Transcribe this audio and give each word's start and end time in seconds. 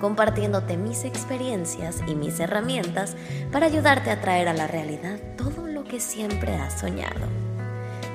compartiéndote 0.00 0.76
mis 0.76 1.04
experiencias 1.04 2.02
y 2.06 2.14
mis 2.14 2.40
herramientas 2.40 3.16
para 3.52 3.66
ayudarte 3.66 4.10
a 4.10 4.20
traer 4.20 4.48
a 4.48 4.54
la 4.54 4.66
realidad 4.66 5.20
todo 5.36 5.66
lo 5.66 5.84
que 5.84 6.00
siempre 6.00 6.54
has 6.54 6.80
soñado. 6.80 7.26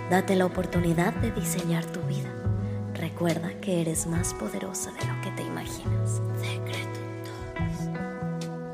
Date 0.10 0.36
la 0.36 0.46
oportunidad 0.46 1.14
de 1.16 1.32
diseñar 1.32 1.86
tu 1.86 2.02
vida. 2.02 2.30
Recuerda 2.96 3.50
que 3.62 3.82
eres 3.82 4.08
más 4.08 4.34
poderosa 4.34 4.92
de 4.92 5.06
lo 5.06 5.22
que 5.22 5.32
te 5.32 5.44
imaginas. 5.44 6.22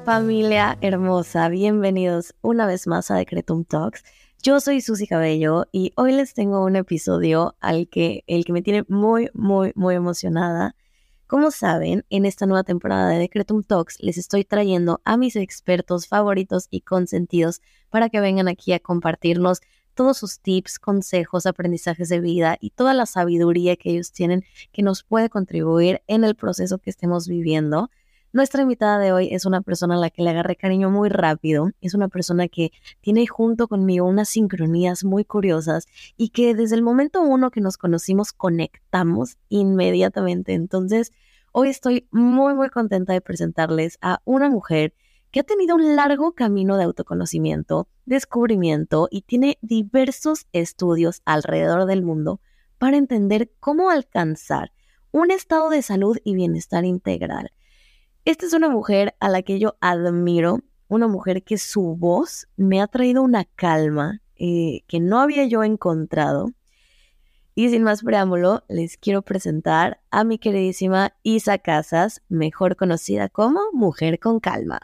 Familia 0.05 0.77
hermosa, 0.81 1.47
bienvenidos 1.49 2.33
una 2.41 2.65
vez 2.65 2.87
más 2.87 3.11
a 3.11 3.15
Decretum 3.15 3.65
Talks. 3.65 4.03
Yo 4.43 4.59
soy 4.59 4.81
Susy 4.81 5.05
Cabello 5.05 5.67
y 5.71 5.93
hoy 5.95 6.13
les 6.13 6.33
tengo 6.33 6.65
un 6.65 6.75
episodio 6.75 7.55
al 7.61 7.87
que 7.87 8.23
el 8.25 8.43
que 8.43 8.53
me 8.53 8.63
tiene 8.63 8.83
muy 8.87 9.29
muy 9.33 9.71
muy 9.75 9.93
emocionada. 9.93 10.75
Como 11.31 11.49
saben, 11.49 12.03
en 12.09 12.25
esta 12.25 12.45
nueva 12.45 12.65
temporada 12.65 13.07
de 13.07 13.17
Decretum 13.17 13.63
Talks 13.63 14.01
les 14.01 14.17
estoy 14.17 14.43
trayendo 14.43 14.99
a 15.05 15.15
mis 15.15 15.37
expertos 15.37 16.05
favoritos 16.05 16.67
y 16.69 16.81
consentidos 16.81 17.61
para 17.89 18.09
que 18.09 18.19
vengan 18.19 18.49
aquí 18.49 18.73
a 18.73 18.81
compartirnos 18.81 19.61
todos 19.93 20.17
sus 20.17 20.41
tips, 20.41 20.77
consejos, 20.77 21.45
aprendizajes 21.45 22.09
de 22.09 22.19
vida 22.19 22.57
y 22.59 22.71
toda 22.71 22.93
la 22.93 23.05
sabiduría 23.05 23.77
que 23.77 23.91
ellos 23.91 24.11
tienen 24.11 24.43
que 24.73 24.83
nos 24.83 25.03
puede 25.03 25.29
contribuir 25.29 26.01
en 26.07 26.25
el 26.25 26.35
proceso 26.35 26.79
que 26.79 26.89
estemos 26.89 27.29
viviendo. 27.29 27.89
Nuestra 28.33 28.61
invitada 28.61 28.97
de 28.97 29.11
hoy 29.11 29.27
es 29.33 29.45
una 29.45 29.59
persona 29.59 29.95
a 29.95 29.99
la 29.99 30.09
que 30.09 30.23
le 30.23 30.29
agarré 30.29 30.55
cariño 30.55 30.89
muy 30.89 31.09
rápido. 31.09 31.71
Es 31.81 31.95
una 31.95 32.07
persona 32.07 32.47
que 32.47 32.71
tiene 33.01 33.27
junto 33.27 33.67
conmigo 33.67 34.07
unas 34.07 34.29
sincronías 34.29 35.03
muy 35.03 35.25
curiosas 35.25 35.85
y 36.15 36.29
que 36.29 36.55
desde 36.55 36.75
el 36.75 36.81
momento 36.81 37.21
uno 37.21 37.51
que 37.51 37.59
nos 37.59 37.75
conocimos 37.75 38.31
conectamos 38.31 39.37
inmediatamente. 39.49 40.53
Entonces, 40.53 41.11
hoy 41.51 41.67
estoy 41.67 42.07
muy, 42.09 42.53
muy 42.53 42.69
contenta 42.69 43.11
de 43.11 43.19
presentarles 43.19 43.97
a 43.99 44.21
una 44.23 44.49
mujer 44.49 44.93
que 45.31 45.41
ha 45.41 45.43
tenido 45.43 45.75
un 45.75 45.97
largo 45.97 46.31
camino 46.31 46.77
de 46.77 46.85
autoconocimiento, 46.85 47.89
descubrimiento 48.05 49.09
y 49.11 49.23
tiene 49.23 49.57
diversos 49.61 50.47
estudios 50.53 51.21
alrededor 51.25 51.85
del 51.85 52.01
mundo 52.01 52.39
para 52.77 52.95
entender 52.95 53.51
cómo 53.59 53.89
alcanzar 53.89 54.71
un 55.11 55.31
estado 55.31 55.69
de 55.69 55.81
salud 55.81 56.17
y 56.23 56.33
bienestar 56.33 56.85
integral 56.85 57.51
esta 58.25 58.45
es 58.45 58.53
una 58.53 58.69
mujer 58.69 59.15
a 59.19 59.29
la 59.29 59.41
que 59.41 59.59
yo 59.59 59.77
admiro, 59.81 60.61
una 60.87 61.07
mujer 61.07 61.43
que 61.43 61.57
su 61.57 61.95
voz 61.95 62.47
me 62.55 62.81
ha 62.81 62.87
traído 62.87 63.23
una 63.23 63.45
calma 63.45 64.21
eh, 64.35 64.81
que 64.87 64.99
no 64.99 65.19
había 65.19 65.45
yo 65.45 65.63
encontrado. 65.63 66.51
Y 67.53 67.69
sin 67.69 67.83
más 67.83 68.03
preámbulo, 68.03 68.63
les 68.69 68.97
quiero 68.97 69.21
presentar 69.21 70.01
a 70.09 70.23
mi 70.23 70.39
queridísima 70.39 71.13
Isa 71.23 71.57
Casas, 71.57 72.21
mejor 72.29 72.75
conocida 72.75 73.29
como 73.29 73.59
Mujer 73.73 74.19
con 74.19 74.39
Calma. 74.39 74.79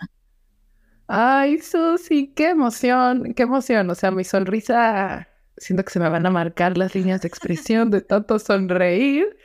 Ay, 1.07 1.59
Susi, 1.59 2.33
qué 2.35 2.49
emoción, 2.49 3.33
qué 3.33 3.43
emoción. 3.43 3.89
O 3.89 3.95
sea, 3.95 4.11
mi 4.11 4.25
sonrisa, 4.25 5.27
siento 5.55 5.85
que 5.85 5.91
se 5.91 5.99
me 5.99 6.09
van 6.09 6.25
a 6.25 6.29
marcar 6.29 6.77
las 6.77 6.93
líneas 6.93 7.21
de 7.21 7.29
expresión 7.29 7.89
de 7.89 8.01
tanto 8.01 8.39
sonreír. 8.39 9.37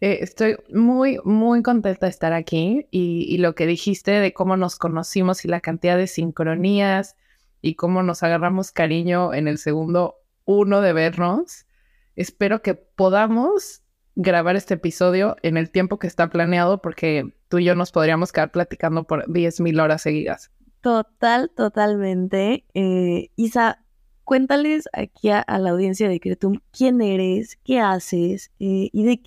Eh, 0.00 0.18
estoy 0.20 0.56
muy, 0.72 1.18
muy 1.24 1.62
contenta 1.62 2.06
de 2.06 2.10
estar 2.10 2.32
aquí 2.32 2.86
y, 2.90 3.38
lo 3.38 3.54
que 3.54 3.66
dijiste 3.66 4.12
de 4.12 4.32
cómo 4.32 4.56
nos 4.56 4.76
conocimos 4.76 5.44
y 5.44 5.48
la 5.48 5.60
cantidad 5.60 5.96
de 5.96 6.06
sincronías 6.06 7.16
y 7.62 7.74
cómo 7.74 8.02
nos 8.02 8.22
agarramos 8.22 8.72
cariño 8.72 9.34
en 9.34 9.48
el 9.48 9.58
segundo 9.58 10.16
uno 10.44 10.80
de 10.80 10.92
vernos. 10.92 11.66
Espero 12.14 12.62
que 12.62 12.74
podamos 12.74 13.82
grabar 14.14 14.56
este 14.56 14.74
episodio 14.74 15.36
en 15.42 15.56
el 15.56 15.70
tiempo 15.70 15.98
que 15.98 16.06
está 16.06 16.28
planeado 16.30 16.80
porque 16.80 17.34
tú 17.48 17.58
y 17.58 17.64
yo 17.64 17.74
nos 17.74 17.92
podríamos 17.92 18.32
quedar 18.32 18.50
platicando 18.50 19.04
por 19.04 19.26
10.000 19.26 19.80
horas 19.80 20.02
seguidas. 20.02 20.50
Total, 20.80 21.50
totalmente. 21.50 22.64
Eh, 22.74 23.30
Isa, 23.36 23.84
cuéntales 24.26 24.88
aquí 24.92 25.30
a, 25.30 25.44
la 25.46 25.70
audiencia 25.70 26.08
de 26.08 26.20
Cretum 26.20 26.58
quién 26.72 27.00
eres, 27.00 27.58
qué 27.64 27.80
haces 27.80 28.50
eh, 28.58 28.90
y, 28.92 29.04
de, 29.04 29.22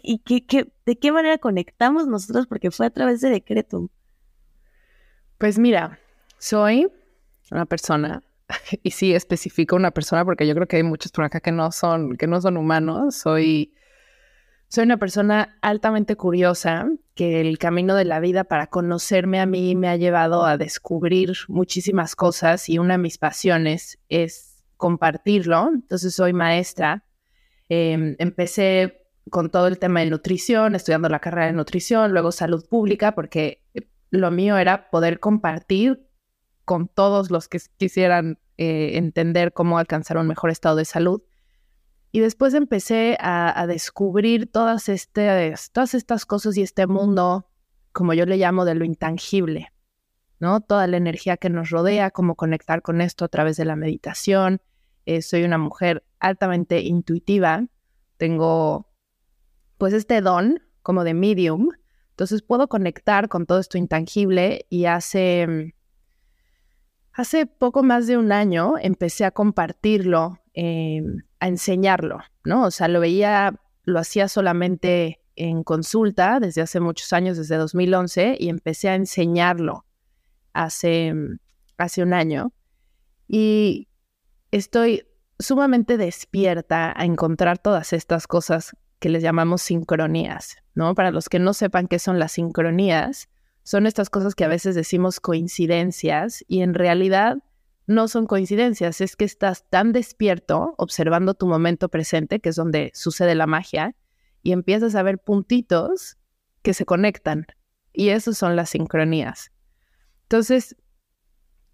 qué, 0.45 0.71
de 0.85 0.99
qué 0.99 1.11
manera 1.13 1.37
conectamos 1.37 2.05
nosotros, 2.05 2.45
porque 2.47 2.69
fue 2.69 2.85
a 2.85 2.89
través 2.89 3.21
de 3.21 3.29
Decretum. 3.29 3.87
Pues 5.37 5.57
mira, 5.57 5.97
soy 6.37 6.91
una 7.49 7.65
persona, 7.65 8.21
y 8.83 8.91
sí 8.91 9.15
especifico 9.15 9.77
una 9.77 9.91
persona 9.91 10.25
porque 10.25 10.45
yo 10.45 10.53
creo 10.53 10.67
que 10.67 10.75
hay 10.75 10.83
muchos 10.83 11.13
por 11.13 11.23
acá 11.23 11.39
que 11.39 11.53
no 11.53 11.71
son, 11.71 12.17
que 12.17 12.27
no 12.27 12.41
son 12.41 12.57
humanos. 12.57 13.15
Soy, 13.15 13.73
soy 14.67 14.83
una 14.83 14.97
persona 14.97 15.57
altamente 15.61 16.17
curiosa, 16.17 16.89
que 17.15 17.39
el 17.39 17.57
camino 17.57 17.95
de 17.95 18.03
la 18.03 18.19
vida 18.19 18.43
para 18.43 18.67
conocerme 18.67 19.39
a 19.39 19.45
mí 19.45 19.77
me 19.77 19.87
ha 19.87 19.95
llevado 19.95 20.45
a 20.45 20.57
descubrir 20.57 21.31
muchísimas 21.47 22.17
cosas 22.17 22.67
y 22.67 22.79
una 22.79 22.95
de 22.95 23.03
mis 23.03 23.17
pasiones 23.17 23.97
es 24.09 24.48
compartirlo. 24.79 25.69
Entonces 25.75 26.15
soy 26.15 26.33
maestra. 26.33 27.03
Em, 27.67 28.15
empecé 28.17 29.05
con 29.29 29.51
todo 29.51 29.67
el 29.67 29.77
tema 29.77 29.99
de 29.99 30.07
nutrición, 30.09 30.73
estudiando 30.73 31.09
la 31.09 31.19
carrera 31.19 31.47
de 31.47 31.53
nutrición, 31.53 32.13
luego 32.13 32.31
salud 32.31 32.65
pública, 32.67 33.13
porque 33.13 33.61
lo 34.09 34.31
mío 34.31 34.57
era 34.57 34.89
poder 34.89 35.19
compartir 35.19 36.07
con 36.65 36.87
todos 36.87 37.29
los 37.29 37.47
que 37.47 37.59
quisieran 37.77 38.39
eh, 38.57 38.97
entender 38.97 39.53
cómo 39.53 39.77
alcanzar 39.77 40.17
un 40.17 40.27
mejor 40.27 40.49
estado 40.49 40.77
de 40.77 40.85
salud. 40.85 41.21
Y 42.11 42.21
después 42.21 42.55
empecé 42.55 43.17
a, 43.19 43.67
descubrir 43.67 44.51
todas, 44.51 44.89
este, 44.89 45.53
todas 45.71 45.93
estas 45.93 46.25
cosas 46.25 46.57
y 46.57 46.63
este 46.63 46.87
mundo, 46.87 47.47
como 47.91 48.15
yo 48.15 48.25
le 48.25 48.37
llamo, 48.37 48.65
de 48.65 48.73
lo 48.73 48.83
intangible, 48.83 49.71
¿no? 50.39 50.61
Toda 50.61 50.87
la 50.87 50.97
energía 50.97 51.37
que 51.37 51.51
nos 51.51 51.69
rodea, 51.69 52.09
cómo 52.09 52.33
conectar 52.35 52.81
con 52.81 53.01
esto 53.01 53.25
a 53.25 53.27
través 53.27 53.57
de 53.57 53.65
la 53.65 53.75
meditación, 53.75 54.59
eh, 55.05 55.21
soy 55.21 55.43
una 55.43 55.57
mujer 55.57 56.03
altamente 56.19 56.81
intuitiva, 56.81 57.65
tengo 58.17 58.89
pues 59.77 59.93
este 59.93 60.21
don 60.21 60.61
como 60.81 61.03
de 61.03 61.13
medium, 61.13 61.69
entonces 62.11 62.41
puedo 62.41 62.67
conectar 62.67 63.29
con 63.29 63.45
todo 63.45 63.59
esto 63.59 63.77
intangible 63.77 64.65
y 64.69 64.85
hace, 64.85 65.73
hace 67.13 67.45
poco 67.45 67.81
más 67.81 68.07
de 68.07 68.17
un 68.17 68.31
año 68.31 68.73
empecé 68.81 69.23
a 69.23 69.31
compartirlo, 69.31 70.39
em, 70.53 71.23
a 71.39 71.47
enseñarlo, 71.47 72.19
¿no? 72.43 72.65
O 72.65 72.71
sea, 72.71 72.89
lo 72.89 72.99
veía, 72.99 73.59
lo 73.83 73.99
hacía 73.99 74.27
solamente 74.27 75.21
en 75.37 75.63
consulta 75.63 76.39
desde 76.41 76.61
hace 76.61 76.81
muchos 76.81 77.13
años, 77.13 77.37
desde 77.37 77.55
2011, 77.55 78.35
y 78.39 78.49
empecé 78.49 78.89
a 78.89 78.95
enseñarlo 78.95 79.85
hace, 80.51 81.13
hace 81.77 82.03
un 82.03 82.13
año. 82.13 82.51
Y 83.27 83.88
estoy 84.51 85.07
sumamente 85.39 85.97
despierta 85.97 86.93
a 86.95 87.05
encontrar 87.05 87.59
todas 87.59 87.93
estas 87.93 88.27
cosas 88.27 88.75
que 88.99 89.09
les 89.09 89.23
llamamos 89.23 89.61
sincronías, 89.61 90.57
¿no? 90.75 90.93
Para 90.95 91.11
los 91.11 91.29
que 91.29 91.39
no 91.39 91.53
sepan 91.53 91.87
qué 91.87 91.99
son 91.99 92.19
las 92.19 92.33
sincronías, 92.33 93.29
son 93.63 93.85
estas 93.85 94.09
cosas 94.09 94.35
que 94.35 94.43
a 94.43 94.49
veces 94.49 94.75
decimos 94.75 95.19
coincidencias 95.19 96.43
y 96.47 96.61
en 96.61 96.73
realidad 96.73 97.37
no 97.87 98.07
son 98.07 98.27
coincidencias, 98.27 99.01
es 99.01 99.15
que 99.15 99.25
estás 99.25 99.67
tan 99.69 99.93
despierto 99.93 100.75
observando 100.77 101.33
tu 101.33 101.47
momento 101.47 101.89
presente, 101.89 102.39
que 102.39 102.49
es 102.49 102.55
donde 102.55 102.91
sucede 102.93 103.33
la 103.33 103.47
magia, 103.47 103.95
y 104.43 104.51
empiezas 104.51 104.95
a 104.95 105.03
ver 105.03 105.17
puntitos 105.17 106.17
que 106.61 106.73
se 106.73 106.85
conectan. 106.85 107.47
Y 107.91 108.09
esas 108.09 108.37
son 108.37 108.55
las 108.55 108.69
sincronías. 108.69 109.51
Entonces, 110.23 110.75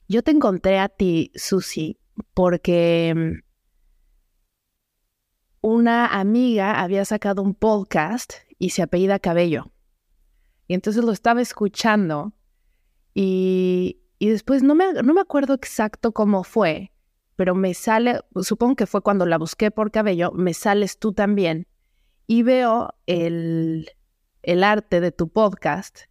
yo 0.07 0.23
te 0.23 0.31
encontré 0.31 0.79
a 0.79 0.87
ti, 0.87 1.31
Susi, 1.35 1.99
porque 2.33 3.13
mm, 3.15 3.43
una 5.61 6.07
amiga 6.07 6.81
había 6.81 7.05
sacado 7.05 7.41
un 7.41 7.53
podcast 7.53 8.33
y 8.59 8.69
se 8.71 8.81
apellida 8.81 9.19
Cabello. 9.19 9.71
Y 10.67 10.73
entonces 10.73 11.03
lo 11.03 11.11
estaba 11.11 11.41
escuchando 11.41 12.33
y, 13.13 14.01
después 14.19 14.63
no 14.63 14.75
me, 14.75 14.93
no 14.93 15.13
me 15.13 15.21
acuerdo 15.21 15.53
exacto 15.53 16.11
cómo 16.11 16.43
fue, 16.43 16.91
pero 17.35 17.53
me 17.53 17.73
sale, 17.73 18.21
supongo 18.41 18.75
que 18.75 18.87
fue 18.87 19.01
cuando 19.01 19.25
la 19.25 19.37
busqué 19.37 19.71
por 19.71 19.91
cabello, 19.91 20.31
me 20.31 20.53
sales 20.53 20.97
tú 20.99 21.13
también 21.13 21.67
y 22.25 22.41
veo 22.43 22.95
el, 23.05 23.91
el 24.41 24.63
arte 24.63 24.99
de 25.01 25.11
tu 25.11 25.29
podcast 25.29 26.05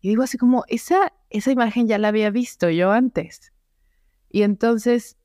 y 0.00 0.08
digo 0.08 0.22
así 0.22 0.38
como, 0.38 0.64
esa, 0.68 1.12
esa 1.30 1.50
imagen 1.50 1.88
ya 1.88 1.98
la 1.98 2.08
había 2.08 2.30
visto 2.30 2.70
yo 2.70 2.92
antes. 2.92 3.52
Y 4.30 4.42
entonces, 4.42 5.17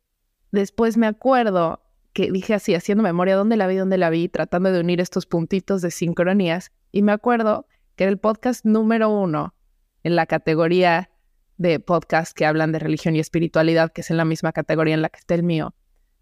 después 0.53 0.97
me 0.97 1.07
acuerdo 1.07 1.81
que 2.13 2.31
dije 2.31 2.53
así, 2.53 2.75
haciendo 2.75 3.03
memoria, 3.03 3.35
¿dónde 3.35 3.57
la 3.57 3.67
vi, 3.67 3.75
dónde 3.75 3.97
la 3.97 4.09
vi? 4.09 4.29
Tratando 4.29 4.71
de 4.71 4.79
unir 4.79 5.01
estos 5.01 5.25
puntitos 5.25 5.81
de 5.81 5.89
sincronías. 5.91 6.71
Y 6.91 7.01
me 7.01 7.11
acuerdo 7.11 7.67
que 7.95 8.03
era 8.03 8.11
el 8.11 8.19
podcast 8.19 8.63
número 8.63 9.09
uno 9.09 9.55
en 10.03 10.15
la 10.15 10.27
categoría 10.27 11.09
de 11.57 11.79
podcast 11.79 12.37
que 12.37 12.45
hablan 12.45 12.71
de 12.71 12.79
religión 12.79 13.15
y 13.15 13.19
espiritualidad, 13.19 13.91
que 13.91 14.01
es 14.01 14.11
en 14.11 14.17
la 14.17 14.25
misma 14.25 14.51
categoría 14.51 14.93
en 14.93 15.01
la 15.01 15.09
que 15.09 15.19
está 15.19 15.33
el 15.33 15.43
mío, 15.43 15.73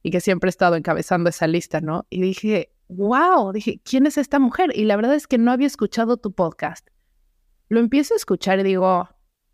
y 0.02 0.12
que 0.12 0.22
siempre 0.22 0.48
he 0.48 0.52
estado 0.52 0.76
encabezando 0.76 1.30
esa 1.30 1.48
lista, 1.48 1.82
¿no? 1.82 2.06
Y 2.10 2.22
dije, 2.22 2.74
wow, 2.88 3.52
dije, 3.52 3.82
¿quién 3.84 4.06
es 4.06 4.18
esta 4.18 4.40
mujer? 4.40 4.72
Y 4.74 4.86
la 4.86 4.96
verdad 4.96 5.16
es 5.16 5.28
que 5.28 5.38
no 5.38 5.52
había 5.52 5.68
escuchado 5.68 6.18
tu 6.18 6.34
podcast. 6.34 6.88
Lo 7.68 7.80
empiezo 7.80 8.14
a 8.14 8.18
escuchar 8.18 8.60
y 8.60 8.64
digo, 8.64 9.10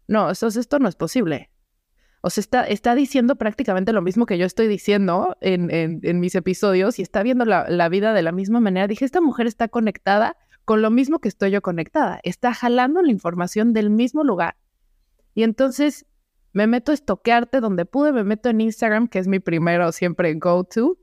no, 0.07 0.30
esto, 0.30 0.47
esto 0.47 0.80
no 0.80 0.88
es 0.88 0.95
posible. 0.95 1.50
O 2.27 2.29
sea, 2.29 2.41
está, 2.41 2.63
está 2.65 2.94
diciendo 2.94 3.38
prácticamente 3.38 3.94
lo 3.94 4.01
mismo 4.01 4.25
que 4.25 4.38
yo 4.38 4.45
estoy 4.45 4.68
diciendo 4.68 5.38
en, 5.39 5.71
en, 5.71 6.19
mis 6.19 6.35
episodios 6.35 7.00
y 7.00 7.01
está 7.01 7.24
viendo 7.24 7.45
la, 7.45 7.69
la, 7.69 7.88
vida 7.88 8.13
de 8.13 8.21
la 8.21 8.33
misma 8.33 8.59
manera. 8.59 8.85
Dije, 8.85 9.06
esta 9.06 9.21
mujer 9.21 9.47
está 9.47 9.69
conectada 9.69 10.35
con 10.65 10.81
lo 10.81 10.91
mismo 10.91 11.19
que 11.19 11.29
estoy 11.29 11.51
yo 11.51 11.62
conectada. 11.62 12.19
Está 12.24 12.53
jalando 12.53 13.01
la 13.01 13.13
información 13.13 13.71
del 13.71 13.89
mismo 13.89 14.25
lugar. 14.25 14.57
Y 15.35 15.44
entonces 15.44 16.06
me 16.51 16.68
meto 16.68 16.91
a 16.91 16.95
estoquearte 16.95 17.62
donde 17.62 17.85
pude, 17.85 18.12
me 18.12 18.25
meto 18.25 18.50
en 18.50 18.59
Instagram, 18.59 19.07
que 19.07 19.19
es 19.19 19.30
mi 19.30 19.39
primero 19.39 19.94
siempre 19.94 20.33
go-to, 20.33 20.97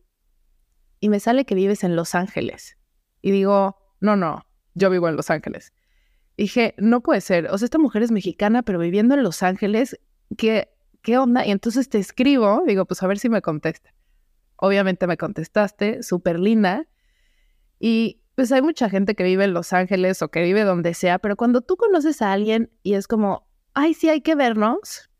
y 1.00 1.08
me 1.08 1.20
sale 1.20 1.46
que 1.46 1.54
vives 1.54 1.84
en 1.84 1.96
Los 1.96 2.14
Ángeles. 2.14 2.76
Y 3.22 3.30
digo, 3.30 3.78
no, 4.00 4.14
no, 4.14 4.44
yo 4.74 4.90
vivo 4.90 5.08
en 5.08 5.16
Los 5.16 5.30
Ángeles. 5.30 5.72
dije, 6.36 6.74
no 6.76 7.00
puede 7.00 7.22
ser. 7.22 7.46
O 7.50 7.56
sea, 7.56 7.64
esta 7.64 7.78
mujer 7.78 8.02
es 8.02 8.10
mexicana, 8.10 8.62
pero 8.62 8.78
viviendo 8.78 9.14
en 9.14 9.22
Los 9.22 9.42
Ángeles, 9.42 9.98
¿qué, 10.36 10.73
qué 11.04 11.18
onda? 11.18 11.46
Y 11.46 11.52
entonces 11.52 11.88
te 11.88 11.98
escribo, 11.98 12.64
digo, 12.66 12.86
pues 12.86 13.00
a 13.04 13.06
ver 13.06 13.18
si 13.20 13.28
me 13.28 13.42
contesta. 13.42 13.94
Obviamente 14.56 15.06
me 15.06 15.16
contestaste, 15.16 16.02
súper 16.02 16.40
linda. 16.40 16.88
Y 17.78 18.22
pues 18.34 18.50
hay 18.50 18.62
mucha 18.62 18.88
gente 18.88 19.14
que 19.14 19.22
vive 19.22 19.44
en 19.44 19.54
Los 19.54 19.72
Ángeles 19.72 20.22
o 20.22 20.28
que 20.30 20.42
vive 20.42 20.64
donde 20.64 20.94
sea, 20.94 21.20
pero 21.20 21.36
cuando 21.36 21.60
tú 21.60 21.76
conoces 21.76 22.22
a 22.22 22.32
alguien 22.32 22.72
y 22.82 22.94
es 22.94 23.06
como, 23.06 23.46
ay, 23.74 23.94
sí 23.94 24.08
hay 24.08 24.22
que 24.22 24.34
vernos, 24.34 25.10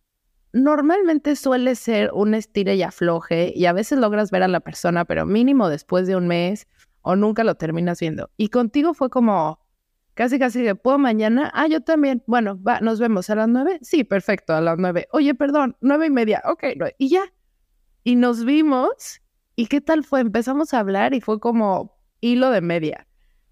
normalmente 0.52 1.36
suele 1.36 1.74
ser 1.74 2.10
un 2.12 2.34
estire 2.34 2.74
y 2.74 2.82
afloje 2.82 3.52
y 3.54 3.66
a 3.66 3.72
veces 3.72 3.98
logras 3.98 4.30
ver 4.30 4.42
a 4.42 4.48
la 4.48 4.60
persona, 4.60 5.04
pero 5.04 5.26
mínimo 5.26 5.68
después 5.68 6.06
de 6.06 6.16
un 6.16 6.26
mes 6.26 6.66
o 7.02 7.14
nunca 7.14 7.44
lo 7.44 7.56
terminas 7.56 8.00
viendo. 8.00 8.30
Y 8.36 8.48
contigo 8.48 8.94
fue 8.94 9.10
como 9.10 9.63
casi, 10.14 10.38
casi 10.38 10.62
de, 10.62 10.74
¿puedo 10.74 10.98
mañana? 10.98 11.50
Ah, 11.54 11.66
yo 11.66 11.80
también. 11.80 12.22
Bueno, 12.26 12.60
va, 12.62 12.80
nos 12.80 13.00
vemos 13.00 13.30
a 13.30 13.34
las 13.34 13.48
nueve. 13.48 13.78
Sí, 13.82 14.04
perfecto, 14.04 14.54
a 14.54 14.60
las 14.60 14.78
nueve. 14.78 15.08
Oye, 15.12 15.34
perdón, 15.34 15.76
nueve 15.80 16.06
y 16.06 16.10
media. 16.10 16.42
Ok, 16.46 16.64
y 16.98 17.08
ya. 17.08 17.32
Y 18.02 18.16
nos 18.16 18.44
vimos. 18.44 19.20
¿Y 19.56 19.66
qué 19.66 19.80
tal 19.80 20.04
fue? 20.04 20.20
Empezamos 20.20 20.74
a 20.74 20.80
hablar 20.80 21.14
y 21.14 21.20
fue 21.20 21.38
como, 21.38 21.96
hilo 22.20 22.50
de 22.50 22.60
media. 22.60 23.06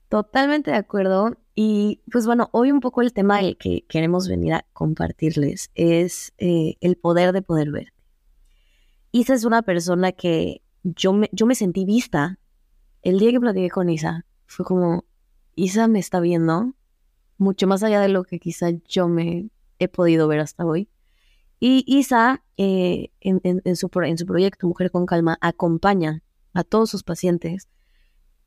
Totalmente 0.08 0.70
de 0.70 0.76
acuerdo. 0.76 1.36
Y 1.54 2.02
pues 2.10 2.26
bueno, 2.26 2.48
hoy 2.52 2.72
un 2.72 2.80
poco 2.80 3.02
el 3.02 3.12
tema 3.12 3.40
que 3.58 3.84
queremos 3.88 4.28
venir 4.28 4.54
a 4.54 4.66
compartirles 4.72 5.70
es 5.74 6.32
eh, 6.38 6.76
el 6.80 6.96
poder 6.96 7.32
de 7.32 7.42
poder 7.42 7.70
verte. 7.70 7.92
Isa 9.10 9.34
es 9.34 9.44
una 9.44 9.62
persona 9.62 10.12
que 10.12 10.62
yo 10.82 11.12
me, 11.12 11.28
yo 11.32 11.46
me 11.46 11.54
sentí 11.54 11.84
vista. 11.84 12.38
El 13.02 13.18
día 13.18 13.30
que 13.30 13.40
platiqué 13.40 13.68
con 13.68 13.90
Isa, 13.90 14.24
fue 14.46 14.64
como, 14.64 15.04
Isa 15.54 15.88
me 15.88 15.98
está 15.98 16.20
viendo 16.20 16.74
mucho 17.38 17.66
más 17.66 17.82
allá 17.82 18.00
de 18.00 18.08
lo 18.08 18.24
que 18.24 18.38
quizá 18.38 18.70
yo 18.86 19.08
me 19.08 19.50
he 19.78 19.88
podido 19.88 20.28
ver 20.28 20.40
hasta 20.40 20.64
hoy. 20.64 20.88
Y 21.60 21.84
Isa, 21.86 22.42
eh, 22.56 23.10
en, 23.20 23.40
su, 23.76 23.90
en 24.02 24.18
su 24.18 24.26
proyecto 24.26 24.66
Mujer 24.66 24.90
con 24.90 25.06
Calma, 25.06 25.38
acompaña 25.40 26.22
a 26.54 26.64
todos 26.64 26.90
sus 26.90 27.02
pacientes 27.02 27.68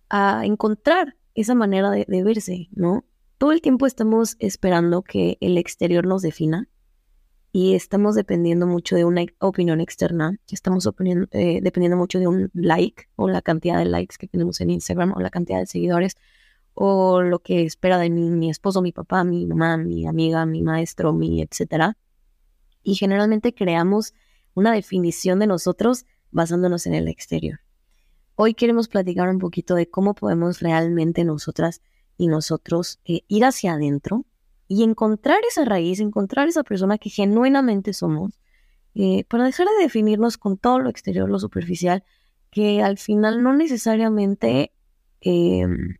a 0.10 0.46
encontrar 0.46 1.16
esa 1.34 1.56
manera 1.56 1.92
de, 1.92 2.24
verse, 2.24 2.70
¿no? 2.72 3.06
Todo 3.38 3.52
el 3.52 3.62
tiempo 3.62 3.86
estamos 3.86 4.38
esperando 4.40 5.02
que 5.02 5.38
el 5.42 5.58
exterior 5.58 6.06
nos 6.06 6.22
defina 6.22 6.70
y 7.52 7.74
estamos 7.74 8.16
dependiendo 8.16 8.68
mucho 8.68 8.96
de 8.96 9.06
una 9.06 9.26
opinión 9.40 9.82
externa, 9.82 10.38
estamos 10.50 10.86
eh, 11.32 11.60
dependiendo 11.62 11.98
mucho 11.98 12.20
de 12.20 12.28
un 12.28 12.50
like 12.54 13.08
o 13.16 13.30
la 13.30 13.42
cantidad 13.42 13.78
de 13.78 13.86
likes 13.86 14.16
que 14.18 14.28
tenemos 14.28 14.62
en 14.62 14.72
Instagram 14.72 15.14
o 15.14 15.20
la 15.20 15.30
cantidad 15.30 15.60
de 15.60 15.66
seguidores 15.66 16.16
o 16.76 17.22
lo 17.22 17.40
que 17.40 17.64
espera 17.64 17.98
de 17.98 18.10
mí 18.10 18.30
mi 18.30 18.50
esposo, 18.50 18.82
mi 18.82 18.92
papá, 18.92 19.24
mi 19.24 19.48
mamá, 19.48 19.78
mi 19.78 20.06
amiga, 20.06 20.46
mi 20.46 20.62
maestro, 20.62 21.14
mi 21.14 21.42
etcétera. 21.42 21.98
Y 22.84 22.96
generalmente 22.96 23.56
creamos 23.56 24.14
una 24.54 24.72
definición 24.74 25.40
de 25.40 25.48
nosotros 25.48 26.06
basándonos 26.32 26.86
en 26.86 26.94
el 26.94 27.08
exterior. 27.08 27.62
Hoy 28.36 28.54
queremos 28.54 28.90
platicar 28.90 29.30
un 29.30 29.40
poquito 29.40 29.76
de 29.76 29.90
cómo 29.90 30.14
podemos 30.14 30.60
realmente 30.60 31.24
nosotras 31.24 31.82
y 32.18 32.28
nosotros 32.28 33.00
eh, 33.06 33.22
ir 33.30 33.46
hacia 33.46 33.74
adentro 33.74 34.26
y 34.68 34.84
encontrar 34.84 35.40
esa 35.50 35.64
raíz, 35.64 36.02
encontrar 36.02 36.50
esa 36.50 36.64
persona 36.64 36.98
que 36.98 37.10
genuinamente 37.10 37.94
somos, 37.94 38.40
eh, 38.94 39.24
para 39.26 39.46
dejar 39.46 39.68
de 39.68 39.84
definirnos 39.84 40.38
con 40.38 40.58
todo 40.58 40.80
lo 40.80 40.90
exterior, 40.90 41.30
lo 41.30 41.40
superficial, 41.40 42.04
que 42.52 42.82
al 42.82 42.98
final 42.98 43.44
no 43.44 43.54
necesariamente 43.54 44.74
em, 45.22 45.98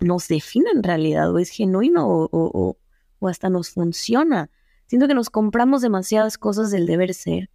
nos 0.00 0.28
define 0.28 0.70
en 0.74 0.82
realidad, 0.82 1.32
o 1.32 1.38
es 1.38 1.50
genuino, 1.50 2.06
o, 2.08 2.76
o 3.18 3.28
hasta 3.28 3.50
nos 3.50 3.70
funciona. 3.70 4.50
Siento 4.86 5.06
que 5.06 5.14
nos 5.14 5.30
compramos 5.30 5.82
demasiadas 5.82 6.38
cosas 6.38 6.70
del 6.70 6.86
deber 6.86 7.14
ser 7.14 7.50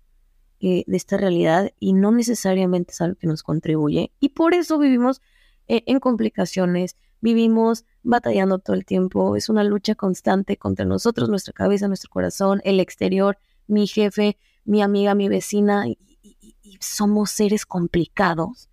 de 0.59 0.97
esta 0.97 1.18
realidad 1.18 1.71
y 1.80 1.94
no 1.94 2.12
necesariamente 2.12 2.92
es 2.92 3.01
algo 3.01 3.15
que 3.15 3.27
nos 3.27 3.44
contribuye. 3.44 4.12
Y 4.19 4.30
por 4.30 4.53
eso 4.53 4.80
vivimos 4.80 5.21
eh, 5.68 5.83
en 5.86 6.00
complicaciones, 6.00 6.97
vivimos 7.21 7.86
batallando 8.03 8.59
todo 8.59 8.75
el 8.75 8.86
tiempo, 8.86 9.36
es 9.36 9.50
una 9.50 9.63
lucha 9.63 9.95
constante 9.95 10.57
contra 10.57 10.86
nosotros, 10.86 11.30
nuestra 11.30 11.53
cabeza, 11.53 11.88
nuestro 11.88 12.09
corazón, 12.09 12.62
el 12.63 12.80
exterior, 12.80 13.38
mi 13.68 13.88
jefe, 13.88 14.38
mi 14.63 14.81
amiga, 14.81 15.15
mi 15.15 15.30
vecina, 15.30 15.88
y, 15.88 15.98
somos 16.81 17.31
seres 17.31 17.65
complicados. 17.65 18.69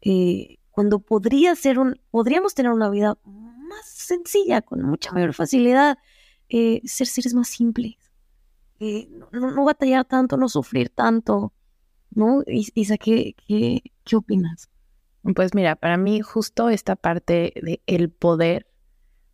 Eh, 0.00 0.57
cuando 0.78 1.00
podría 1.00 1.56
ser 1.56 1.80
un, 1.80 2.00
podríamos 2.12 2.54
tener 2.54 2.70
una 2.70 2.88
vida 2.88 3.18
más 3.24 3.84
sencilla, 3.84 4.62
con 4.62 4.80
mucha 4.82 5.10
mayor 5.10 5.34
facilidad, 5.34 5.98
eh, 6.48 6.82
ser 6.84 7.08
seres 7.08 7.34
más 7.34 7.48
simples 7.48 7.96
eh, 8.78 9.08
no, 9.32 9.64
batallar 9.64 10.04
tanto, 10.04 10.36
no 10.36 10.48
sufrir 10.48 10.90
tanto, 10.90 11.52
¿no? 12.10 12.44
Isa, 12.46 12.96
¿qué, 12.96 13.34
qué, 13.48 13.82
qué 14.04 14.14
opinas? 14.14 14.70
Pues 15.34 15.52
mira, 15.52 15.74
para 15.74 15.96
mí 15.96 16.20
justo 16.20 16.70
esta 16.70 16.94
parte 16.94 17.52
de 17.56 18.08
poder, 18.16 18.68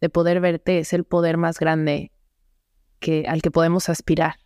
de 0.00 0.08
poder 0.08 0.40
verte, 0.40 0.78
es 0.78 0.94
el 0.94 1.04
poder 1.04 1.36
más 1.36 1.58
grande 1.58 2.10
que, 3.00 3.26
al 3.28 3.42
que 3.42 3.50
podemos 3.50 3.90
aspirar. 3.90 4.36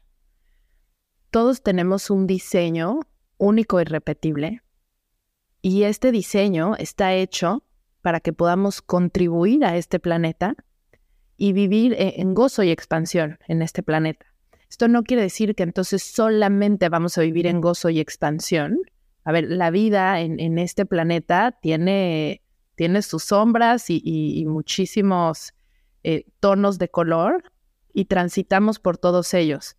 Todos 1.30 1.62
tenemos 1.62 2.10
un 2.10 2.26
diseño 2.26 3.02
único 3.36 3.80
y 3.80 3.84
repetible, 3.84 4.62
y 5.62 5.82
este 5.84 6.12
diseño 6.12 6.74
está 6.76 7.14
hecho 7.14 7.64
para 8.02 8.20
que 8.20 8.32
podamos 8.32 8.80
contribuir 8.80 9.64
a 9.64 9.76
este 9.76 9.98
planeta 9.98 10.54
y 11.36 11.52
vivir 11.52 11.94
e, 11.94 12.20
en 12.20 12.34
gozo 12.34 12.62
y 12.62 12.70
expansión 12.70 13.38
en 13.48 13.62
este 13.62 13.82
planeta. 13.82 14.26
Esto 14.68 14.88
no 14.88 15.02
quiere 15.02 15.22
decir 15.22 15.54
que 15.54 15.62
entonces 15.62 16.02
solamente 16.02 16.88
vamos 16.88 17.16
a 17.16 17.22
vivir 17.22 17.46
en 17.46 17.60
gozo 17.60 17.88
y 17.88 18.00
expansión. 18.00 18.78
A 19.24 19.32
ver, 19.32 19.44
la 19.48 19.70
vida 19.70 20.20
en, 20.20 20.58
este 20.58 20.84
planeta 20.84 21.58
tiene, 21.62 22.42
tiene 22.74 23.02
sus 23.02 23.24
sombras 23.24 23.86
y, 23.88 24.44
muchísimos 24.46 25.54
eh, 26.02 26.26
tonos 26.40 26.78
de 26.78 26.88
color 26.88 27.42
y 27.94 28.04
transitamos 28.06 28.78
por 28.78 28.98
todos 28.98 29.32
ellos. 29.34 29.76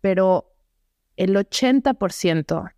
Pero 0.00 0.52
el 1.16 1.36
80% 1.36 2.72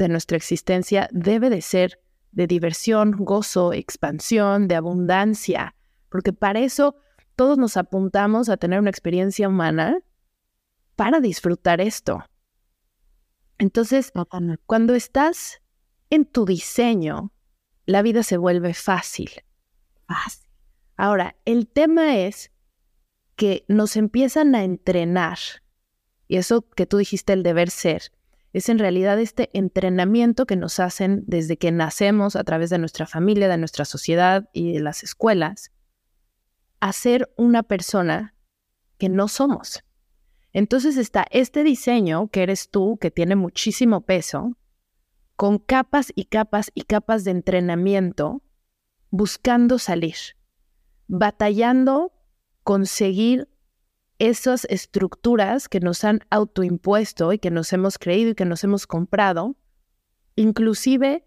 de 0.00 0.08
nuestra 0.08 0.38
existencia 0.38 1.08
debe 1.12 1.50
de 1.50 1.60
ser 1.60 2.00
de 2.32 2.46
diversión, 2.46 3.12
gozo, 3.12 3.74
expansión, 3.74 4.66
de 4.66 4.74
abundancia, 4.74 5.74
porque 6.08 6.32
para 6.32 6.60
eso 6.60 6.96
todos 7.36 7.58
nos 7.58 7.76
apuntamos 7.76 8.48
a 8.48 8.56
tener 8.56 8.80
una 8.80 8.88
experiencia 8.88 9.46
humana 9.46 9.98
para 10.96 11.20
disfrutar 11.20 11.82
esto. 11.82 12.24
Entonces, 13.58 14.10
cuando 14.66 14.94
estás 14.94 15.60
en 16.08 16.24
tu 16.24 16.46
diseño, 16.46 17.32
la 17.84 18.00
vida 18.00 18.22
se 18.22 18.38
vuelve 18.38 18.72
fácil. 18.72 19.30
Fácil. 20.06 20.48
Ahora, 20.96 21.36
el 21.44 21.68
tema 21.68 22.16
es 22.16 22.52
que 23.36 23.66
nos 23.68 23.96
empiezan 23.96 24.54
a 24.54 24.64
entrenar, 24.64 25.38
y 26.26 26.36
eso 26.36 26.62
que 26.70 26.86
tú 26.86 26.96
dijiste, 26.96 27.34
el 27.34 27.42
deber 27.42 27.68
ser, 27.68 28.12
es 28.52 28.68
en 28.68 28.78
realidad 28.78 29.18
este 29.20 29.50
entrenamiento 29.56 30.46
que 30.46 30.56
nos 30.56 30.80
hacen 30.80 31.22
desde 31.26 31.56
que 31.56 31.70
nacemos 31.70 32.36
a 32.36 32.44
través 32.44 32.70
de 32.70 32.78
nuestra 32.78 33.06
familia, 33.06 33.48
de 33.48 33.58
nuestra 33.58 33.84
sociedad 33.84 34.48
y 34.52 34.72
de 34.72 34.80
las 34.80 35.02
escuelas, 35.02 35.72
a 36.80 36.92
ser 36.92 37.32
una 37.36 37.62
persona 37.62 38.34
que 38.98 39.08
no 39.08 39.28
somos. 39.28 39.84
Entonces 40.52 40.96
está 40.96 41.26
este 41.30 41.62
diseño 41.62 42.28
que 42.28 42.42
eres 42.42 42.70
tú, 42.70 42.98
que 43.00 43.10
tiene 43.10 43.36
muchísimo 43.36 44.00
peso, 44.00 44.56
con 45.36 45.58
capas 45.58 46.12
y 46.14 46.24
capas 46.24 46.72
y 46.74 46.82
capas 46.82 47.24
de 47.24 47.30
entrenamiento, 47.30 48.42
buscando 49.10 49.78
salir, 49.78 50.16
batallando 51.06 52.12
conseguir 52.64 53.48
esas 54.20 54.66
estructuras 54.66 55.68
que 55.68 55.80
nos 55.80 56.04
han 56.04 56.20
autoimpuesto 56.28 57.32
y 57.32 57.38
que 57.38 57.50
nos 57.50 57.72
hemos 57.72 57.98
creído 57.98 58.30
y 58.30 58.34
que 58.34 58.44
nos 58.44 58.62
hemos 58.62 58.86
comprado, 58.86 59.56
inclusive 60.36 61.24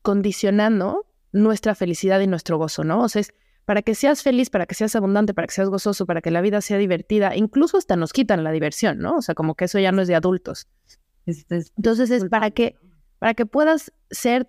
condicionando 0.00 1.06
nuestra 1.30 1.74
felicidad 1.74 2.20
y 2.20 2.26
nuestro 2.26 2.56
gozo, 2.56 2.84
¿no? 2.84 3.02
O 3.02 3.08
sea, 3.08 3.20
es 3.20 3.34
para 3.66 3.82
que 3.82 3.94
seas 3.94 4.22
feliz, 4.22 4.48
para 4.48 4.66
que 4.66 4.74
seas 4.74 4.96
abundante, 4.96 5.34
para 5.34 5.46
que 5.46 5.54
seas 5.54 5.68
gozoso, 5.68 6.06
para 6.06 6.22
que 6.22 6.30
la 6.30 6.40
vida 6.40 6.62
sea 6.62 6.78
divertida, 6.78 7.36
incluso 7.36 7.76
hasta 7.76 7.96
nos 7.96 8.14
quitan 8.14 8.42
la 8.42 8.50
diversión, 8.50 8.98
¿no? 8.98 9.16
O 9.16 9.22
sea, 9.22 9.34
como 9.34 9.54
que 9.54 9.66
eso 9.66 9.78
ya 9.78 9.92
no 9.92 10.00
es 10.00 10.08
de 10.08 10.14
adultos. 10.14 10.66
Entonces 11.26 12.10
es 12.10 12.24
para 12.24 12.50
que, 12.50 12.76
para 13.18 13.34
que 13.34 13.44
puedas 13.44 13.92
ser, 14.10 14.48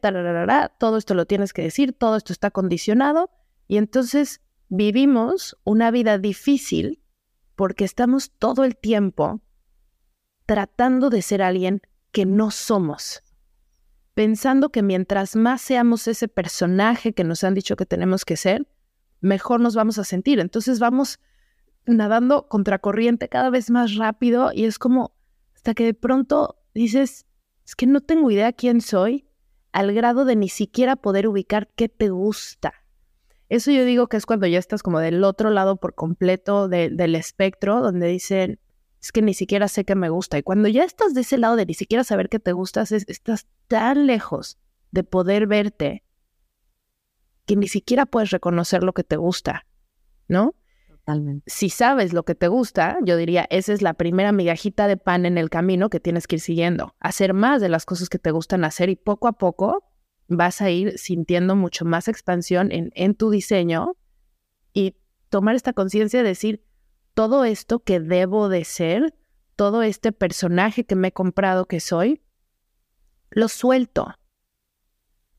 todo 0.79 0.97
esto 0.97 1.13
lo 1.15 1.25
tienes 1.25 1.51
que 1.51 1.61
decir, 1.61 1.91
todo 1.93 2.15
esto 2.15 2.31
está 2.31 2.49
condicionado 2.49 3.29
y 3.67 3.75
entonces 3.75 4.41
vivimos 4.69 5.57
una 5.65 5.91
vida 5.91 6.17
difícil 6.17 7.02
porque 7.55 7.85
estamos 7.85 8.31
todo 8.31 8.63
el 8.63 8.75
tiempo 8.75 9.41
tratando 10.45 11.09
de 11.09 11.21
ser 11.21 11.41
alguien 11.41 11.81
que 12.11 12.25
no 12.25 12.51
somos, 12.51 13.23
pensando 14.13 14.69
que 14.69 14.83
mientras 14.83 15.35
más 15.35 15.61
seamos 15.61 16.07
ese 16.07 16.27
personaje 16.27 17.13
que 17.13 17.23
nos 17.23 17.43
han 17.43 17.53
dicho 17.53 17.75
que 17.75 17.85
tenemos 17.85 18.25
que 18.25 18.37
ser, 18.37 18.67
mejor 19.21 19.59
nos 19.59 19.75
vamos 19.75 19.97
a 19.97 20.03
sentir. 20.03 20.39
Entonces 20.39 20.79
vamos 20.79 21.19
nadando 21.85 22.47
contracorriente 22.47 23.29
cada 23.29 23.49
vez 23.49 23.69
más 23.69 23.95
rápido 23.95 24.51
y 24.53 24.65
es 24.65 24.77
como 24.77 25.15
hasta 25.55 25.73
que 25.73 25.85
de 25.85 25.93
pronto 25.93 26.57
dices, 26.73 27.25
es 27.65 27.75
que 27.75 27.87
no 27.87 28.01
tengo 28.01 28.29
idea 28.29 28.51
quién 28.51 28.81
soy, 28.81 29.25
al 29.71 29.93
grado 29.93 30.25
de 30.25 30.35
ni 30.35 30.49
siquiera 30.49 30.95
poder 30.95 31.27
ubicar 31.27 31.69
qué 31.75 31.89
te 31.89 32.09
gusta. 32.09 32.73
Eso 33.49 33.71
yo 33.71 33.85
digo 33.85 34.07
que 34.07 34.17
es 34.17 34.25
cuando 34.25 34.47
ya 34.47 34.59
estás 34.59 34.81
como 34.83 34.99
del 34.99 35.23
otro 35.23 35.49
lado 35.49 35.77
por 35.77 35.95
completo 35.95 36.67
del 36.67 37.15
espectro, 37.15 37.81
donde 37.81 38.07
dicen, 38.07 38.59
es 39.01 39.11
que 39.11 39.21
ni 39.21 39.33
siquiera 39.33 39.67
sé 39.67 39.83
qué 39.83 39.95
me 39.95 40.09
gusta. 40.09 40.37
Y 40.37 40.43
cuando 40.43 40.69
ya 40.69 40.83
estás 40.85 41.13
de 41.13 41.21
ese 41.21 41.37
lado 41.37 41.55
de 41.55 41.65
ni 41.65 41.73
siquiera 41.73 42.03
saber 42.03 42.29
qué 42.29 42.39
te 42.39 42.53
gusta, 42.53 42.81
estás 42.83 43.47
tan 43.67 44.07
lejos 44.07 44.57
de 44.91 45.03
poder 45.03 45.45
verte 45.47 46.03
que 47.45 47.55
ni 47.57 47.67
siquiera 47.67 48.05
puedes 48.05 48.29
reconocer 48.29 48.83
lo 48.83 48.93
que 48.93 49.03
te 49.03 49.17
gusta, 49.17 49.65
¿no? 50.29 50.55
Totalmente. 50.87 51.43
Si 51.51 51.69
sabes 51.69 52.13
lo 52.13 52.23
que 52.23 52.35
te 52.35 52.47
gusta, 52.47 52.97
yo 53.03 53.17
diría, 53.17 53.45
esa 53.49 53.73
es 53.73 53.81
la 53.81 53.93
primera 53.95 54.31
migajita 54.31 54.87
de 54.87 54.95
pan 54.95 55.25
en 55.25 55.37
el 55.37 55.49
camino 55.49 55.89
que 55.89 55.99
tienes 55.99 56.25
que 56.25 56.37
ir 56.37 56.41
siguiendo. 56.41 56.95
Hacer 57.01 57.33
más 57.33 57.59
de 57.59 57.67
las 57.67 57.85
cosas 57.85 58.07
que 58.07 58.19
te 58.19 58.31
gustan 58.31 58.63
hacer 58.63 58.89
y 58.89 58.95
poco 58.95 59.27
a 59.27 59.33
poco 59.33 59.83
vas 60.37 60.61
a 60.61 60.69
ir 60.69 60.97
sintiendo 60.97 61.55
mucho 61.55 61.85
más 61.85 62.07
expansión 62.07 62.71
en, 62.71 62.91
en 62.95 63.15
tu 63.15 63.29
diseño 63.29 63.95
y 64.73 64.95
tomar 65.29 65.55
esta 65.55 65.73
conciencia 65.73 66.21
de 66.21 66.29
decir, 66.29 66.63
todo 67.13 67.45
esto 67.45 67.79
que 67.79 67.99
debo 67.99 68.49
de 68.49 68.63
ser, 68.63 69.15
todo 69.55 69.83
este 69.83 70.11
personaje 70.11 70.85
que 70.85 70.95
me 70.95 71.09
he 71.09 71.11
comprado 71.11 71.65
que 71.67 71.79
soy, 71.79 72.21
lo 73.29 73.47
suelto 73.47 74.13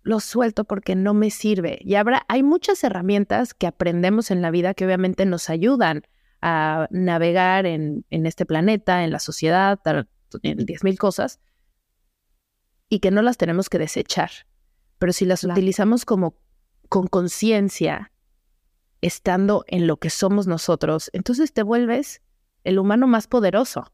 lo 0.05 0.21
suelto 0.21 0.65
porque 0.65 0.95
no 0.95 1.15
me 1.15 1.31
sirve. 1.31 1.79
Y 1.81 1.97
habrá, 1.97 2.25
hay 2.29 2.43
muchas 2.43 2.85
herramientas 2.85 3.55
que 3.55 3.67
aprendemos 3.67 4.31
en 4.31 4.43
la 4.43 4.51
vida 4.51 4.75
que 4.75 4.85
obviamente 4.85 5.27
nos 5.27 5.51
ayudan 5.51 6.03
a 6.43 6.87
navegar 6.91 7.65
en, 7.65 8.05
este 8.11 8.45
planeta, 8.45 9.03
en 9.03 9.11
la 9.11 9.19
sociedad, 9.19 9.81
en 9.87 10.59
10.000 10.59 10.99
cosas, 10.99 11.41
y 12.91 13.01
que 13.01 13.11
no 13.11 13.23
las 13.23 13.39
tenemos 13.39 13.71
que 13.71 13.79
desechar. 13.79 14.31
Pero 14.99 15.13
si 15.13 15.25
las 15.25 15.45
utilizamos 15.45 16.05
como 16.05 16.37
con 16.89 17.07
conciencia, 17.07 18.13
estando 19.01 19.65
en 19.67 19.87
lo 19.87 19.99
que 19.99 20.11
somos 20.11 20.47
nosotros, 20.47 21.11
entonces 21.13 21.53
te 21.53 21.63
vuelves 21.63 22.23
el 22.65 22.79
humano 22.79 23.07
más 23.07 23.27
poderoso. 23.27 23.93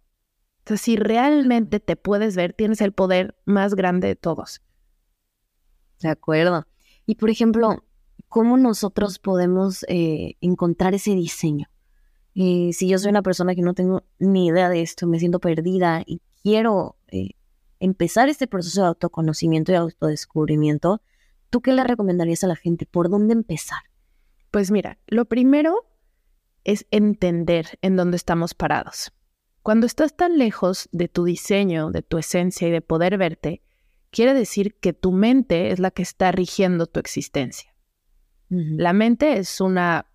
Entonces, 0.58 0.82
si 0.82 0.96
realmente 0.96 1.80
te 1.80 1.96
puedes 1.96 2.36
ver, 2.36 2.52
tienes 2.52 2.80
el 2.80 2.92
poder 2.92 3.36
más 3.44 3.74
grande 3.74 4.08
de 4.08 4.16
todos. 4.16 4.62
De 6.00 6.08
acuerdo. 6.08 6.66
Y 7.06 7.16
por 7.16 7.30
ejemplo, 7.30 7.84
¿cómo 8.28 8.56
nosotros 8.56 9.18
podemos 9.18 9.84
eh, 9.88 10.36
encontrar 10.40 10.94
ese 10.94 11.14
diseño? 11.14 11.66
Eh, 12.34 12.70
si 12.72 12.88
yo 12.88 12.98
soy 12.98 13.10
una 13.10 13.22
persona 13.22 13.54
que 13.54 13.62
no 13.62 13.74
tengo 13.74 14.04
ni 14.18 14.46
idea 14.46 14.68
de 14.68 14.82
esto, 14.82 15.06
me 15.06 15.18
siento 15.18 15.40
perdida 15.40 16.02
y 16.06 16.22
quiero 16.42 16.96
eh, 17.08 17.30
empezar 17.80 18.28
este 18.28 18.46
proceso 18.46 18.82
de 18.82 18.88
autoconocimiento 18.88 19.72
y 19.72 19.74
autodescubrimiento, 19.74 21.02
¿tú 21.48 21.60
qué 21.60 21.72
le 21.72 21.82
recomendarías 21.82 22.44
a 22.44 22.46
la 22.46 22.56
gente? 22.56 22.86
¿Por 22.86 23.10
dónde 23.10 23.32
empezar? 23.32 23.80
Pues 24.50 24.70
mira, 24.70 24.98
lo 25.06 25.24
primero 25.24 25.86
es 26.64 26.86
entender 26.90 27.78
en 27.82 27.96
dónde 27.96 28.16
estamos 28.16 28.54
parados. 28.54 29.12
Cuando 29.62 29.86
estás 29.86 30.16
tan 30.16 30.38
lejos 30.38 30.88
de 30.92 31.08
tu 31.08 31.24
diseño, 31.24 31.90
de 31.90 32.02
tu 32.02 32.18
esencia 32.18 32.68
y 32.68 32.70
de 32.70 32.80
poder 32.80 33.18
verte, 33.18 33.62
quiere 34.10 34.34
decir 34.34 34.74
que 34.76 34.92
tu 34.92 35.12
mente 35.12 35.70
es 35.70 35.78
la 35.78 35.90
que 35.90 36.02
está 36.02 36.32
rigiendo 36.32 36.86
tu 36.86 37.00
existencia. 37.00 37.74
La 38.48 38.92
mente 38.92 39.38
es 39.38 39.60
una 39.60 40.06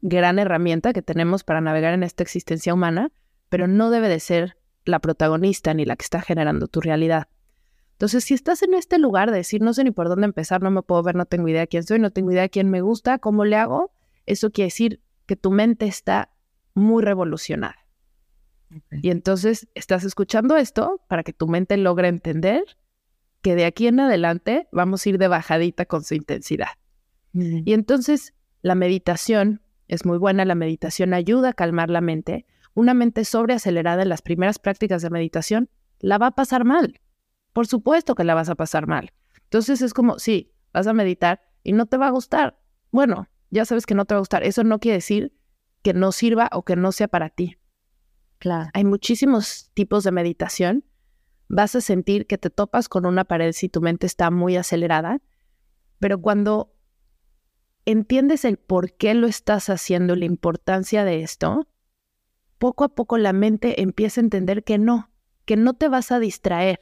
gran 0.00 0.38
herramienta 0.38 0.94
que 0.94 1.02
tenemos 1.02 1.44
para 1.44 1.60
navegar 1.60 1.92
en 1.92 2.02
esta 2.02 2.22
existencia 2.22 2.72
humana, 2.72 3.12
pero 3.50 3.68
no 3.68 3.90
debe 3.90 4.08
de 4.08 4.20
ser 4.20 4.56
la 4.84 4.98
protagonista 4.98 5.74
ni 5.74 5.84
la 5.84 5.96
que 5.96 6.04
está 6.04 6.20
generando 6.20 6.68
tu 6.68 6.80
realidad. 6.80 7.28
Entonces, 7.92 8.24
si 8.24 8.34
estás 8.34 8.62
en 8.62 8.74
este 8.74 8.98
lugar 8.98 9.30
de 9.30 9.38
decir, 9.38 9.62
no 9.62 9.72
sé 9.72 9.84
ni 9.84 9.90
por 9.90 10.08
dónde 10.08 10.26
empezar, 10.26 10.62
no 10.62 10.70
me 10.70 10.82
puedo 10.82 11.02
ver, 11.02 11.14
no 11.14 11.26
tengo 11.26 11.48
idea 11.48 11.66
quién 11.66 11.84
soy, 11.84 11.98
no 11.98 12.10
tengo 12.10 12.32
idea 12.32 12.48
quién 12.48 12.68
me 12.68 12.80
gusta, 12.80 13.18
cómo 13.18 13.44
le 13.44 13.56
hago, 13.56 13.92
eso 14.26 14.50
quiere 14.50 14.66
decir 14.66 15.00
que 15.26 15.36
tu 15.36 15.50
mente 15.50 15.86
está 15.86 16.30
muy 16.74 17.02
revolucionada. 17.02 17.76
Y 18.90 19.10
entonces 19.10 19.68
estás 19.74 20.04
escuchando 20.04 20.56
esto 20.56 21.00
para 21.08 21.22
que 21.22 21.32
tu 21.32 21.46
mente 21.46 21.76
logre 21.76 22.08
entender 22.08 22.64
que 23.40 23.54
de 23.54 23.66
aquí 23.66 23.86
en 23.86 24.00
adelante 24.00 24.68
vamos 24.72 25.04
a 25.04 25.08
ir 25.08 25.18
de 25.18 25.28
bajadita 25.28 25.86
con 25.86 26.02
su 26.02 26.14
intensidad. 26.14 26.68
Y 27.32 27.72
entonces 27.72 28.34
la 28.62 28.74
meditación 28.74 29.60
es 29.88 30.04
muy 30.06 30.18
buena, 30.18 30.44
la 30.44 30.54
meditación 30.54 31.14
ayuda 31.14 31.50
a 31.50 31.52
calmar 31.52 31.90
la 31.90 32.00
mente. 32.00 32.46
Una 32.74 32.94
mente 32.94 33.24
sobreacelerada 33.24 34.02
en 34.02 34.08
las 34.08 34.22
primeras 34.22 34.58
prácticas 34.58 35.02
de 35.02 35.10
meditación 35.10 35.70
la 36.00 36.18
va 36.18 36.28
a 36.28 36.34
pasar 36.34 36.64
mal. 36.64 37.00
Por 37.52 37.66
supuesto 37.66 38.14
que 38.14 38.24
la 38.24 38.34
vas 38.34 38.48
a 38.48 38.56
pasar 38.56 38.86
mal. 38.86 39.12
Entonces 39.44 39.80
es 39.80 39.94
como, 39.94 40.18
sí, 40.18 40.52
vas 40.72 40.86
a 40.86 40.92
meditar 40.92 41.40
y 41.62 41.72
no 41.72 41.86
te 41.86 41.96
va 41.96 42.08
a 42.08 42.10
gustar. 42.10 42.60
Bueno, 42.90 43.28
ya 43.50 43.64
sabes 43.64 43.86
que 43.86 43.94
no 43.94 44.04
te 44.04 44.14
va 44.14 44.18
a 44.18 44.20
gustar. 44.20 44.42
Eso 44.42 44.64
no 44.64 44.80
quiere 44.80 44.96
decir 44.96 45.36
que 45.82 45.94
no 45.94 46.12
sirva 46.12 46.50
o 46.52 46.64
que 46.64 46.76
no 46.76 46.92
sea 46.92 47.08
para 47.08 47.30
ti. 47.30 47.56
Claro. 48.38 48.70
Hay 48.74 48.84
muchísimos 48.84 49.70
tipos 49.74 50.04
de 50.04 50.12
meditación 50.12 50.84
vas 51.48 51.74
a 51.74 51.80
sentir 51.80 52.26
que 52.26 52.38
te 52.38 52.50
topas 52.50 52.88
con 52.88 53.06
una 53.06 53.24
pared 53.24 53.52
si 53.52 53.68
tu 53.68 53.80
mente 53.80 54.06
está 54.06 54.30
muy 54.30 54.56
acelerada, 54.56 55.20
pero 55.98 56.20
cuando 56.20 56.74
entiendes 57.84 58.44
el 58.44 58.56
por 58.56 58.92
qué 58.94 59.14
lo 59.14 59.26
estás 59.26 59.68
haciendo, 59.68 60.16
la 60.16 60.24
importancia 60.24 61.04
de 61.04 61.22
esto, 61.22 61.68
poco 62.64 62.84
a 62.84 62.88
poco 62.88 63.18
la 63.18 63.34
mente 63.34 63.82
empieza 63.82 64.22
a 64.22 64.24
entender 64.24 64.64
que 64.64 64.78
no, 64.78 65.10
que 65.44 65.54
no 65.54 65.74
te 65.74 65.88
vas 65.88 66.10
a 66.12 66.18
distraer, 66.18 66.80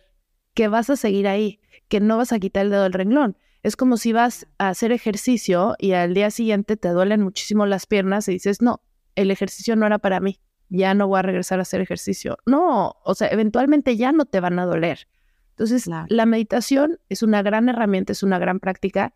que 0.54 0.68
vas 0.68 0.88
a 0.90 0.94
seguir 0.94 1.26
ahí, 1.26 1.58
que 1.88 1.98
no 1.98 2.16
vas 2.18 2.32
a 2.32 2.38
quitar 2.38 2.66
el 2.66 2.70
dedo 2.70 2.84
del 2.84 2.92
renglón. 2.92 3.36
Es 3.64 3.74
como 3.74 3.96
si 3.96 4.12
vas 4.12 4.46
a 4.58 4.68
hacer 4.68 4.92
ejercicio 4.92 5.74
y 5.80 5.90
al 5.94 6.14
día 6.14 6.30
siguiente 6.30 6.76
te 6.76 6.90
duelen 6.90 7.22
muchísimo 7.22 7.66
las 7.66 7.86
piernas 7.86 8.28
y 8.28 8.34
dices, 8.34 8.62
no, 8.62 8.80
el 9.16 9.32
ejercicio 9.32 9.74
no 9.74 9.84
era 9.84 9.98
para 9.98 10.20
mí 10.20 10.38
ya 10.68 10.94
no 10.94 11.08
voy 11.08 11.18
a 11.18 11.22
regresar 11.22 11.58
a 11.58 11.62
hacer 11.62 11.80
ejercicio. 11.80 12.38
No, 12.46 12.94
o 13.02 13.14
sea, 13.16 13.26
eventualmente 13.28 13.96
ya 13.96 14.12
no 14.12 14.24
te 14.24 14.38
van 14.38 14.60
a 14.60 14.66
doler. 14.66 15.08
Entonces, 15.50 15.88
la 15.88 16.26
meditación 16.26 17.00
es 17.08 17.24
una 17.24 17.42
gran 17.42 17.68
herramienta, 17.68 18.12
es 18.12 18.22
una 18.22 18.38
gran 18.38 18.60
práctica. 18.60 19.14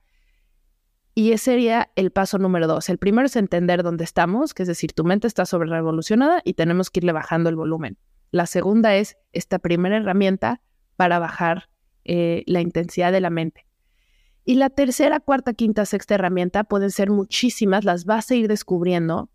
Y 1.18 1.32
ese 1.32 1.52
sería 1.52 1.90
el 1.96 2.11
paso 2.11 2.37
número 2.37 2.66
dos. 2.66 2.90
El 2.90 2.99
primero 2.99 3.25
es 3.25 3.37
entender 3.37 3.82
dónde 3.82 4.04
estamos, 4.04 4.52
que 4.52 4.64
es 4.64 4.68
decir, 4.68 4.92
tu 4.92 5.02
mente 5.02 5.26
está 5.26 5.46
sobre 5.46 5.70
revolucionada 5.70 6.42
y 6.44 6.52
tenemos 6.52 6.90
que 6.90 7.00
irle 7.00 7.12
bajando 7.12 7.49
el 7.49 7.56
volumen. 7.56 7.96
La 8.32 8.44
segunda 8.44 8.94
es 8.96 9.16
esta 9.32 9.58
primera 9.58 9.96
herramienta 9.96 10.61
para 10.96 11.18
bajar 11.18 11.70
eh, 12.04 12.44
la 12.46 12.61
intensidad 12.61 13.12
de 13.12 13.23
la 13.23 13.30
mente. 13.30 13.66
Y 14.44 14.56
la 14.56 14.68
tercera, 14.68 15.18
cuarta, 15.18 15.54
quinta, 15.54 15.87
sexta 15.87 16.16
herramienta 16.16 16.64
pueden 16.64 16.90
ser 16.90 17.08
muchísimas, 17.08 17.87
las 17.87 18.04
vas 18.04 18.30
a 18.30 18.35
ir 18.35 18.46
descubriendo 18.46 19.30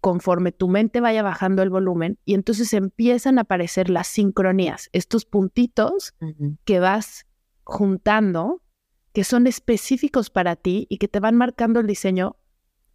conforme 0.00 0.52
tu 0.52 0.68
mente 0.68 1.00
vaya 1.00 1.24
bajando 1.24 1.64
el 1.64 1.70
volumen 1.70 2.16
y 2.24 2.34
entonces 2.34 2.72
empiezan 2.74 3.38
a 3.38 3.40
aparecer 3.40 3.90
las 3.90 4.06
sincronías, 4.06 4.88
estos 4.92 5.24
puntitos 5.24 6.14
que 6.64 6.78
vas 6.78 7.26
juntando, 7.64 8.62
que 9.14 9.22
son 9.22 9.46
específicos 9.46 10.28
para 10.28 10.56
ti 10.56 10.86
y 10.90 10.98
que 10.98 11.06
te 11.06 11.20
van 11.20 11.36
marcando 11.36 11.78
el 11.78 11.86
diseño, 11.86 12.36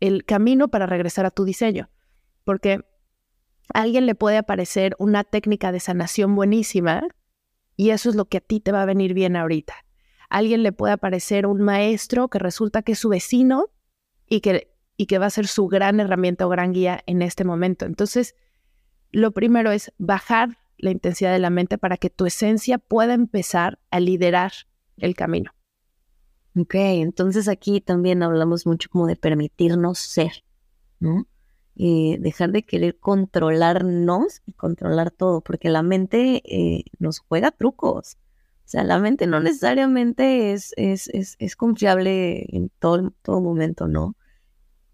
el 0.02 0.26
camino 0.26 0.68
para 0.68 0.86
regresar 0.86 1.26
a 1.26 1.32
tu 1.32 1.46
diseño. 1.46 1.90
Porque 2.44 2.82
A 3.74 3.82
alguien 3.82 4.06
le 4.06 4.16
puede 4.16 4.38
aparecer 4.38 4.96
una 5.00 5.24
técnica 5.24 5.72
de 5.72 5.80
sanación 5.80 6.36
buenísima 6.36 7.08
y 7.78 7.92
eso 7.92 8.10
es 8.10 8.16
lo 8.16 8.26
que 8.26 8.38
a 8.38 8.42
ti 8.42 8.60
te 8.60 8.74
va 8.74 8.82
a 8.82 8.86
venir 8.86 9.14
bien 9.14 9.38
ahorita. 9.38 9.74
Alguien 10.30 10.62
le 10.62 10.74
puede 10.74 10.94
aparecer 10.94 11.46
un 11.46 11.62
maestro 11.62 12.28
que 12.28 12.38
resulta 12.38 12.82
que 12.82 12.92
es 12.92 13.00
su 13.00 13.10
vecino 13.10 13.68
y 14.28 14.42
que, 14.42 14.76
y 14.98 15.06
que 15.06 15.20
va 15.20 15.28
a 15.28 15.32
ser 15.32 15.48
su 15.48 15.68
gran 15.68 16.02
herramienta 16.02 16.46
o 16.46 16.50
gran 16.50 16.74
guía 16.74 17.02
en 17.06 17.22
este 17.22 17.46
momento. 17.46 17.86
Entonces, 17.86 18.36
lo 19.12 19.32
primero 19.32 19.72
es 19.72 19.94
bajar 19.98 20.58
la 20.78 20.92
intensidad 20.92 21.32
de 21.32 21.40
la 21.40 21.50
mente 21.50 21.78
para 21.78 21.96
que 21.96 22.10
tu 22.10 22.26
esencia 22.26 22.78
pueda 22.78 23.14
empezar 23.14 23.80
a 23.90 24.02
liderar 24.02 24.52
el 24.98 25.16
camino. 25.16 25.52
Ok, 26.56 26.76
entonces 26.76 27.48
aquí 27.48 27.80
también 27.82 28.24
hablamos 28.24 28.66
mucho 28.66 28.90
como 28.90 29.08
de 29.08 29.16
permitirnos 29.16 30.00
ser, 30.00 30.44
¿no? 31.00 31.28
Eh, 31.76 32.18
dejar 32.20 32.52
de 32.52 32.64
querer 32.64 32.98
controlarnos 32.98 34.42
y 34.46 34.52
controlar 34.54 35.12
todo, 35.12 35.42
porque 35.42 35.70
la 35.70 35.84
mente 35.84 36.42
eh, 36.44 36.84
nos 36.98 37.20
juega 37.20 37.52
trucos. 37.52 38.18
O 38.66 38.72
sea, 38.72 38.84
la 38.84 39.00
mente 39.00 39.28
no 39.28 39.40
necesariamente 39.40 40.52
es, 40.52 40.74
es, 40.76 41.10
es, 41.14 41.56
confiable 41.56 42.46
en 42.50 42.70
todo, 42.80 43.14
todo 43.22 43.42
momento, 43.42 43.88
¿no? 43.88 44.16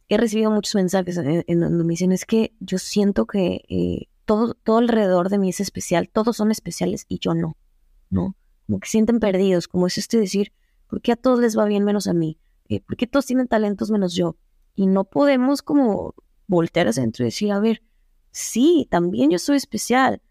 He 0.07 0.17
recibido 0.17 0.51
muchos 0.51 0.75
mensajes 0.75 1.17
en, 1.17 1.59
donde 1.59 1.83
me 1.83 1.93
dicen, 1.93 2.11
es 2.11 2.25
que 2.25 2.53
yo 2.59 2.77
siento 2.77 3.25
que 3.25 3.65
eh, 3.67 4.07
todo, 4.25 4.53
todo 4.53 4.77
alrededor 4.77 5.29
de 5.29 5.39
mí 5.39 5.49
es 5.49 5.59
especial, 5.61 6.09
todos 6.09 6.37
son 6.37 6.51
especiales 6.51 7.05
y 7.09 7.17
yo 7.19 7.33
no, 7.33 7.57
¿no? 8.09 8.35
Como 8.67 8.79
que 8.79 8.87
sienten 8.87 9.19
perdidos, 9.19 9.67
como 9.67 9.87
es 9.87 9.97
este 9.97 10.19
decir, 10.19 10.53
¿por 10.87 11.01
qué 11.01 11.11
a 11.13 11.15
todos 11.15 11.39
les 11.39 11.57
va 11.57 11.65
bien 11.65 11.83
menos 11.83 12.07
a 12.07 12.13
mí? 12.13 12.37
Eh, 12.67 12.81
¿Por 12.81 12.97
qué 12.97 13.07
todos 13.07 13.25
tienen 13.25 13.47
talentos 13.47 13.91
menos 13.91 14.13
yo? 14.13 14.37
Y 14.75 14.87
no 14.87 15.03
podemos 15.05 15.61
como 15.61 16.15
voltear 16.47 16.87
hacia 16.87 17.01
adentro 17.01 17.23
y 17.23 17.27
decir, 17.27 17.51
a 17.51 17.59
ver, 17.59 17.81
sí, 18.31 18.87
también 18.89 19.31
yo 19.31 19.39
soy 19.39 19.57
especial. 19.57 20.21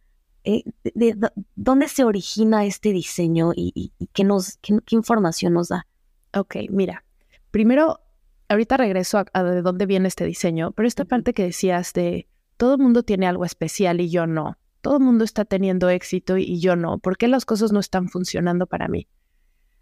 Eh, 0.44 0.62
de, 0.94 1.16
¿Dónde 1.56 1.88
se 1.88 2.04
origina 2.04 2.64
este 2.66 2.92
diseño 2.92 3.52
y, 3.56 3.92
qué, 4.12 4.24
nos, 4.24 4.58
qué, 4.58 4.74
información 4.90 5.54
nos 5.54 5.68
da? 5.68 5.86
Ok, 6.34 6.56
mira, 6.68 7.04
primero, 7.50 8.00
ahorita 8.48 8.76
regreso 8.76 9.24
a, 9.32 9.42
de 9.42 9.62
dónde 9.62 9.86
viene 9.86 10.08
este 10.08 10.26
diseño, 10.26 10.72
pero 10.72 10.86
esta 10.86 11.04
parte 11.06 11.32
que 11.32 11.44
decías 11.44 11.92
de 11.94 12.28
todo 12.56 12.74
el 12.74 12.80
mundo 12.80 13.02
tiene 13.02 13.26
algo 13.26 13.44
especial 13.44 14.00
y 14.00 14.10
yo 14.10 14.26
no, 14.26 14.58
todo 14.82 14.98
el 14.98 15.02
mundo 15.02 15.24
está 15.24 15.46
teniendo 15.46 15.88
éxito 15.88 16.36
y 16.36 16.60
yo 16.60 16.76
no, 16.76 16.98
¿por 16.98 17.16
qué 17.16 17.26
las 17.26 17.46
cosas 17.46 17.72
no 17.72 17.80
están 17.80 18.08
funcionando 18.08 18.66
para 18.66 18.86
mí? 18.86 19.08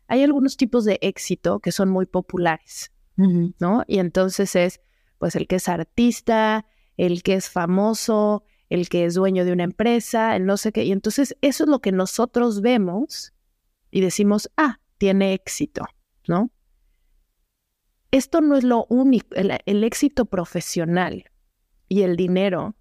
Hay 0.09 0.23
algunos 0.23 0.57
tipos 0.57 0.85
de 0.85 0.99
éxito 1.01 1.61
que 1.61 1.73
son 1.73 1.89
muy 1.89 2.07
populares, 2.07 2.93
¿no? 3.17 3.85
Y 3.87 3.99
entonces 3.99 4.57
es, 4.57 4.81
pues, 5.19 5.37
el 5.37 5.47
que 5.47 5.57
es 5.57 5.69
artista, 5.69 6.67
el 6.97 7.23
que 7.23 7.35
es 7.35 7.49
famoso, 7.49 8.45
el 8.69 8.89
que 8.89 9.05
es 9.05 9.15
dueño 9.15 9.45
de 9.45 9.53
una 9.53 9.65
empresa, 9.65 10.35
el 10.35 10.47
no 10.47 10.57
sé 10.57 10.73
qué. 10.73 10.85
Y 10.85 10.93
entonces 10.93 11.37
eso 11.41 11.65
es 11.65 11.71
lo 11.71 11.81
que 11.81 11.93
nosotros 11.93 12.63
vemos 12.63 13.35
y 13.91 14.01
decimos, 14.01 14.51
ah, 14.57 14.81
tiene 14.99 15.35
éxito, 15.35 15.85
¿no? 16.27 16.51
Esto 18.11 18.41
no 18.41 18.57
es 18.57 18.65
lo 18.65 18.87
único, 18.89 19.29
el, 19.35 19.85
éxito 19.85 20.27
profesional 20.27 21.31
y 21.89 22.03
el 22.03 22.17
dinero 22.17 22.77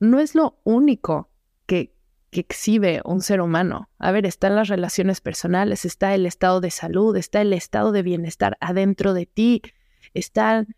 no 0.00 0.20
es 0.20 0.34
lo 0.34 0.60
único 0.64 1.30
que, 1.66 1.94
que 2.32 2.40
exhibe 2.40 3.02
un 3.04 3.20
ser 3.20 3.42
humano. 3.42 3.90
A 3.98 4.10
ver, 4.10 4.24
están 4.24 4.56
las 4.56 4.68
relaciones 4.68 5.20
personales, 5.20 5.84
está 5.84 6.14
el 6.14 6.24
estado 6.24 6.62
de 6.62 6.70
salud, 6.70 7.14
está 7.14 7.42
el 7.42 7.52
estado 7.52 7.92
de 7.92 8.02
bienestar 8.02 8.56
adentro 8.58 9.12
de 9.12 9.26
ti, 9.26 9.60
están 10.14 10.74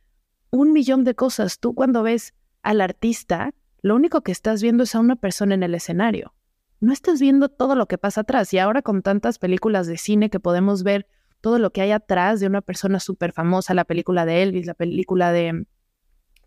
un 0.50 0.72
millón 0.72 1.04
de 1.04 1.14
cosas. 1.14 1.60
Tú 1.60 1.72
cuando 1.72 2.02
ves 2.02 2.34
al 2.62 2.80
artista, 2.80 3.54
lo 3.82 3.94
único 3.94 4.22
que 4.22 4.32
estás 4.32 4.62
viendo 4.62 4.82
es 4.82 4.96
a 4.96 5.00
una 5.00 5.14
persona 5.14 5.54
en 5.54 5.62
el 5.62 5.76
escenario. 5.76 6.34
No 6.80 6.92
estás 6.92 7.20
viendo 7.20 7.48
todo 7.48 7.76
lo 7.76 7.86
que 7.86 7.98
pasa 7.98 8.22
atrás. 8.22 8.52
Y 8.52 8.58
ahora 8.58 8.82
con 8.82 9.02
tantas 9.02 9.38
películas 9.38 9.86
de 9.86 9.96
cine 9.96 10.30
que 10.30 10.40
podemos 10.40 10.82
ver 10.82 11.06
todo 11.40 11.60
lo 11.60 11.70
que 11.70 11.82
hay 11.82 11.92
atrás 11.92 12.40
de 12.40 12.48
una 12.48 12.62
persona 12.62 12.98
súper 12.98 13.30
famosa, 13.30 13.74
la 13.74 13.84
película 13.84 14.26
de 14.26 14.42
Elvis, 14.42 14.66
la 14.66 14.74
película 14.74 15.30
de... 15.30 15.66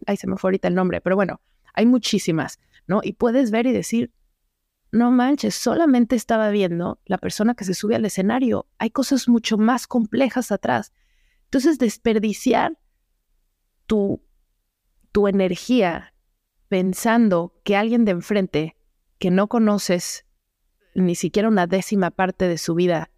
Ay, 0.06 0.18
se 0.18 0.28
me 0.28 0.36
fue 0.36 0.50
ahorita 0.50 0.68
el 0.68 0.76
nombre, 0.76 1.00
pero 1.00 1.16
bueno, 1.16 1.40
hay 1.74 1.86
muchísimas, 1.86 2.60
¿no? 2.88 3.00
Y 3.04 3.14
puedes 3.14 3.52
ver 3.52 3.68
y 3.68 3.72
decir, 3.72 4.12
no 4.92 5.12
manches, 5.12 5.56
solamente 5.56 6.16
estaba 6.16 6.50
viendo 6.50 7.00
la 7.06 7.18
persona 7.18 7.56
que 7.56 7.66
se 7.66 7.74
sube 7.74 7.96
al 7.96 8.06
escenario. 8.06 8.68
Hay 8.78 8.90
cosas 8.90 9.28
mucho 9.28 9.58
más 9.58 9.88
complejas 9.88 10.52
atrás. 10.52 10.94
Entonces, 11.46 11.78
desperdiciar 11.78 12.78
tu, 13.86 14.22
tu 15.12 15.28
energía 15.28 16.14
pensando 16.70 17.60
que 17.64 17.76
alguien 17.76 18.06
de 18.06 18.12
enfrente 18.12 18.78
que 19.20 19.32
no 19.32 19.48
conoces 19.48 20.26
ni 20.94 21.16
siquiera 21.16 21.48
una 21.48 21.68
décima 21.68 22.12
parte 22.12 22.48
de 22.48 22.58
su 22.58 22.76
vida 22.76 23.12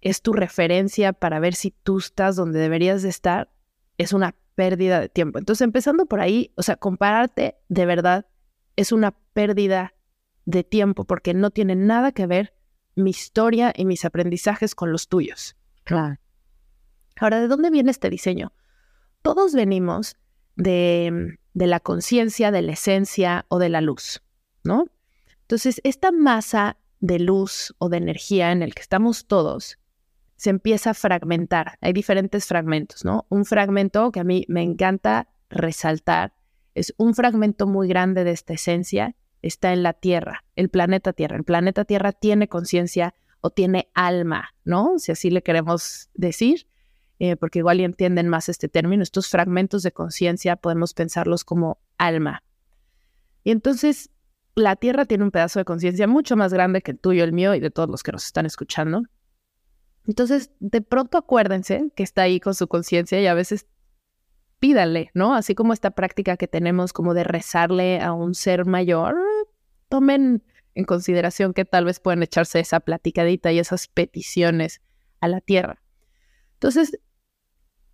es 0.00 0.22
tu 0.22 0.32
referencia 0.32 1.12
para 1.12 1.40
ver 1.40 1.54
si 1.54 1.70
tú 1.70 1.98
estás 1.98 2.36
donde 2.36 2.58
deberías 2.58 3.02
de 3.02 3.10
estar, 3.10 3.52
es 3.98 4.12
una 4.12 4.34
pérdida 4.54 5.00
de 5.00 5.08
tiempo. 5.08 5.38
Entonces, 5.38 5.62
empezando 5.62 6.06
por 6.06 6.20
ahí, 6.20 6.52
o 6.56 6.62
sea, 6.62 6.76
compararte 6.76 7.56
de 7.68 7.86
verdad 7.86 8.26
es 8.76 8.92
una 8.92 9.12
pérdida 9.32 9.94
de 10.50 10.64
tiempo 10.64 11.04
porque 11.04 11.34
no 11.34 11.50
tiene 11.50 11.76
nada 11.76 12.12
que 12.12 12.26
ver 12.26 12.52
mi 12.94 13.10
historia 13.10 13.72
y 13.74 13.84
mis 13.84 14.04
aprendizajes 14.04 14.74
con 14.74 14.92
los 14.92 15.08
tuyos. 15.08 15.56
Claro. 15.84 16.18
Ahora, 17.18 17.40
¿de 17.40 17.48
dónde 17.48 17.70
viene 17.70 17.90
este 17.90 18.10
diseño? 18.10 18.52
Todos 19.22 19.54
venimos 19.54 20.16
de, 20.56 21.38
de 21.54 21.66
la 21.66 21.80
conciencia, 21.80 22.50
de 22.50 22.62
la 22.62 22.72
esencia 22.72 23.46
o 23.48 23.58
de 23.58 23.68
la 23.68 23.80
luz, 23.80 24.22
¿no? 24.64 24.86
Entonces, 25.42 25.80
esta 25.84 26.12
masa 26.12 26.76
de 27.00 27.18
luz 27.18 27.74
o 27.78 27.88
de 27.88 27.96
energía 27.96 28.52
en 28.52 28.62
el 28.62 28.74
que 28.74 28.82
estamos 28.82 29.26
todos 29.26 29.78
se 30.36 30.50
empieza 30.50 30.90
a 30.90 30.94
fragmentar. 30.94 31.78
Hay 31.80 31.92
diferentes 31.92 32.46
fragmentos, 32.46 33.04
¿no? 33.04 33.26
Un 33.28 33.44
fragmento 33.44 34.10
que 34.10 34.20
a 34.20 34.24
mí 34.24 34.44
me 34.48 34.62
encanta 34.62 35.28
resaltar 35.50 36.34
es 36.74 36.94
un 36.96 37.14
fragmento 37.14 37.66
muy 37.66 37.88
grande 37.88 38.24
de 38.24 38.30
esta 38.30 38.54
esencia 38.54 39.16
está 39.42 39.72
en 39.72 39.82
la 39.82 39.92
Tierra, 39.92 40.44
el 40.56 40.68
planeta 40.68 41.12
Tierra. 41.12 41.36
El 41.36 41.44
planeta 41.44 41.84
Tierra 41.84 42.12
tiene 42.12 42.48
conciencia 42.48 43.14
o 43.40 43.50
tiene 43.50 43.90
alma, 43.94 44.50
¿no? 44.64 44.98
Si 44.98 45.12
así 45.12 45.30
le 45.30 45.42
queremos 45.42 46.10
decir, 46.14 46.66
eh, 47.18 47.36
porque 47.36 47.60
igual 47.60 47.80
entienden 47.80 48.28
más 48.28 48.48
este 48.48 48.68
término. 48.68 49.02
Estos 49.02 49.28
fragmentos 49.28 49.82
de 49.82 49.92
conciencia 49.92 50.56
podemos 50.56 50.94
pensarlos 50.94 51.44
como 51.44 51.78
alma. 51.98 52.42
Y 53.44 53.50
entonces 53.50 54.10
la 54.54 54.76
Tierra 54.76 55.04
tiene 55.04 55.24
un 55.24 55.30
pedazo 55.30 55.58
de 55.58 55.64
conciencia 55.64 56.06
mucho 56.06 56.36
más 56.36 56.52
grande 56.52 56.82
que 56.82 56.92
el 56.92 56.98
tuyo, 56.98 57.24
el 57.24 57.32
mío 57.32 57.54
y 57.54 57.60
de 57.60 57.70
todos 57.70 57.88
los 57.88 58.02
que 58.02 58.12
nos 58.12 58.26
están 58.26 58.46
escuchando. 58.46 59.02
Entonces, 60.06 60.50
de 60.60 60.80
pronto 60.80 61.18
acuérdense 61.18 61.90
que 61.94 62.02
está 62.02 62.22
ahí 62.22 62.40
con 62.40 62.54
su 62.54 62.68
conciencia 62.68 63.20
y 63.20 63.26
a 63.26 63.34
veces 63.34 63.66
pídale, 64.58 65.10
¿no? 65.14 65.34
Así 65.34 65.54
como 65.54 65.72
esta 65.72 65.92
práctica 65.92 66.36
que 66.36 66.48
tenemos 66.48 66.92
como 66.92 67.14
de 67.14 67.24
rezarle 67.24 68.00
a 68.00 68.12
un 68.12 68.34
ser 68.34 68.66
mayor, 68.66 69.16
tomen 69.90 70.42
en 70.74 70.84
consideración 70.84 71.52
que 71.52 71.66
tal 71.66 71.84
vez 71.84 72.00
pueden 72.00 72.22
echarse 72.22 72.60
esa 72.60 72.80
platicadita 72.80 73.52
y 73.52 73.58
esas 73.58 73.88
peticiones 73.88 74.80
a 75.20 75.28
la 75.28 75.42
tierra. 75.42 75.82
Entonces, 76.54 76.98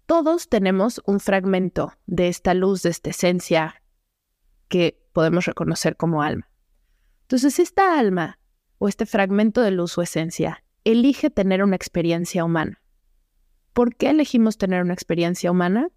todos 0.04 0.48
tenemos 0.48 1.00
un 1.06 1.18
fragmento 1.18 1.92
de 2.06 2.28
esta 2.28 2.54
luz, 2.54 2.82
de 2.82 2.90
esta 2.90 3.10
esencia 3.10 3.82
que 4.68 5.02
podemos 5.12 5.46
reconocer 5.46 5.96
como 5.96 6.22
alma. 6.22 6.48
Entonces, 7.22 7.58
esta 7.58 7.98
alma 7.98 8.38
o 8.78 8.88
este 8.88 9.06
fragmento 9.06 9.62
de 9.62 9.72
luz 9.72 9.96
o 9.98 10.02
esencia 10.02 10.62
elige 10.84 11.30
tener 11.30 11.64
una 11.64 11.74
experiencia 11.74 12.44
humana. 12.44 12.80
¿Por 13.72 13.96
qué 13.96 14.10
elegimos 14.10 14.58
tener 14.58 14.82
una 14.82 14.94
experiencia 14.94 15.50
humana? 15.50 15.88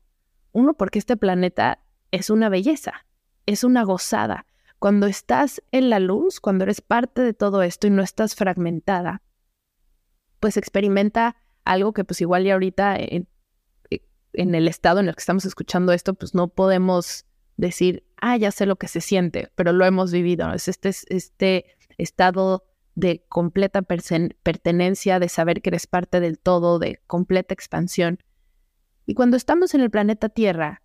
Uno, 0.52 0.74
porque 0.74 0.98
este 0.98 1.18
planeta 1.18 1.84
es 2.12 2.30
una 2.30 2.50
belleza, 2.50 3.06
es 3.46 3.64
una 3.64 3.84
gozada, 3.84 4.46
cuando 4.80 5.08
estás 5.08 5.62
en 5.72 5.90
la 5.90 6.00
luz, 6.00 6.40
cuando 6.40 6.64
eres 6.64 6.82
parte 6.82 7.22
de 7.22 7.34
todo 7.34 7.62
esto 7.62 7.88
y 7.88 7.90
no 7.90 8.02
estás 8.02 8.36
fragmentada, 8.36 9.22
pues 10.40 10.58
experimenta 10.58 11.36
algo 11.66 11.94
que 11.94 12.06
pues 12.06 12.22
igual 12.22 12.46
y 12.46 12.52
ahorita 12.52 12.96
en, 12.98 13.28
en 14.34 14.56
el 14.56 14.68
estado 14.68 15.02
en 15.02 15.10
el 15.10 15.16
que 15.16 15.20
estamos 15.20 15.46
escuchando 15.46 15.92
esto, 15.92 16.14
pues 16.14 16.34
no 16.34 16.48
podemos 16.48 17.26
decir, 17.58 18.06
ah, 18.18 18.38
ya 18.38 18.52
sé 18.52 18.66
lo 18.66 18.78
que 18.78 18.88
se 18.88 19.02
siente, 19.02 19.52
pero 19.56 19.74
lo 19.74 19.86
hemos 19.86 20.12
vivido. 20.12 20.52
Es 20.54 20.68
este, 20.68 20.90
este 21.10 21.66
estado 21.98 22.66
de 22.96 23.26
completa 23.28 23.82
pertenencia, 23.82 25.20
de 25.20 25.30
saber 25.30 25.62
que 25.62 25.70
eres 25.70 25.88
parte 25.88 26.20
del 26.20 26.40
todo, 26.40 26.80
de 26.80 27.02
completa 27.06 27.54
expansión. 27.54 28.20
Y 29.06 29.14
cuando 29.14 29.38
estamos 29.38 29.74
en 29.74 29.82
el 29.82 29.90
planeta 29.90 30.30
Tierra, 30.30 30.82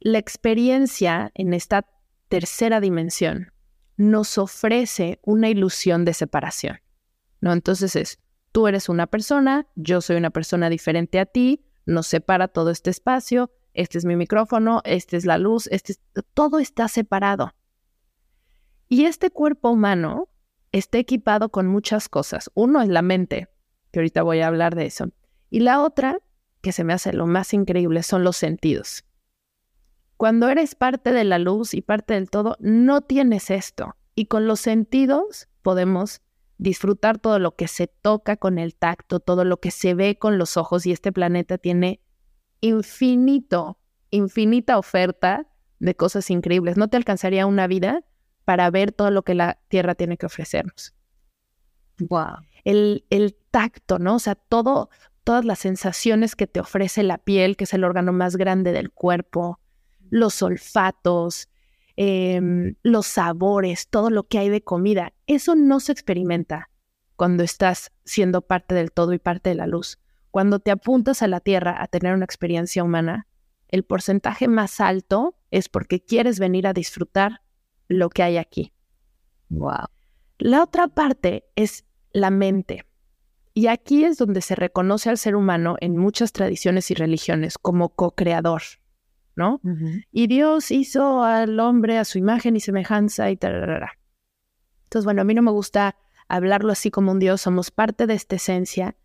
la 0.00 0.18
experiencia 0.18 1.30
en 1.34 1.54
esta 1.54 1.82
tercera 2.28 2.80
dimensión 2.80 3.52
nos 3.96 4.38
ofrece 4.38 5.20
una 5.22 5.48
ilusión 5.48 6.04
de 6.04 6.14
separación. 6.14 6.80
¿no? 7.40 7.52
Entonces 7.52 7.96
es, 7.96 8.18
tú 8.52 8.66
eres 8.66 8.88
una 8.88 9.06
persona, 9.06 9.66
yo 9.74 10.00
soy 10.00 10.16
una 10.16 10.30
persona 10.30 10.68
diferente 10.68 11.20
a 11.20 11.26
ti, 11.26 11.64
nos 11.86 12.06
separa 12.06 12.48
todo 12.48 12.70
este 12.70 12.90
espacio, 12.90 13.52
este 13.74 13.98
es 13.98 14.04
mi 14.04 14.16
micrófono, 14.16 14.80
esta 14.84 15.16
es 15.16 15.26
la 15.26 15.38
luz, 15.38 15.68
este 15.70 15.96
todo 16.32 16.58
está 16.58 16.88
separado. 16.88 17.54
Y 18.88 19.04
este 19.04 19.30
cuerpo 19.30 19.70
humano 19.70 20.28
está 20.72 20.98
equipado 20.98 21.48
con 21.50 21.66
muchas 21.66 22.08
cosas. 22.08 22.50
Uno 22.54 22.80
es 22.82 22.88
la 22.88 23.02
mente, 23.02 23.48
que 23.90 24.00
ahorita 24.00 24.22
voy 24.22 24.40
a 24.40 24.46
hablar 24.46 24.74
de 24.74 24.86
eso. 24.86 25.10
Y 25.50 25.60
la 25.60 25.82
otra, 25.82 26.18
que 26.62 26.72
se 26.72 26.84
me 26.84 26.92
hace 26.92 27.12
lo 27.12 27.26
más 27.26 27.52
increíble, 27.54 28.02
son 28.02 28.24
los 28.24 28.36
sentidos. 28.36 29.04
Cuando 30.16 30.48
eres 30.48 30.74
parte 30.74 31.12
de 31.12 31.24
la 31.24 31.38
luz 31.38 31.74
y 31.74 31.82
parte 31.82 32.14
del 32.14 32.30
todo, 32.30 32.56
no 32.60 33.02
tienes 33.02 33.50
esto. 33.50 33.96
Y 34.14 34.26
con 34.26 34.46
los 34.46 34.60
sentidos 34.60 35.48
podemos 35.62 36.22
disfrutar 36.58 37.18
todo 37.18 37.38
lo 37.38 37.56
que 37.56 37.68
se 37.68 37.88
toca 37.88 38.36
con 38.36 38.58
el 38.58 38.76
tacto, 38.76 39.20
todo 39.20 39.44
lo 39.44 39.58
que 39.58 39.70
se 39.70 39.94
ve 39.94 40.16
con 40.18 40.38
los 40.38 40.56
ojos 40.56 40.86
y 40.86 40.92
este 40.92 41.12
planeta 41.12 41.58
tiene 41.58 42.00
infinito, 42.60 43.78
infinita 44.10 44.78
oferta 44.78 45.48
de 45.80 45.96
cosas 45.96 46.30
increíbles. 46.30 46.76
No 46.76 46.88
te 46.88 46.96
alcanzaría 46.96 47.46
una 47.46 47.66
vida 47.66 48.04
para 48.44 48.70
ver 48.70 48.92
todo 48.92 49.10
lo 49.10 49.22
que 49.22 49.34
la 49.34 49.58
Tierra 49.68 49.94
tiene 49.94 50.16
que 50.16 50.26
ofrecernos. 50.26 50.94
Wow. 51.98 52.38
El, 52.64 53.04
el 53.10 53.36
tacto, 53.50 53.98
¿no? 53.98 54.16
O 54.16 54.18
sea, 54.18 54.34
todo, 54.34 54.90
todas 55.24 55.44
las 55.44 55.58
sensaciones 55.58 56.36
que 56.36 56.46
te 56.46 56.60
ofrece 56.60 57.02
la 57.02 57.18
piel, 57.18 57.56
que 57.56 57.64
es 57.64 57.74
el 57.74 57.84
órgano 57.84 58.12
más 58.12 58.36
grande 58.36 58.72
del 58.72 58.90
cuerpo, 58.90 59.60
los 60.14 60.42
olfatos, 60.42 61.48
em, 61.96 62.76
los 62.84 63.04
sabores, 63.08 63.88
todo 63.88 64.10
lo 64.10 64.28
que 64.28 64.38
hay 64.38 64.48
de 64.48 64.62
comida. 64.62 65.12
Eso 65.26 65.56
no 65.56 65.80
se 65.80 65.90
experimenta 65.90 66.70
cuando 67.16 67.42
estás 67.42 67.90
siendo 68.04 68.40
parte 68.42 68.76
del 68.76 68.92
todo 68.92 69.12
y 69.12 69.18
parte 69.18 69.50
de 69.50 69.56
la 69.56 69.66
luz. 69.66 69.98
Cuando 70.30 70.60
te 70.60 70.70
apuntas 70.70 71.22
a 71.22 71.26
la 71.26 71.40
Tierra 71.40 71.82
a 71.82 71.88
tener 71.88 72.14
una 72.14 72.24
experiencia 72.24 72.84
humana, 72.84 73.26
el 73.66 73.82
porcentaje 73.82 74.46
más 74.46 74.80
alto 74.80 75.34
es 75.50 75.68
porque 75.68 76.00
quieres 76.00 76.38
venir 76.38 76.68
a 76.68 76.72
disfrutar 76.72 77.42
lo 77.88 78.08
que 78.08 78.22
hay 78.22 78.36
aquí. 78.36 78.72
Wow. 79.48 79.88
La 80.38 80.62
otra 80.62 80.86
parte 80.86 81.44
es 81.56 81.84
la 82.12 82.30
mente. 82.30 82.86
Y 83.52 83.66
aquí 83.66 84.04
es 84.04 84.16
donde 84.16 84.42
se 84.42 84.54
reconoce 84.54 85.10
al 85.10 85.18
ser 85.18 85.34
humano 85.34 85.74
en 85.80 85.96
muchas 85.96 86.30
tradiciones 86.30 86.92
y 86.92 86.94
religiones 86.94 87.58
como 87.58 87.88
co-creador, 87.88 88.62
¿no? 89.36 89.60
Y 90.10 90.26
Dios 90.26 90.70
hizo 90.70 91.22
al 91.22 91.58
hombre 91.60 91.98
a 91.98 92.04
su 92.04 92.18
imagen 92.18 92.56
y 92.56 92.60
semejanza 92.60 93.30
y 93.30 93.36
tal. 93.36 93.88
Entonces, 94.84 95.04
bueno, 95.04 95.22
a 95.22 95.24
mí 95.24 95.34
no 95.34 95.42
me 95.42 95.50
gusta 95.50 95.96
hablarlo 96.28 96.72
así 96.72 96.90
como 96.90 97.12
un 97.12 97.18
Dios, 97.18 97.40
somos 97.40 97.70
parte 97.70 98.06
de 98.06 98.14
esta 98.14 98.36
esencia 98.36 98.96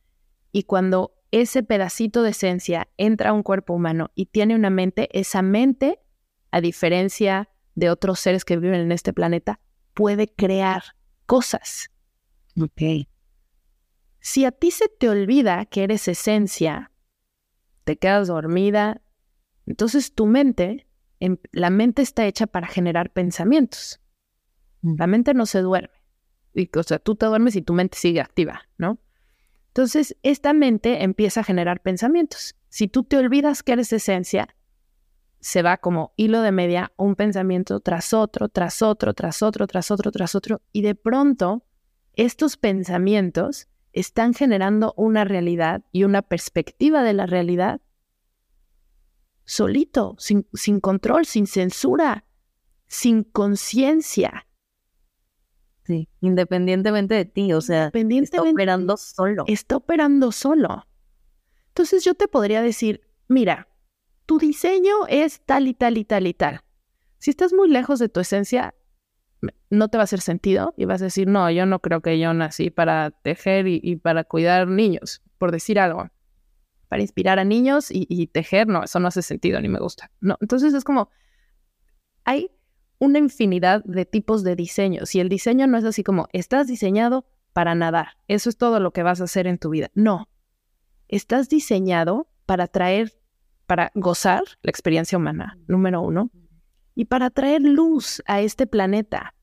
y 0.52 0.64
cuando 0.64 1.16
ese 1.32 1.64
pedacito 1.64 2.24
de 2.24 2.32
esencia 2.32 2.90
entra 2.98 3.32
a 3.32 3.34
un 3.34 3.44
cuerpo 3.44 3.74
humano 3.74 4.12
y 4.16 4.28
tiene 4.28 4.56
una 4.56 4.70
mente, 4.70 5.10
esa 5.18 5.42
mente, 5.42 6.00
a 6.52 6.62
diferencia 6.62 7.50
de 7.76 7.90
otros 7.90 8.20
seres 8.20 8.46
que 8.46 8.58
viven 8.58 8.82
en 8.82 8.92
este 8.92 9.14
planeta, 9.14 9.60
puede 9.94 10.28
crear 10.28 10.84
cosas. 11.26 11.92
Ok. 12.60 13.08
Si 14.20 14.46
a 14.46 14.52
ti 14.52 14.72
se 14.72 14.90
te 14.90 15.08
olvida 15.10 15.66
que 15.66 15.84
eres 15.84 16.08
esencia, 16.08 16.92
te 17.84 17.98
quedas 17.98 18.28
dormida, 18.28 19.02
entonces 19.70 20.16
tu 20.16 20.26
mente, 20.26 20.88
em, 21.20 21.38
la 21.52 21.70
mente 21.70 22.02
está 22.02 22.26
hecha 22.26 22.48
para 22.48 22.68
generar 22.68 23.12
pensamientos. 23.12 24.02
La 24.82 25.06
mente 25.06 25.36
no 25.36 25.46
se 25.46 25.62
duerme. 25.62 26.04
Y, 26.56 26.70
o 26.76 26.84
sea, 26.84 26.98
tú 26.98 27.16
te 27.16 27.28
duermes 27.28 27.56
y 27.56 27.62
tu 27.62 27.74
mente 27.74 27.96
sigue 27.96 28.20
activa, 28.20 28.64
¿no? 28.80 28.98
Entonces, 29.68 30.18
esta 30.24 30.54
mente 30.54 31.04
empieza 31.04 31.42
a 31.42 31.44
generar 31.44 31.82
pensamientos. 31.82 32.56
Si 32.70 32.88
tú 32.88 33.04
te 33.04 33.18
olvidas 33.18 33.62
que 33.62 33.74
eres 33.74 33.94
esencia, 33.94 34.56
se 35.40 35.62
va 35.62 35.78
como 35.78 36.14
hilo 36.16 36.42
de 36.42 36.52
media 36.52 36.92
un 36.98 37.16
pensamiento 37.16 37.80
tras 37.80 38.12
otro, 38.12 38.50
tras 38.50 38.82
otro, 38.82 39.14
tras 39.14 39.44
otro, 39.44 39.68
tras 39.68 39.92
otro, 39.92 40.12
tras 40.12 40.34
otro, 40.34 40.62
y 40.74 40.82
de 40.82 40.96
pronto 40.96 41.64
estos 42.16 42.58
pensamientos 42.58 43.68
están 43.94 44.34
generando 44.34 44.96
una 44.98 45.26
realidad 45.26 45.84
y 45.92 46.06
una 46.06 46.24
perspectiva 46.24 47.04
de 47.04 47.14
la 47.14 47.28
realidad 47.28 47.82
solito, 49.50 50.16
sin, 50.20 50.48
sin 50.54 50.80
control, 50.80 51.26
sin 51.26 51.48
censura, 51.48 52.24
sin 52.88 53.24
conciencia. 53.24 54.46
Sí, 55.84 56.08
independientemente 56.22 57.16
de 57.16 57.26
ti, 57.26 57.52
o 57.54 57.62
sea, 57.62 57.92
está 57.92 58.44
operando 58.44 58.96
solo. 58.96 59.44
Está 59.48 59.78
operando 59.78 60.32
solo. 60.32 60.86
Entonces 61.70 62.04
yo 62.06 62.14
te 62.14 62.28
podría 62.28 62.62
decir, 62.62 63.02
mira, 63.28 63.68
tu 64.28 64.38
diseño 64.38 65.08
es 65.08 65.42
tal 65.42 65.68
y 65.68 65.74
tal 65.74 65.98
y 65.98 66.06
tal 66.06 66.28
y 66.28 66.36
tal. 66.36 66.62
Si 67.18 67.32
estás 67.32 67.52
muy 67.52 67.70
lejos 67.70 67.98
de 67.98 68.08
tu 68.08 68.20
esencia, 68.20 68.76
no 69.72 69.88
te 69.88 69.98
va 69.98 70.04
a 70.04 70.06
hacer 70.06 70.22
sentido 70.22 70.76
y 70.78 70.86
vas 70.86 71.02
a 71.02 71.06
decir, 71.06 71.28
no, 71.28 71.50
yo 71.50 71.66
no 71.66 71.80
creo 71.80 72.02
que 72.02 72.20
yo 72.20 72.32
nací 72.36 72.70
para 72.70 73.10
tejer 73.10 73.66
y, 73.68 73.96
para 73.96 74.26
cuidar 74.26 74.68
niños, 74.68 75.24
por 75.40 75.52
decir 75.52 75.80
algo. 75.80 76.10
Para 76.90 77.02
inspirar 77.02 77.40
a 77.40 77.46
niños 77.46 77.88
y, 77.90 78.28
tejer, 78.28 78.68
no, 78.68 78.84
eso 78.84 79.00
no 79.00 79.08
hace 79.08 79.22
sentido 79.22 79.62
ni 79.62 79.70
me 79.70 79.80
gusta. 79.80 80.12
No, 80.20 80.38
entonces 80.42 80.74
es 80.74 80.84
como, 80.84 81.10
hay 82.26 82.52
una 82.98 83.20
infinidad 83.20 83.84
de 83.86 84.06
tipos 84.06 84.44
de 84.44 84.56
diseños 84.56 85.16
y 85.16 85.22
el 85.22 85.30
diseño 85.30 85.68
no 85.68 85.78
es 85.78 85.86
así 85.86 86.04
como, 86.04 86.28
estás 86.34 86.68
diseñado 86.68 87.26
para 87.54 87.76
nadar, 87.76 88.18
eso 88.28 88.50
es 88.50 88.58
todo 88.58 88.80
lo 88.80 88.92
que 88.92 89.04
vas 89.04 89.22
a 89.22 89.26
hacer 89.26 89.48
en 89.48 89.60
tu 89.60 89.70
vida. 89.70 89.90
No, 89.94 90.30
estás 91.08 91.48
diseñado 91.48 92.28
para 92.46 92.68
traer 92.68 93.14
para 93.70 93.92
gozar 93.94 94.42
la 94.64 94.72
experiencia 94.72 95.16
humana, 95.16 95.56
número 95.68 96.02
uno, 96.02 96.32
y 96.96 97.06
para 97.06 97.30
traer 97.30 97.62
luz 97.62 98.20
a 98.26 98.42
este 98.42 98.66
planeta. 98.66 99.36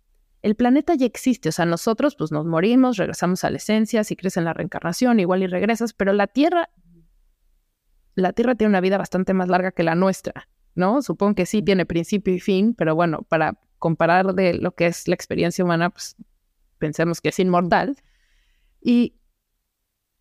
El 0.42 0.56
planeta 0.56 0.96
ya 0.96 1.06
existe, 1.06 1.48
o 1.48 1.52
sea, 1.52 1.64
nosotros 1.64 2.16
pues 2.16 2.32
nos 2.32 2.44
morimos, 2.44 2.96
regresamos 2.96 3.44
a 3.44 3.50
la 3.50 3.58
esencia, 3.58 4.02
si 4.02 4.16
crees 4.16 4.36
en 4.36 4.44
la 4.44 4.52
reencarnación, 4.52 5.20
igual 5.20 5.44
y 5.44 5.46
regresas, 5.46 5.92
pero 5.92 6.12
la 6.12 6.26
Tierra, 6.26 6.70
la 8.16 8.32
Tierra 8.32 8.54
tiene 8.54 8.70
una 8.70 8.80
vida 8.80 8.98
bastante 8.98 9.34
más 9.34 9.48
larga 9.48 9.70
que 9.70 9.82
la 9.82 9.94
nuestra, 9.94 10.48
¿no? 10.74 11.02
Supongo 11.02 11.36
que 11.36 11.46
sí 11.46 11.62
tiene 11.62 11.86
principio 11.86 12.34
y 12.34 12.40
fin, 12.40 12.74
pero 12.74 12.94
bueno, 12.94 13.22
para 13.28 13.60
comparar 13.78 14.34
de 14.34 14.54
lo 14.54 14.74
que 14.74 14.86
es 14.86 15.06
la 15.06 15.14
experiencia 15.14 15.64
humana, 15.64 15.90
pues 15.90 16.16
pensemos 16.78 17.20
que 17.20 17.28
es 17.28 17.38
inmortal. 17.38 17.96
Y, 18.80 19.14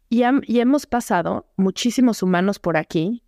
y, 0.09 0.23
y 0.45 0.59
hemos 0.59 0.85
pasado 0.85 1.51
muchísimos 1.55 2.21
humanos 2.21 2.59
por 2.59 2.77
aquí 2.77 3.23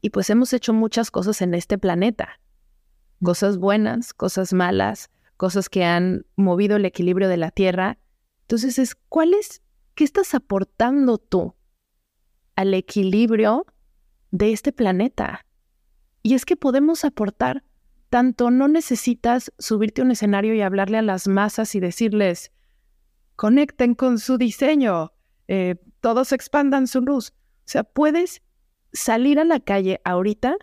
y 0.00 0.10
pues 0.10 0.28
hemos 0.30 0.52
hecho 0.52 0.72
muchas 0.72 1.10
cosas 1.10 1.40
en 1.40 1.54
este 1.54 1.78
planeta. 1.78 2.40
Cosas 3.22 3.58
buenas, 3.58 4.12
cosas 4.12 4.52
malas, 4.52 5.10
cosas 5.36 5.68
que 5.68 5.84
han 5.84 6.26
movido 6.36 6.76
el 6.76 6.84
equilibrio 6.84 7.28
de 7.28 7.36
la 7.36 7.50
Tierra. 7.50 7.98
Entonces 8.42 8.78
es, 8.78 8.94
¿cuál 8.94 9.34
es, 9.34 9.62
qué 9.94 10.04
estás 10.04 10.34
aportando 10.34 11.18
tú 11.18 11.55
al 12.56 12.74
equilibrio 12.74 13.66
de 14.30 14.52
este 14.52 14.72
planeta? 14.72 15.46
Y 16.22 16.34
es 16.34 16.44
que 16.44 16.56
podemos 16.56 17.04
aportar 17.04 17.62
tanto, 18.10 18.50
no 18.50 18.68
necesitas 18.68 19.52
subirte 19.58 20.00
a 20.00 20.04
un 20.04 20.10
escenario 20.10 20.54
y 20.54 20.60
hablarle 20.60 20.98
a 20.98 21.02
las 21.02 21.28
masas 21.28 21.74
y 21.74 21.80
decirles, 21.80 22.52
conecten 23.36 23.94
con 23.94 24.18
su 24.18 24.38
diseño, 24.38 25.12
eh, 25.48 25.76
todos 26.00 26.32
expandan 26.32 26.86
su 26.86 27.00
luz. 27.00 27.30
O 27.30 27.68
sea, 27.68 27.84
puedes 27.84 28.42
salir 28.92 29.38
a 29.38 29.44
la 29.44 29.60
calle 29.60 30.00
ahorita 30.04 30.56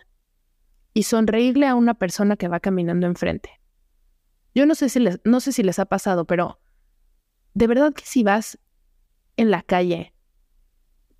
y 0.94 1.02
sonreírle 1.04 1.66
a 1.66 1.74
una 1.74 1.94
persona 1.94 2.36
que 2.36 2.48
va 2.48 2.60
caminando 2.60 3.06
enfrente. 3.06 3.50
Yo 4.54 4.66
no 4.66 4.74
sé 4.74 4.88
si 4.88 5.00
les, 5.00 5.20
no 5.24 5.40
sé 5.40 5.52
si 5.52 5.62
les 5.62 5.78
ha 5.78 5.86
pasado, 5.86 6.24
pero 6.26 6.60
de 7.54 7.66
verdad 7.66 7.92
que 7.92 8.04
si 8.04 8.22
vas 8.22 8.58
en 9.36 9.50
la 9.50 9.62
calle, 9.62 10.13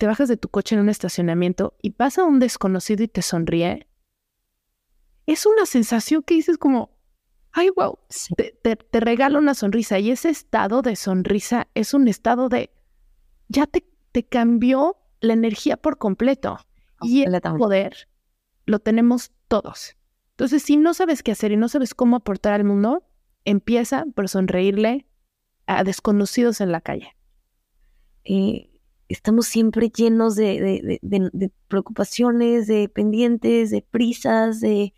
te 0.05 0.09
bajas 0.09 0.29
de 0.29 0.37
tu 0.37 0.51
coche 0.51 0.75
en 0.75 0.83
un 0.83 0.90
estacionamiento 0.90 1.79
y 1.81 1.93
pasa 1.93 2.25
un 2.25 2.38
desconocido 2.38 3.03
y 3.03 3.09
te 3.09 3.23
sonríe, 3.23 3.88
es 5.25 5.47
una 5.47 5.64
sensación 5.64 6.23
que 6.23 6.35
dices 6.35 6.59
como, 6.59 6.90
ay, 7.53 7.71
wow, 7.75 7.99
te, 8.37 8.53
te, 8.77 9.01
regala 9.01 9.38
una 9.38 9.55
sonrisa. 9.55 9.99
Y 9.99 10.11
ese 10.11 10.29
estado 10.29 10.83
de 10.83 10.95
sonrisa 10.95 11.69
es 11.73 11.95
un 11.95 12.07
estado 12.07 12.51
de, 12.51 12.69
ya 13.49 13.67
te, 13.67 13.90
te 14.12 14.27
cambió 14.27 14.99
la 15.21 15.33
energía 15.33 15.79
por 15.79 15.97
completo. 15.97 16.59
Y 17.01 17.23
el 17.23 17.40
poder 17.40 18.11
lo 18.67 18.79
tenemos 18.79 19.33
todos. 19.49 19.97
Entonces, 20.33 20.62
si 20.62 20.77
no 20.77 20.93
sabes 20.93 21.23
qué 21.23 21.33
hacer 21.33 21.51
y 21.51 21.57
no 21.57 21.71
sabes 21.71 21.95
cómo 21.95 22.17
aportar 22.17 22.53
al 22.53 22.64
mundo, 22.64 23.09
empieza 23.47 24.05
por 24.14 24.29
sonreírle 24.29 25.07
a 25.64 25.83
desconocidos 25.83 26.61
en 26.61 26.73
la 26.73 26.83
calle. 26.83 27.17
Y 28.23 28.73
estamos 29.09 29.47
siempre 29.47 29.90
llenos 29.90 30.37
de, 30.37 31.01
preocupaciones, 31.69 32.67
de 32.67 32.88
pendientes, 32.88 33.71
de 33.71 33.83
prisas, 33.83 34.61
de 34.61 34.95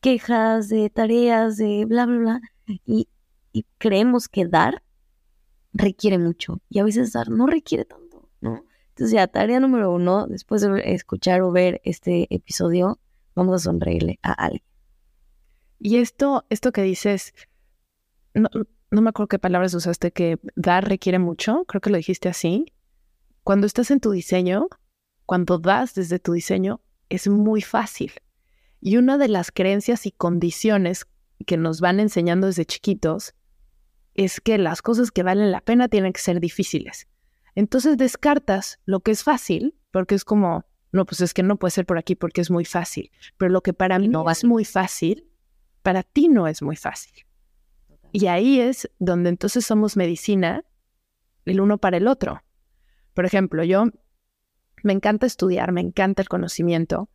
quejas, 0.00 0.68
de 0.68 0.90
tareas, 0.90 1.56
de 1.56 1.84
bla, 1.84 2.06
bla, 2.06 2.18
bla. 2.18 2.40
Y, 2.84 3.08
y 3.52 3.66
creemos 3.78 4.28
que 4.28 4.46
dar 4.46 4.82
requiere 5.72 6.18
mucho. 6.18 6.60
Y 6.68 6.78
a 6.78 6.84
veces 6.84 7.12
dar 7.12 7.30
no 7.30 7.46
requiere 7.46 7.84
tanto, 7.84 8.28
¿no? 8.40 8.64
Entonces 8.90 9.12
ya, 9.12 9.26
tarea 9.28 9.60
número 9.60 9.92
uno, 9.92 10.26
después 10.26 10.62
de 10.62 10.92
escuchar 10.92 11.42
o 11.42 11.52
ver 11.52 11.80
este 11.84 12.26
episodio, 12.34 12.98
vamos 13.34 13.54
a 13.54 13.58
sonreírle 13.58 14.18
a 14.22 14.32
alguien. 14.32 14.62
Y 15.78 15.96
esto, 15.96 16.44
esto 16.50 16.72
que 16.72 16.82
dices, 16.82 17.32
no, 18.34 18.48
no 18.90 19.00
me 19.00 19.10
acuerdo 19.10 19.28
qué 19.28 19.38
palabras 19.38 19.72
usaste, 19.74 20.12
que 20.12 20.38
dar 20.56 20.88
requiere 20.88 21.18
mucho, 21.18 21.64
creo 21.66 21.80
que 21.80 21.90
lo 21.90 21.96
dijiste 21.96 22.28
así. 22.28 22.66
Cuando 23.44 23.66
estás 23.66 23.90
en 23.90 24.00
tu 24.00 24.10
diseño, 24.10 24.68
cuando 25.26 25.58
das 25.58 25.94
desde 25.94 26.18
tu 26.18 26.32
diseño, 26.32 26.80
es 27.08 27.28
muy 27.28 27.62
fácil. 27.62 28.12
Y 28.80 28.96
una 28.96 29.18
de 29.18 29.28
las 29.28 29.50
creencias 29.50 30.06
y 30.06 30.12
condiciones 30.12 31.06
que 31.46 31.56
nos 31.56 31.80
van 31.80 32.00
enseñando 32.00 32.46
desde 32.46 32.64
chiquitos 32.64 33.34
es 34.14 34.40
que 34.40 34.58
las 34.58 34.82
cosas 34.82 35.10
que 35.10 35.22
valen 35.22 35.50
la 35.52 35.60
pena 35.60 35.88
tienen 35.88 36.12
que 36.12 36.20
ser 36.20 36.40
difíciles. 36.40 37.08
Entonces 37.54 37.96
descartas 37.96 38.80
lo 38.84 39.00
que 39.00 39.10
es 39.10 39.22
fácil, 39.22 39.74
porque 39.90 40.14
es 40.14 40.24
como, 40.24 40.64
no, 40.92 41.04
pues 41.06 41.20
es 41.20 41.34
que 41.34 41.42
no 41.42 41.56
puede 41.56 41.72
ser 41.72 41.86
por 41.86 41.98
aquí 41.98 42.14
porque 42.14 42.40
es 42.40 42.50
muy 42.50 42.64
fácil. 42.64 43.10
Pero 43.36 43.50
lo 43.50 43.62
que 43.62 43.72
para 43.72 43.98
mí 43.98 44.08
no 44.08 44.28
es 44.30 44.44
muy 44.44 44.64
fácil, 44.64 45.28
para 45.82 46.02
ti 46.02 46.28
no 46.28 46.46
es 46.46 46.62
muy 46.62 46.76
fácil. 46.76 47.12
Y 48.12 48.26
ahí 48.26 48.60
es 48.60 48.90
donde 48.98 49.30
entonces 49.30 49.64
somos 49.64 49.96
medicina 49.96 50.64
el 51.44 51.60
uno 51.60 51.78
para 51.78 51.96
el 51.96 52.06
otro. 52.08 52.42
Por 53.14 53.24
ejemplo, 53.24 53.64
yo 53.64 53.86
me 54.82 54.92
encanta 54.92 55.26
estudiar, 55.26 55.72
me 55.72 55.80
encanta 55.80 56.22
el 56.22 56.28
conocimiento. 56.28 57.08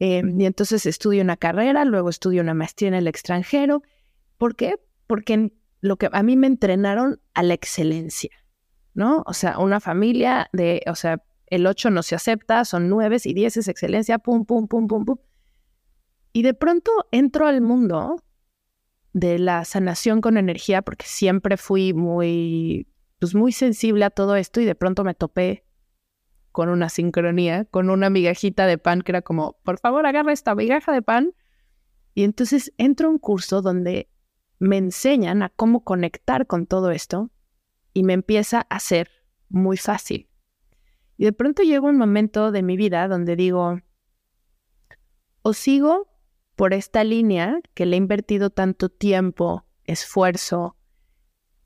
Eh, 0.00 0.22
y 0.24 0.44
entonces 0.44 0.86
estudio 0.86 1.22
una 1.22 1.36
carrera, 1.36 1.84
luego 1.84 2.08
estudio 2.08 2.42
una 2.42 2.54
maestría 2.54 2.88
en 2.88 2.94
el 2.94 3.08
extranjero. 3.08 3.82
¿Por 4.36 4.54
qué? 4.54 4.76
Porque 5.06 5.52
lo 5.80 5.96
que 5.96 6.08
a 6.12 6.22
mí 6.22 6.36
me 6.36 6.46
entrenaron 6.46 7.20
a 7.34 7.42
la 7.42 7.54
excelencia, 7.54 8.30
¿no? 8.94 9.24
O 9.26 9.32
sea, 9.32 9.58
una 9.58 9.80
familia 9.80 10.48
de, 10.52 10.82
o 10.86 10.94
sea, 10.94 11.22
el 11.46 11.66
8 11.66 11.90
no 11.90 12.02
se 12.02 12.14
acepta, 12.14 12.64
son 12.64 12.88
9 12.88 13.16
y 13.24 13.34
10 13.34 13.56
es 13.56 13.68
excelencia, 13.68 14.18
pum, 14.18 14.44
pum, 14.44 14.68
pum, 14.68 14.86
pum, 14.86 15.04
pum. 15.04 15.16
Y 16.32 16.42
de 16.42 16.54
pronto 16.54 16.92
entro 17.10 17.46
al 17.46 17.60
mundo 17.60 18.22
de 19.12 19.38
la 19.38 19.64
sanación 19.64 20.20
con 20.20 20.36
energía 20.36 20.82
porque 20.82 21.06
siempre 21.06 21.56
fui 21.56 21.94
muy, 21.94 22.86
pues 23.18 23.34
muy 23.34 23.52
sensible 23.52 24.04
a 24.04 24.10
todo 24.10 24.36
esto 24.36 24.60
y 24.60 24.64
de 24.64 24.74
pronto 24.74 25.04
me 25.04 25.14
topé 25.14 25.64
con 26.52 26.68
una 26.68 26.88
sincronía, 26.88 27.64
con 27.66 27.90
una 27.90 28.10
migajita 28.10 28.66
de 28.66 28.78
pan 28.78 29.02
que 29.02 29.12
era 29.12 29.22
como, 29.22 29.58
por 29.62 29.78
favor, 29.78 30.06
agarra 30.06 30.32
esta 30.32 30.54
migaja 30.54 30.92
de 30.92 31.02
pan. 31.02 31.34
Y 32.14 32.24
entonces 32.24 32.72
entro 32.78 33.08
a 33.08 33.10
un 33.10 33.18
curso 33.18 33.62
donde 33.62 34.10
me 34.58 34.76
enseñan 34.76 35.42
a 35.42 35.50
cómo 35.50 35.84
conectar 35.84 36.46
con 36.46 36.66
todo 36.66 36.90
esto 36.90 37.30
y 37.92 38.02
me 38.02 38.12
empieza 38.12 38.66
a 38.70 38.80
ser 38.80 39.10
muy 39.48 39.76
fácil. 39.76 40.28
Y 41.16 41.24
de 41.24 41.32
pronto 41.32 41.62
llega 41.62 41.86
un 41.86 41.96
momento 41.96 42.50
de 42.52 42.62
mi 42.62 42.76
vida 42.76 43.08
donde 43.08 43.36
digo, 43.36 43.80
o 45.42 45.52
sigo 45.52 46.08
por 46.56 46.74
esta 46.74 47.04
línea 47.04 47.60
que 47.74 47.86
le 47.86 47.96
he 47.96 47.98
invertido 47.98 48.50
tanto 48.50 48.88
tiempo, 48.88 49.64
esfuerzo 49.84 50.77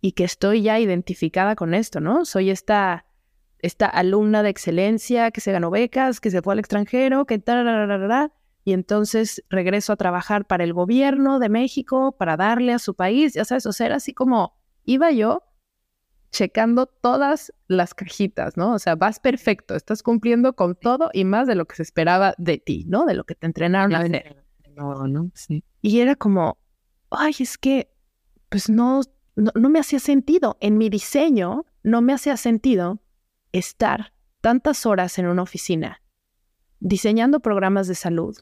y 0.03 0.13
que 0.13 0.25
estoy 0.25 0.63
ya 0.63 0.81
identificada 0.81 1.55
con 1.55 1.73
esto, 1.73 2.01
¿no? 2.01 2.25
Soy 2.25 2.51
esta, 2.51 3.07
esta 3.61 3.87
alumna 3.87 4.43
de 4.43 4.51
excelencia 4.51 5.31
que 5.31 5.41
se 5.41 5.53
ganó 5.53 5.71
becas, 5.71 6.21
que 6.21 6.31
se 6.31 6.43
fue 6.43 6.53
al 6.53 6.59
extranjero, 6.59 7.25
que 7.25 7.39
tal, 7.39 8.33
y 8.65 8.73
entonces 8.73 9.45
regreso 9.49 9.93
a 9.93 9.97
trabajar 9.97 10.45
para 10.45 10.65
el 10.65 10.73
gobierno 10.73 11.39
de 11.39 11.49
México 11.49 12.17
para 12.19 12.37
darle 12.37 12.73
a 12.73 12.81
su 12.81 12.95
país, 12.95 13.35
ya 13.35 13.45
sabes, 13.45 13.65
o 13.65 13.73
sea, 13.73 13.87
era 13.87 13.97
así 13.97 14.13
como 14.13 14.57
iba 14.85 15.13
yo 15.13 15.45
checando 16.33 16.87
todas 16.87 17.53
las 17.69 17.95
cajitas, 17.95 18.57
¿no? 18.57 18.73
O 18.75 18.79
sea, 18.81 18.97
vas 18.97 19.21
perfecto, 19.21 19.77
estás 19.77 20.03
cumpliendo 20.03 20.55
con 20.55 20.75
todo 20.75 21.11
y 21.13 21.25
más 21.25 21.47
de 21.47 21.55
lo 21.55 21.67
que 21.67 21.77
se 21.77 21.83
esperaba 21.83 22.35
de 22.39 22.59
ti, 22.59 22.87
¿no? 22.89 23.05
De 23.05 23.15
lo 23.15 23.23
que 23.25 23.37
te 23.37 23.47
entrenaron 23.47 23.95
a 23.95 24.01
hacer. 24.01 24.45
No, 24.75 25.07
no, 25.07 25.31
sí. 25.35 25.63
Y 25.81 26.01
era 26.01 26.17
como, 26.17 26.59
ay, 27.11 27.35
es 27.39 27.57
que, 27.59 27.93
pues 28.49 28.69
no, 28.69 29.03
no, 29.37 29.51
no 29.55 29.69
me 29.69 29.79
hacía 29.79 29.99
sentido. 29.99 30.57
En 30.61 30.79
mi 30.79 30.89
diseño 30.89 31.67
no 31.83 32.03
me 32.03 32.13
hacía 32.13 32.37
sentido 32.37 33.03
estar 33.53 34.13
tantas 34.41 34.87
horas 34.87 35.19
en 35.19 35.27
una 35.27 35.43
oficina 35.43 36.03
diseñando 36.81 37.41
programas 37.41 37.87
de 37.87 37.95
salud 37.95 38.37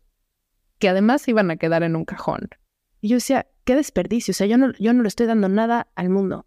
que 0.79 0.89
además 0.89 1.29
iban 1.29 1.51
a 1.51 1.57
quedar 1.57 1.83
en 1.83 1.95
un 1.95 2.07
cajón. 2.07 2.49
Y 3.03 3.09
yo 3.09 3.17
decía, 3.17 3.47
qué 3.65 3.77
desperdicio, 3.77 4.33
o 4.33 4.35
sea, 4.35 4.47
yo 4.47 4.57
no, 4.57 4.73
yo 4.79 4.93
no 4.95 5.03
le 5.03 5.09
estoy 5.09 5.27
dando 5.27 5.49
nada 5.49 5.89
al 5.95 6.09
mundo. 6.09 6.47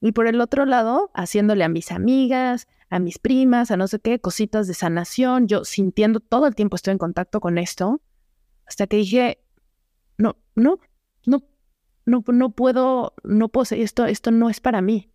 Y 0.00 0.12
por 0.12 0.26
el 0.26 0.40
otro 0.40 0.66
lado, 0.66 1.12
haciéndole 1.14 1.62
a 1.62 1.68
mis 1.68 1.92
amigas, 1.92 2.66
a 2.90 2.98
mis 2.98 3.18
primas, 3.18 3.70
a 3.70 3.76
no 3.76 3.86
sé 3.86 4.00
qué, 4.00 4.18
cositas 4.20 4.66
de 4.66 4.74
sanación, 4.74 5.46
yo 5.46 5.64
sintiendo 5.64 6.18
todo 6.18 6.48
el 6.48 6.56
tiempo 6.56 6.74
estoy 6.74 6.92
en 6.92 6.98
contacto 6.98 7.40
con 7.40 7.56
esto, 7.56 8.02
hasta 8.66 8.88
que 8.88 8.96
dije, 8.96 9.44
no, 10.18 10.36
no, 10.56 10.80
no, 10.91 10.91
no, 12.04 12.24
no 12.26 12.50
puedo, 12.50 13.14
no 13.22 13.48
puedo, 13.48 13.76
esto, 13.76 14.06
esto 14.06 14.30
no 14.30 14.50
es 14.50 14.60
para 14.60 14.80
mí. 14.80 15.10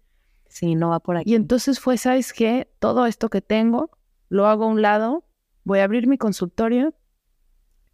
Sí, 0.47 0.76
no 0.76 0.89
va 0.89 1.00
por 1.00 1.17
aquí. 1.17 1.32
Y 1.32 1.36
entonces 1.36 1.80
fue, 1.80 1.97
¿sabes 1.97 2.34
qué? 2.34 2.71
Todo 2.80 3.06
esto 3.06 3.30
que 3.30 3.41
tengo, 3.41 3.91
lo 4.30 4.47
hago 4.47 4.65
a 4.65 4.67
un 4.67 4.82
lado, 4.82 5.26
voy 5.63 5.80
a 5.80 5.84
abrir 5.84 6.08
mi 6.08 6.17
consultorio 6.17 6.95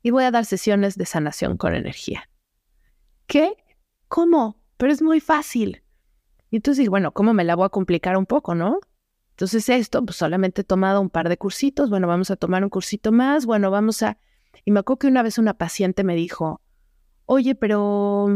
y 0.02 0.12
voy 0.12 0.24
a 0.24 0.32
dar 0.32 0.46
sesiones 0.46 0.98
de 0.98 1.06
sanación 1.06 1.58
con 1.58 1.74
energía. 1.74 2.30
¿Qué? 3.26 3.56
¿Cómo? 4.08 4.62
Pero 4.78 4.92
es 4.92 5.02
muy 5.02 5.20
fácil. 5.20 5.84
Y 6.52 6.58
entonces 6.58 6.90
bueno, 6.90 7.12
¿cómo 7.14 7.34
me 7.34 7.44
la 7.44 7.56
voy 7.56 7.66
a 7.66 7.70
complicar 7.70 8.18
un 8.18 8.26
poco, 8.26 8.54
no? 8.54 8.80
Entonces 9.32 9.68
esto, 9.70 10.06
pues 10.06 10.18
solamente 10.18 10.62
he 10.62 10.64
tomado 10.64 11.02
un 11.02 11.10
par 11.10 11.30
de 11.30 11.38
cursitos, 11.38 11.90
bueno, 11.90 12.08
vamos 12.08 12.30
a 12.30 12.36
tomar 12.36 12.64
un 12.64 12.70
cursito 12.70 13.12
más, 13.12 13.48
bueno, 13.48 13.72
vamos 13.72 14.04
a... 14.04 14.20
Y 14.64 14.72
me 14.72 14.82
acuerdo 14.82 15.00
que 15.00 15.08
una 15.08 15.24
vez 15.24 15.40
una 15.40 15.56
paciente 15.56 16.04
me 16.04 16.14
dijo, 16.14 16.62
oye, 17.26 17.56
pero 17.56 18.28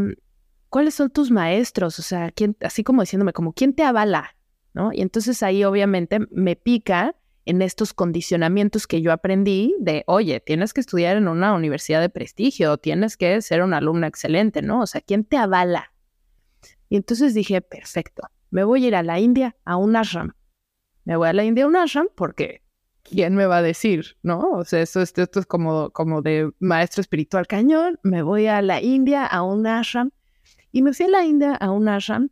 ¿cuáles 0.69 0.95
son 0.95 1.09
tus 1.09 1.31
maestros? 1.31 1.99
O 1.99 2.01
sea, 2.01 2.31
¿quién, 2.31 2.55
así 2.61 2.83
como 2.83 3.01
diciéndome, 3.01 3.33
como, 3.33 3.53
¿quién 3.53 3.73
te 3.73 3.83
avala? 3.83 4.35
¿No? 4.73 4.93
Y 4.93 5.01
entonces 5.01 5.41
ahí 5.43 5.63
obviamente 5.63 6.19
me 6.29 6.55
pica 6.55 7.15
en 7.45 7.61
estos 7.61 7.93
condicionamientos 7.93 8.87
que 8.87 9.01
yo 9.01 9.11
aprendí 9.11 9.75
de, 9.79 10.03
oye, 10.05 10.39
tienes 10.39 10.73
que 10.73 10.81
estudiar 10.81 11.17
en 11.17 11.27
una 11.27 11.53
universidad 11.53 12.01
de 12.01 12.09
prestigio, 12.09 12.77
tienes 12.77 13.15
que 13.15 13.41
ser 13.41 13.63
una 13.63 13.77
alumna 13.77 14.07
excelente, 14.07 14.61
¿no? 14.61 14.81
O 14.81 14.87
sea, 14.87 15.01
¿quién 15.01 15.23
te 15.23 15.37
avala? 15.37 15.93
Y 16.89 16.97
entonces 16.97 17.33
dije, 17.33 17.61
perfecto, 17.61 18.23
me 18.49 18.63
voy 18.63 18.83
a 18.83 18.87
ir 18.87 18.95
a 18.95 19.03
la 19.03 19.19
India 19.19 19.55
a 19.65 19.77
un 19.77 19.95
ashram. 19.95 20.33
Me 21.05 21.15
voy 21.15 21.29
a 21.29 21.33
la 21.33 21.45
India 21.45 21.63
a 21.63 21.67
un 21.67 21.75
ashram 21.77 22.07
porque 22.15 22.61
¿quién 23.03 23.35
me 23.35 23.45
va 23.45 23.57
a 23.57 23.61
decir? 23.61 24.17
¿No? 24.23 24.39
O 24.51 24.65
sea, 24.65 24.81
esto, 24.81 25.01
esto, 25.01 25.39
es 25.39 25.45
como, 25.45 25.89
como 25.91 26.21
de 26.21 26.51
maestro 26.59 27.01
espiritual 27.01 27.47
cañón. 27.47 27.99
Me 28.03 28.21
voy 28.21 28.47
a 28.47 28.61
la 28.61 28.81
India 28.81 29.25
a 29.25 29.43
un 29.43 29.67
ashram. 29.67 30.11
Y 30.77 30.83
me 30.83 30.93
fui 30.93 31.07
a 31.07 31.09
la 31.09 31.25
India 31.25 31.55
a 31.55 31.71
un 31.71 31.89
ashram 31.89 32.29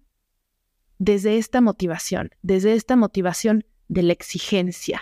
desde 0.99 1.39
esta 1.39 1.61
motivación, 1.61 2.29
desde 2.43 2.73
esta 2.73 2.95
motivación 2.95 3.65
de 3.87 4.03
la 4.03 4.13
exigencia. 4.13 5.01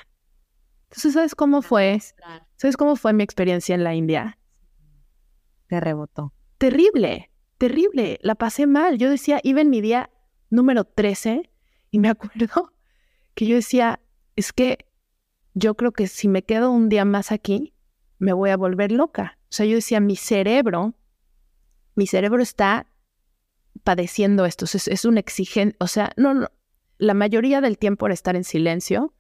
Entonces, 0.84 1.14
¿sabes 1.14 1.36
cómo 1.36 1.62
fue? 1.62 2.00
¿Sabes 2.56 2.78
cómo 2.78 2.96
fue 2.96 3.12
mi 3.12 3.22
experiencia 3.22 3.76
en 3.76 3.84
la 3.84 3.96
India? 3.96 4.40
Te 5.68 5.82
rebotó. 5.82 6.32
Terrible 6.58 7.34
terrible, 7.64 8.20
la 8.22 8.36
pasé 8.36 8.68
mal. 8.68 8.98
Yo 8.98 9.10
decía, 9.10 9.40
iba 9.42 9.62
en 9.62 9.70
mi 9.70 9.80
día 9.80 10.10
número 10.50 10.84
13 10.84 11.50
y 11.92 12.00
me 12.00 12.10
acuerdo 12.10 12.74
que 13.36 13.46
yo 13.46 13.56
decía, 13.56 14.00
es 14.36 14.54
que 14.54 14.86
yo 15.54 15.76
creo 15.76 15.92
que 15.92 16.08
si 16.08 16.28
me 16.28 16.44
quedo 16.44 16.72
un 16.72 16.90
día 16.90 17.06
más 17.06 17.32
aquí, 17.32 17.74
me 18.20 18.34
voy 18.34 18.52
a 18.52 18.58
volver 18.58 18.92
loca. 18.92 19.38
O 19.44 19.56
sea, 19.56 19.66
yo 19.66 19.76
decía, 19.76 20.00
mi 20.02 20.16
cerebro, 20.16 20.94
mi 21.96 22.08
cerebro 22.08 22.42
está 22.42 22.88
padeciendo 23.84 24.46
esto, 24.46 24.66
es, 24.66 24.88
es 24.88 25.06
un 25.06 25.18
exigente, 25.18 25.76
o 25.80 25.88
sea, 25.88 26.12
no, 26.18 26.34
no, 26.34 26.50
la 26.98 27.14
mayoría 27.14 27.62
del 27.62 27.78
tiempo 27.78 28.06
era 28.06 28.14
estar 28.14 28.36
en 28.36 28.44
silencio 28.44 29.14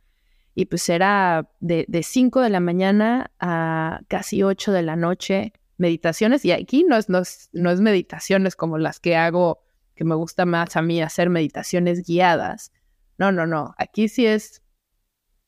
y 0.56 0.66
pues 0.66 0.88
era 0.90 1.50
de, 1.60 1.86
de 1.88 2.04
5 2.04 2.42
de 2.42 2.50
la 2.50 2.60
mañana 2.60 3.32
a 3.40 4.02
casi 4.08 4.44
8 4.44 4.72
de 4.72 4.84
la 4.84 4.96
noche 4.96 5.54
meditaciones 5.78 6.46
y 6.46 6.52
aquí 6.52 6.86
no 6.88 6.96
es, 6.98 7.10
no 7.10 7.20
es, 7.20 7.50
no 7.52 7.72
es 7.72 7.82
meditaciones 7.82 8.56
como 8.56 8.78
las 8.78 9.00
que 9.00 9.16
hago, 9.16 9.64
que 9.96 10.04
me 10.04 10.16
gusta 10.16 10.46
más 10.46 10.76
a 10.76 10.82
mí 10.82 11.02
hacer 11.02 11.30
meditaciones 11.30 12.06
guiadas. 12.06 12.72
No, 13.18 13.32
no, 13.32 13.46
no. 13.46 13.74
Aquí 13.78 14.08
sí 14.08 14.26
es, 14.26 14.62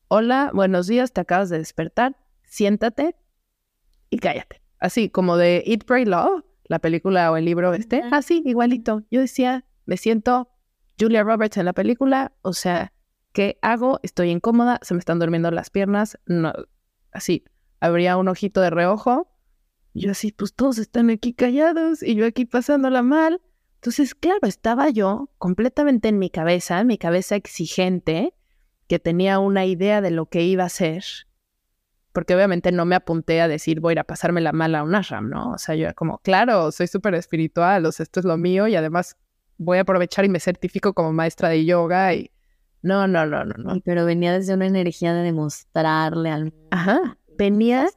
hola, 0.07 0.51
buenos 0.53 0.87
días, 0.87 1.13
te 1.13 1.21
acabas 1.21 1.49
de 1.49 1.59
despertar, 1.59 2.17
siéntate 2.43 3.15
y 4.09 4.17
cállate. 4.19 4.61
Así 4.79 5.09
como 5.09 5.37
de 5.37 5.63
Eat, 5.65 5.83
Pray, 5.85 6.05
Love, 6.05 6.43
la 6.65 6.79
película 6.79 7.31
o 7.31 7.37
el 7.37 7.45
libro 7.45 7.73
este, 7.73 8.03
así, 8.11 8.41
igualito. 8.45 9.03
Yo 9.11 9.21
decía, 9.21 9.65
me 9.85 9.97
siento 9.97 10.49
Julia 10.99 11.23
Roberts 11.23 11.57
en 11.57 11.65
la 11.65 11.73
película, 11.73 12.33
o 12.41 12.53
sea, 12.53 12.93
¿qué 13.31 13.57
hago? 13.61 13.99
Estoy 14.03 14.29
incómoda, 14.29 14.79
se 14.81 14.93
me 14.93 14.99
están 14.99 15.19
durmiendo 15.19 15.51
las 15.51 15.69
piernas, 15.69 16.17
no, 16.25 16.53
así, 17.11 17.43
habría 17.79 18.17
un 18.17 18.27
ojito 18.27 18.61
de 18.61 18.69
reojo 18.69 19.35
yo 19.95 20.11
así, 20.11 20.33
pues 20.33 20.53
todos 20.53 20.77
están 20.77 21.09
aquí 21.09 21.33
callados 21.33 22.03
y 22.03 22.15
yo 22.15 22.25
aquí 22.25 22.45
pasándola 22.45 23.01
mal. 23.01 23.41
Entonces, 23.75 24.13
claro, 24.13 24.39
estaba 24.43 24.89
yo 24.89 25.29
completamente 25.37 26.09
en 26.09 26.19
mi 26.19 26.29
cabeza, 26.29 26.83
mi 26.83 26.97
cabeza 26.97 27.35
exigente, 27.37 28.33
que 28.87 28.99
tenía 28.99 29.39
una 29.39 29.65
idea 29.65 30.01
de 30.01 30.11
lo 30.11 30.25
que 30.25 30.43
iba 30.43 30.63
a 30.63 30.67
hacer, 30.67 31.05
porque 32.15 32.33
obviamente 32.33 32.71
no 32.71 32.85
me 32.85 32.95
apunté 32.95 33.41
a 33.41 33.47
decir 33.47 33.81
voy 33.81 33.91
a 33.91 33.93
ir 33.93 33.99
a 33.99 34.03
pasármela 34.05 34.53
mal 34.53 34.73
a 34.73 34.83
un 34.83 34.95
ashram, 34.95 35.29
¿no? 35.29 35.51
O 35.51 35.57
sea, 35.57 35.75
yo 35.75 35.83
era 35.83 35.93
como, 35.93 36.17
claro, 36.19 36.71
soy 36.71 36.87
súper 36.87 37.13
espiritual, 37.13 37.85
o 37.85 37.91
sea, 37.91 38.05
esto 38.05 38.21
es 38.21 38.25
lo 38.25 38.37
mío 38.37 38.67
y 38.67 38.75
además 38.75 39.17
voy 39.57 39.77
a 39.77 39.81
aprovechar 39.81 40.23
y 40.23 40.29
me 40.29 40.39
certifico 40.39 40.93
como 40.93 41.11
maestra 41.11 41.49
de 41.49 41.65
yoga 41.65 42.13
y 42.13 42.31
no, 42.81 43.07
no, 43.07 43.25
no, 43.25 43.43
no, 43.43 43.55
no. 43.57 43.81
Pero 43.83 44.05
venía 44.05 44.31
desde 44.31 44.53
una 44.53 44.65
energía 44.65 45.13
de 45.13 45.23
demostrarle 45.23 46.29
al 46.29 46.53
Ajá, 46.71 47.17
venía 47.37 47.87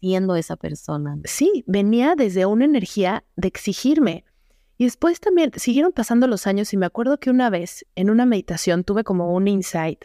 siendo 0.00 0.36
esa 0.36 0.56
persona. 0.56 1.18
Sí, 1.24 1.62
venía 1.66 2.14
desde 2.16 2.46
una 2.46 2.64
energía 2.64 3.24
de 3.36 3.48
exigirme. 3.48 4.24
Y 4.78 4.84
después 4.84 5.20
también 5.20 5.52
siguieron 5.56 5.92
pasando 5.92 6.26
los 6.26 6.46
años 6.46 6.72
y 6.72 6.76
me 6.76 6.86
acuerdo 6.86 7.18
que 7.18 7.28
una 7.28 7.50
vez 7.50 7.86
en 7.94 8.08
una 8.08 8.24
meditación 8.24 8.84
tuve 8.84 9.04
como 9.04 9.34
un 9.34 9.48
insight 9.48 10.04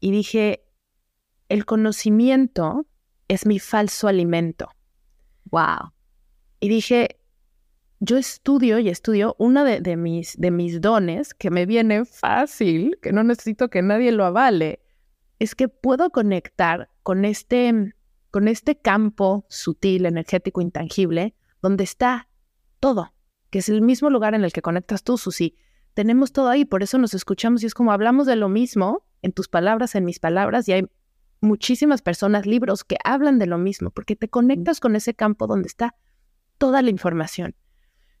y 0.00 0.10
dije, 0.10 0.61
el 1.52 1.66
conocimiento 1.66 2.86
es 3.28 3.44
mi 3.44 3.58
falso 3.58 4.08
alimento. 4.08 4.70
Wow. 5.50 5.92
Y 6.60 6.70
dije, 6.70 7.20
yo 8.00 8.16
estudio 8.16 8.78
y 8.78 8.88
estudio 8.88 9.36
una 9.38 9.62
de, 9.62 9.96
mis, 9.98 10.34
de 10.38 10.50
mis 10.50 10.80
dones 10.80 11.34
que 11.34 11.50
me 11.50 11.66
viene 11.66 12.06
fácil, 12.06 12.98
que 13.02 13.12
no 13.12 13.22
necesito 13.22 13.68
que 13.68 13.82
nadie 13.82 14.12
lo 14.12 14.24
avale, 14.24 14.80
es 15.40 15.54
que 15.54 15.68
puedo 15.68 16.08
conectar 16.08 16.88
con 17.02 17.26
este, 17.26 17.94
con 18.30 18.48
este 18.48 18.78
campo 18.78 19.44
sutil, 19.50 20.06
energético, 20.06 20.62
intangible, 20.62 21.34
donde 21.60 21.84
está 21.84 22.30
todo, 22.80 23.12
que 23.50 23.58
es 23.58 23.68
el 23.68 23.82
mismo 23.82 24.08
lugar 24.08 24.34
en 24.34 24.44
el 24.44 24.54
que 24.54 24.62
conectas 24.62 25.04
tú, 25.04 25.18
Susi. 25.18 25.54
Tenemos 25.92 26.32
todo 26.32 26.48
ahí, 26.48 26.64
por 26.64 26.82
eso 26.82 26.96
nos 26.96 27.12
escuchamos 27.12 27.62
y 27.62 27.66
es 27.66 27.74
como 27.74 27.92
hablamos 27.92 28.26
de 28.26 28.36
lo 28.36 28.48
mismo 28.48 29.04
en 29.20 29.32
tus 29.32 29.48
palabras, 29.48 29.94
en 29.94 30.06
mis 30.06 30.18
palabras, 30.18 30.66
y 30.66 30.72
hay 30.72 30.88
muchísimas 31.42 32.02
personas, 32.02 32.46
libros 32.46 32.84
que 32.84 32.96
hablan 33.04 33.38
de 33.38 33.46
lo 33.46 33.58
mismo, 33.58 33.90
porque 33.90 34.16
te 34.16 34.28
conectas 34.28 34.80
con 34.80 34.96
ese 34.96 35.12
campo 35.14 35.46
donde 35.46 35.66
está 35.66 35.94
toda 36.56 36.80
la 36.80 36.90
información. 36.90 37.54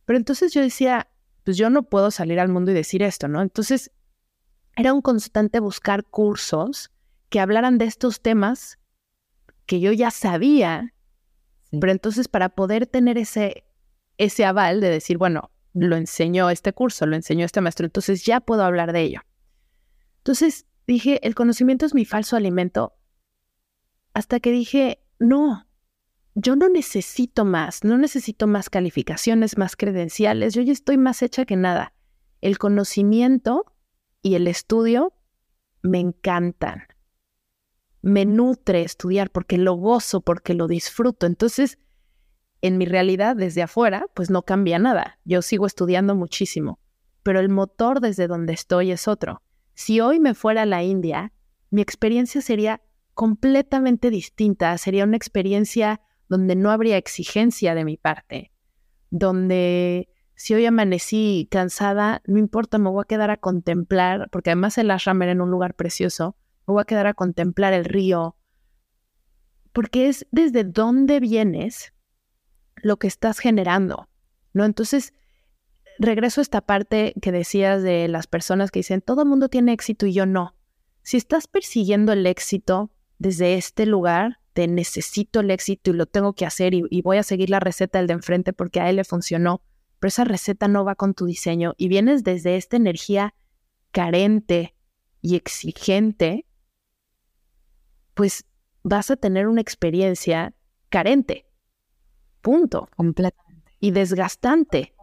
Pero 0.04 0.18
entonces 0.18 0.52
yo 0.52 0.60
decía, 0.60 1.08
pues 1.44 1.56
yo 1.56 1.70
no 1.70 1.84
puedo 1.84 2.10
salir 2.10 2.40
al 2.40 2.48
mundo 2.48 2.72
y 2.72 2.74
decir 2.74 3.02
esto, 3.02 3.28
¿no? 3.28 3.40
Entonces 3.40 3.92
era 4.76 4.92
un 4.92 5.02
constante 5.02 5.60
buscar 5.60 6.04
cursos 6.04 6.90
que 7.28 7.40
hablaran 7.40 7.78
de 7.78 7.86
estos 7.86 8.20
temas 8.20 8.78
que 9.66 9.80
yo 9.80 9.92
ya 9.92 10.10
sabía, 10.10 10.92
pero 11.70 11.92
entonces 11.92 12.28
para 12.28 12.50
poder 12.50 12.86
tener 12.86 13.16
ese, 13.16 13.64
ese 14.18 14.44
aval 14.44 14.80
de 14.80 14.90
decir, 14.90 15.16
bueno, 15.16 15.50
lo 15.72 15.96
enseñó 15.96 16.50
este 16.50 16.72
curso, 16.72 17.06
lo 17.06 17.16
enseñó 17.16 17.46
este 17.46 17.60
maestro, 17.60 17.86
entonces 17.86 18.24
ya 18.24 18.40
puedo 18.40 18.64
hablar 18.64 18.92
de 18.92 19.02
ello. 19.02 19.20
Entonces 20.18 20.66
dije, 20.86 21.26
el 21.26 21.34
conocimiento 21.34 21.86
es 21.86 21.94
mi 21.94 22.04
falso 22.04 22.36
alimento, 22.36 22.94
hasta 24.14 24.40
que 24.40 24.52
dije, 24.52 25.02
no, 25.18 25.66
yo 26.34 26.56
no 26.56 26.68
necesito 26.68 27.44
más, 27.44 27.84
no 27.84 27.98
necesito 27.98 28.46
más 28.46 28.70
calificaciones, 28.70 29.58
más 29.58 29.76
credenciales, 29.76 30.54
yo 30.54 30.62
ya 30.62 30.72
estoy 30.72 30.96
más 30.96 31.22
hecha 31.22 31.44
que 31.44 31.56
nada. 31.56 31.94
El 32.40 32.58
conocimiento 32.58 33.64
y 34.22 34.34
el 34.34 34.48
estudio 34.48 35.12
me 35.82 36.00
encantan. 36.00 36.84
Me 38.00 38.24
nutre 38.24 38.82
estudiar 38.82 39.30
porque 39.30 39.58
lo 39.58 39.74
gozo, 39.74 40.22
porque 40.22 40.54
lo 40.54 40.66
disfruto. 40.66 41.26
Entonces, 41.26 41.78
en 42.62 42.78
mi 42.78 42.86
realidad 42.86 43.36
desde 43.36 43.62
afuera, 43.62 44.06
pues 44.14 44.30
no 44.30 44.42
cambia 44.42 44.78
nada. 44.78 45.18
Yo 45.24 45.42
sigo 45.42 45.66
estudiando 45.66 46.14
muchísimo, 46.14 46.80
pero 47.22 47.40
el 47.40 47.48
motor 47.48 48.00
desde 48.00 48.26
donde 48.26 48.54
estoy 48.54 48.90
es 48.90 49.06
otro. 49.06 49.42
Si 49.74 50.00
hoy 50.00 50.18
me 50.18 50.34
fuera 50.34 50.62
a 50.62 50.66
la 50.66 50.82
India, 50.82 51.32
mi 51.70 51.82
experiencia 51.82 52.40
sería 52.40 52.82
completamente 53.14 54.10
distinta, 54.10 54.76
sería 54.78 55.04
una 55.04 55.16
experiencia 55.16 56.00
donde 56.28 56.56
no 56.56 56.70
habría 56.70 56.96
exigencia 56.96 57.74
de 57.74 57.84
mi 57.84 57.96
parte, 57.96 58.52
donde 59.10 60.08
si 60.34 60.54
hoy 60.54 60.66
amanecí 60.66 61.46
cansada, 61.50 62.22
no 62.26 62.38
importa, 62.38 62.78
me 62.78 62.90
voy 62.90 63.02
a 63.02 63.06
quedar 63.06 63.30
a 63.30 63.36
contemplar, 63.36 64.28
porque 64.30 64.50
además 64.50 64.78
el 64.78 64.90
ashram 64.90 65.22
era 65.22 65.32
en 65.32 65.40
un 65.40 65.50
lugar 65.50 65.74
precioso, 65.74 66.36
me 66.66 66.72
voy 66.72 66.80
a 66.80 66.86
quedar 66.86 67.06
a 67.06 67.14
contemplar 67.14 67.72
el 67.74 67.84
río, 67.84 68.36
porque 69.72 70.08
es 70.08 70.26
desde 70.30 70.64
dónde 70.64 71.20
vienes 71.20 71.92
lo 72.76 72.98
que 72.98 73.06
estás 73.06 73.38
generando, 73.38 74.08
¿no? 74.52 74.64
Entonces, 74.64 75.12
regreso 75.98 76.40
a 76.40 76.42
esta 76.42 76.60
parte 76.60 77.14
que 77.20 77.32
decías 77.32 77.82
de 77.82 78.08
las 78.08 78.26
personas 78.26 78.70
que 78.70 78.80
dicen, 78.80 79.00
todo 79.00 79.22
el 79.22 79.28
mundo 79.28 79.48
tiene 79.48 79.72
éxito 79.72 80.06
y 80.06 80.12
yo 80.12 80.26
no. 80.26 80.56
Si 81.02 81.16
estás 81.16 81.46
persiguiendo 81.46 82.12
el 82.12 82.26
éxito 82.26 82.90
desde 83.22 83.54
este 83.54 83.86
lugar, 83.86 84.40
de 84.56 84.66
necesito 84.66 85.40
el 85.40 85.52
éxito 85.52 85.90
y 85.90 85.94
lo 85.94 86.06
tengo 86.06 86.32
que 86.32 86.44
hacer 86.44 86.74
y, 86.74 87.02
voy 87.02 87.18
a 87.18 87.22
seguir 87.22 87.50
la 87.50 87.60
receta 87.60 87.98
del 87.98 88.08
de 88.08 88.14
enfrente 88.14 88.52
porque 88.52 88.80
a 88.80 88.90
él 88.90 88.96
le 88.96 89.04
funcionó, 89.04 89.62
pero 90.00 90.08
esa 90.08 90.24
receta 90.24 90.66
no 90.66 90.84
va 90.84 90.96
con 90.96 91.14
tu 91.14 91.24
diseño 91.24 91.74
y 91.78 91.86
vienes 91.86 92.24
desde 92.24 92.56
esta 92.56 92.76
energía 92.76 93.34
carente 93.92 94.74
y 95.20 95.36
exigente, 95.36 96.46
pues 98.14 98.44
vas 98.82 99.12
a 99.12 99.16
tener 99.16 99.46
una 99.46 99.60
experiencia 99.60 100.52
carente. 100.88 101.46
Punto. 102.40 102.88
Completamente. 102.96 103.72
Y 103.78 103.92
desgastante. 103.92 104.94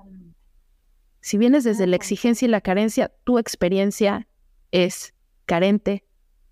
Si 1.21 1.37
vienes 1.37 1.63
desde 1.63 1.87
la 1.87 1.95
exigencia 1.95 2.45
y 2.45 2.51
la 2.51 2.59
carencia, 2.59 3.13
tu 3.23 3.39
experiencia 3.39 4.27
es 4.71 5.13
carente 5.45 6.05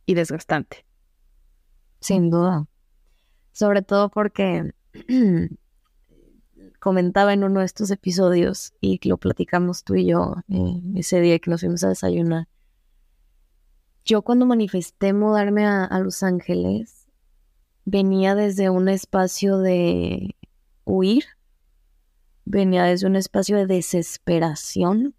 y 0.05 0.13
desgastante. 0.13 0.86
Sin 1.99 2.29
duda. 2.29 2.67
Sobre 3.51 3.81
todo 3.81 4.09
porque 4.09 4.73
comentaba 6.79 7.33
en 7.33 7.43
uno 7.43 7.61
de 7.61 7.65
estos 7.65 7.91
episodios 7.91 8.73
y 8.81 8.99
lo 9.07 9.17
platicamos 9.17 9.83
tú 9.83 9.95
y 9.95 10.05
yo 10.05 10.35
eh, 10.49 10.81
ese 10.95 11.19
día 11.21 11.39
que 11.39 11.49
nos 11.49 11.61
fuimos 11.61 11.83
a 11.83 11.89
desayunar. 11.89 12.47
Yo 14.05 14.21
cuando 14.21 14.45
manifesté 14.45 15.11
mudarme 15.11 15.65
a, 15.65 15.99
Los 15.99 16.23
Ángeles, 16.23 17.07
venía 17.83 18.35
desde 18.35 18.69
un 18.69 18.87
espacio 18.87 19.57
de 19.57 20.35
huir, 20.85 21.25
venía 22.45 22.83
desde 22.83 23.07
un 23.07 23.17
espacio 23.17 23.57
de 23.57 23.65
desesperación 23.65 25.13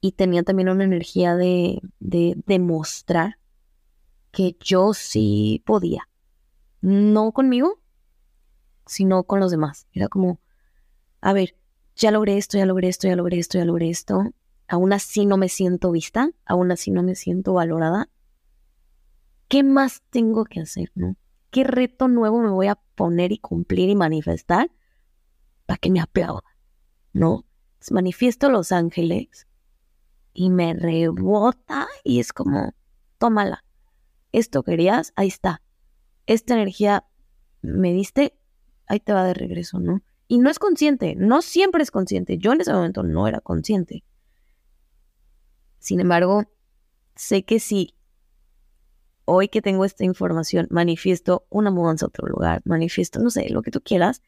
y 0.00 0.12
tenía 0.12 0.42
también 0.42 0.70
una 0.70 0.84
energía 0.84 1.36
de 1.36 1.80
demostrar 2.00 3.38
que 4.34 4.56
yo 4.60 4.92
sí 4.92 5.62
podía 5.64 6.08
no 6.84 7.32
conmigo, 7.32 7.80
sino 8.84 9.24
con 9.24 9.40
los 9.40 9.50
demás. 9.50 9.86
Era 9.92 10.08
como, 10.08 10.38
a 11.22 11.32
ver, 11.32 11.56
ya 11.96 12.10
logré 12.10 12.36
esto, 12.36 12.58
ya 12.58 12.66
logré 12.66 12.88
esto, 12.88 13.08
ya 13.08 13.16
logré 13.16 13.38
esto, 13.38 13.56
ya 13.56 13.64
logré 13.64 13.88
esto. 13.88 14.34
Aún 14.68 14.92
así 14.92 15.24
no 15.24 15.38
me 15.38 15.48
siento 15.48 15.90
vista, 15.92 16.30
aún 16.44 16.70
así 16.72 16.90
no 16.90 17.02
me 17.02 17.14
siento 17.14 17.54
valorada. 17.54 18.10
¿Qué 19.48 19.62
más 19.62 20.02
tengo 20.10 20.44
que 20.44 20.60
hacer, 20.60 20.90
no? 20.94 21.16
¿Qué 21.50 21.64
reto 21.64 22.08
nuevo 22.08 22.42
me 22.42 22.50
voy 22.50 22.66
a 22.66 22.74
poner 22.74 23.32
y 23.32 23.38
cumplir 23.38 23.88
y 23.88 23.94
manifestar 23.94 24.70
para 25.64 25.78
que 25.78 25.90
me 25.90 26.00
aplaudan? 26.00 26.42
¿No? 27.14 27.46
manifiesto 27.90 28.48
Los 28.48 28.72
Ángeles 28.72 29.46
y 30.32 30.48
me 30.48 30.72
rebota 30.72 31.86
y 32.02 32.20
es 32.20 32.32
como, 32.32 32.74
tómala. 33.18 33.63
Esto 34.34 34.62
querías, 34.62 35.12
ahí 35.16 35.28
está 35.28 35.62
esta 36.26 36.54
energía 36.54 37.04
me 37.62 37.92
diste, 37.92 38.38
ahí 38.86 39.00
te 39.00 39.12
va 39.12 39.24
de 39.24 39.34
regreso, 39.34 39.80
¿no? 39.80 40.02
Y 40.26 40.38
no 40.38 40.50
es 40.50 40.58
consciente, 40.58 41.14
no 41.16 41.42
siempre 41.42 41.82
es 41.82 41.90
consciente. 41.90 42.38
Yo 42.38 42.52
en 42.52 42.60
ese 42.60 42.72
momento 42.72 43.02
no 43.02 43.28
era 43.28 43.40
consciente. 43.40 44.04
Sin 45.78 46.00
embargo, 46.00 46.44
sé 47.14 47.44
que 47.44 47.60
si 47.60 47.94
hoy 49.26 49.48
que 49.48 49.62
tengo 49.62 49.84
esta 49.84 50.04
información 50.04 50.66
manifiesto 50.70 51.46
una 51.50 51.70
mudanza 51.70 52.06
a 52.06 52.08
otro 52.08 52.26
lugar, 52.26 52.62
manifiesto, 52.64 53.20
no 53.20 53.30
sé, 53.30 53.48
lo 53.50 53.62
que 53.62 53.70
tú 53.70 53.82
quieras, 53.82 54.22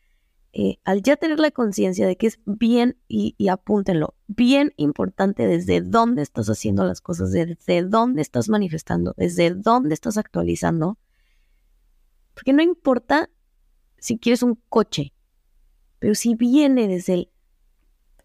eh, 0.58 0.80
al 0.84 1.02
ya 1.02 1.16
tener 1.16 1.38
la 1.38 1.50
conciencia 1.50 2.06
de 2.06 2.16
que 2.16 2.28
es 2.28 2.40
bien, 2.46 2.96
y, 3.08 3.34
apúntenlo, 3.48 4.14
bien 4.26 4.72
importante 4.78 5.46
desde 5.46 5.82
dónde 5.82 6.22
estás 6.22 6.48
haciendo 6.48 6.82
las 6.86 7.02
cosas, 7.02 7.30
desde 7.30 7.82
dónde 7.82 8.22
estás 8.22 8.48
manifestando, 8.48 9.12
desde 9.18 9.50
dónde 9.50 9.92
estás 9.92 10.16
actualizando, 10.16 10.96
porque 12.32 12.54
no 12.54 12.62
importa 12.62 13.28
si 13.98 14.16
quieres 14.16 14.42
un 14.42 14.58
coche, 14.70 15.12
pero 15.98 16.14
si 16.14 16.34
viene 16.34 16.88
desde 16.88 17.12
el 17.12 17.30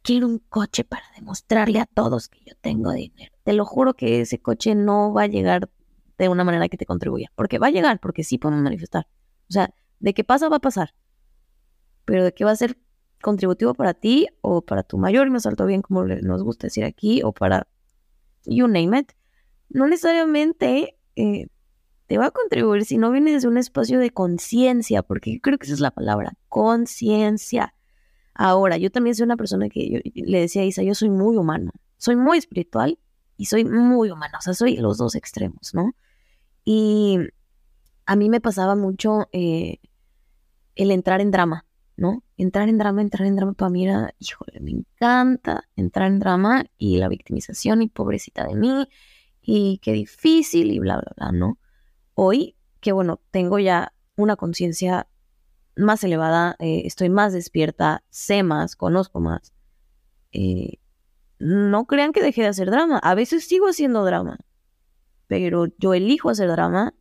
quiero 0.02 0.28
un 0.28 0.40
coche 0.40 0.86
para 0.86 1.04
demostrarle 1.18 1.80
a 1.80 1.86
todos 1.86 2.30
que 2.30 2.40
yo 2.46 2.54
tengo 2.62 2.94
dinero, 2.94 3.34
te 3.44 3.52
lo 3.52 3.66
juro 3.66 3.94
que 3.94 4.22
ese 4.22 4.40
coche 4.40 4.74
no 4.74 5.12
va 5.12 5.24
a 5.24 5.28
llegar 5.28 5.70
de 6.18 6.30
una 6.30 6.46
manera 6.46 6.70
que 6.70 6.78
te 6.78 6.86
contribuya, 6.86 7.30
porque 7.36 7.60
va 7.60 7.68
a 7.68 7.72
llegar, 7.72 8.00
porque 8.00 8.24
sí 8.24 8.38
podemos 8.38 8.64
manifestar. 8.64 9.06
O 9.50 9.52
sea, 9.52 9.74
de 10.00 10.14
qué 10.14 10.24
pasa, 10.24 10.48
va 10.48 10.56
a 10.56 10.60
pasar. 10.62 10.94
Pero 12.12 12.26
de 12.26 12.34
qué 12.34 12.44
va 12.44 12.52
a 12.52 12.56
ser 12.58 12.78
contributivo 13.22 13.74
para 13.74 13.94
ti 13.94 14.28
o 14.42 14.62
para 14.62 14.84
tu 14.84 14.98
mayor 14.98 15.28
y 15.28 15.30
más 15.30 15.46
alto 15.46 15.66
bien, 15.66 15.82
como 15.82 16.04
nos 16.04 16.44
gusta 16.44 16.68
decir 16.68 16.84
aquí, 16.84 17.24
o 17.24 17.32
para 17.32 17.70
you 18.44 18.68
name 18.68 19.00
it, 19.00 19.14
no 19.70 19.88
necesariamente 19.88 20.98
eh, 21.16 21.48
te 22.08 22.18
va 22.18 22.26
a 22.26 22.32
contribuir 22.32 22.84
si 22.84 22.98
no 22.98 23.12
viene 23.12 23.32
desde 23.32 23.48
un 23.48 23.58
espacio 23.58 23.98
de 23.98 24.10
conciencia, 24.10 25.04
porque 25.04 25.36
yo 25.36 25.40
creo 25.40 25.58
que 25.58 25.68
esa 25.68 25.74
es 25.74 25.80
la 25.80 25.92
palabra, 25.92 26.34
conciencia. 26.50 27.74
Ahora, 28.34 28.76
yo 28.76 28.92
también 28.92 29.16
soy 29.16 29.24
una 29.24 29.38
persona 29.38 29.70
que 29.70 30.02
le 30.14 30.40
decía 30.42 30.64
a 30.64 30.66
Isa, 30.66 30.84
yo 30.84 30.96
soy 30.96 31.12
muy 31.12 31.38
humano, 31.38 31.72
soy 31.96 32.18
muy 32.18 32.40
espiritual 32.40 33.00
y 33.38 33.46
soy 33.46 33.64
muy 33.64 34.12
humano, 34.12 34.38
o 34.38 34.42
sea, 34.42 34.54
soy 34.54 34.76
los 34.76 34.98
dos 34.98 35.16
extremos, 35.16 35.74
¿no? 35.74 35.96
Y 36.66 37.20
a 38.06 38.18
mí 38.18 38.30
me 38.30 38.42
pasaba 38.42 38.76
mucho 38.76 39.30
eh, 39.32 39.80
el 40.76 40.92
entrar 40.92 41.22
en 41.22 41.32
drama, 41.32 41.66
¿no? 42.02 42.24
Entrar 42.36 42.68
en 42.68 42.80
drama, 42.80 43.04
entrar 43.04 43.28
en 43.28 43.36
drama 43.36 43.54
para 43.54 43.70
mí 43.70 43.86
híjole, 44.18 44.60
me 44.60 44.72
encanta 44.72 45.70
entrar 45.76 46.08
en 46.08 46.18
drama 46.18 46.66
y 46.80 46.98
la 46.98 47.08
victimización 47.08 47.84
y 47.84 47.90
pobrecita 47.90 48.48
de 48.48 48.56
mí 48.56 48.88
y 49.40 49.78
qué 49.84 49.94
difícil 49.94 50.72
y 50.72 50.80
bla, 50.80 50.98
bla, 50.98 51.12
bla, 51.16 51.32
¿no? 51.32 51.60
Hoy, 52.16 52.56
que 52.80 52.92
bueno, 52.92 53.22
tengo 53.30 53.60
ya 53.60 53.94
una 54.16 54.36
conciencia 54.36 55.08
más 55.76 56.04
elevada, 56.04 56.56
eh, 56.58 56.82
estoy 56.86 57.10
más 57.10 57.34
despierta, 57.34 58.04
sé 58.10 58.42
más, 58.42 58.76
conozco 58.76 59.20
más. 59.20 59.54
Eh, 60.32 60.80
no 61.38 61.86
crean 61.86 62.14
que 62.14 62.24
dejé 62.24 62.42
de 62.42 62.48
hacer 62.48 62.72
drama, 62.72 62.98
a 62.98 63.14
veces 63.14 63.48
sigo 63.48 63.68
haciendo 63.68 64.04
drama, 64.04 64.40
pero 65.28 65.68
yo 65.78 65.94
elijo 65.94 66.32
hacer 66.32 66.50
drama 66.50 66.96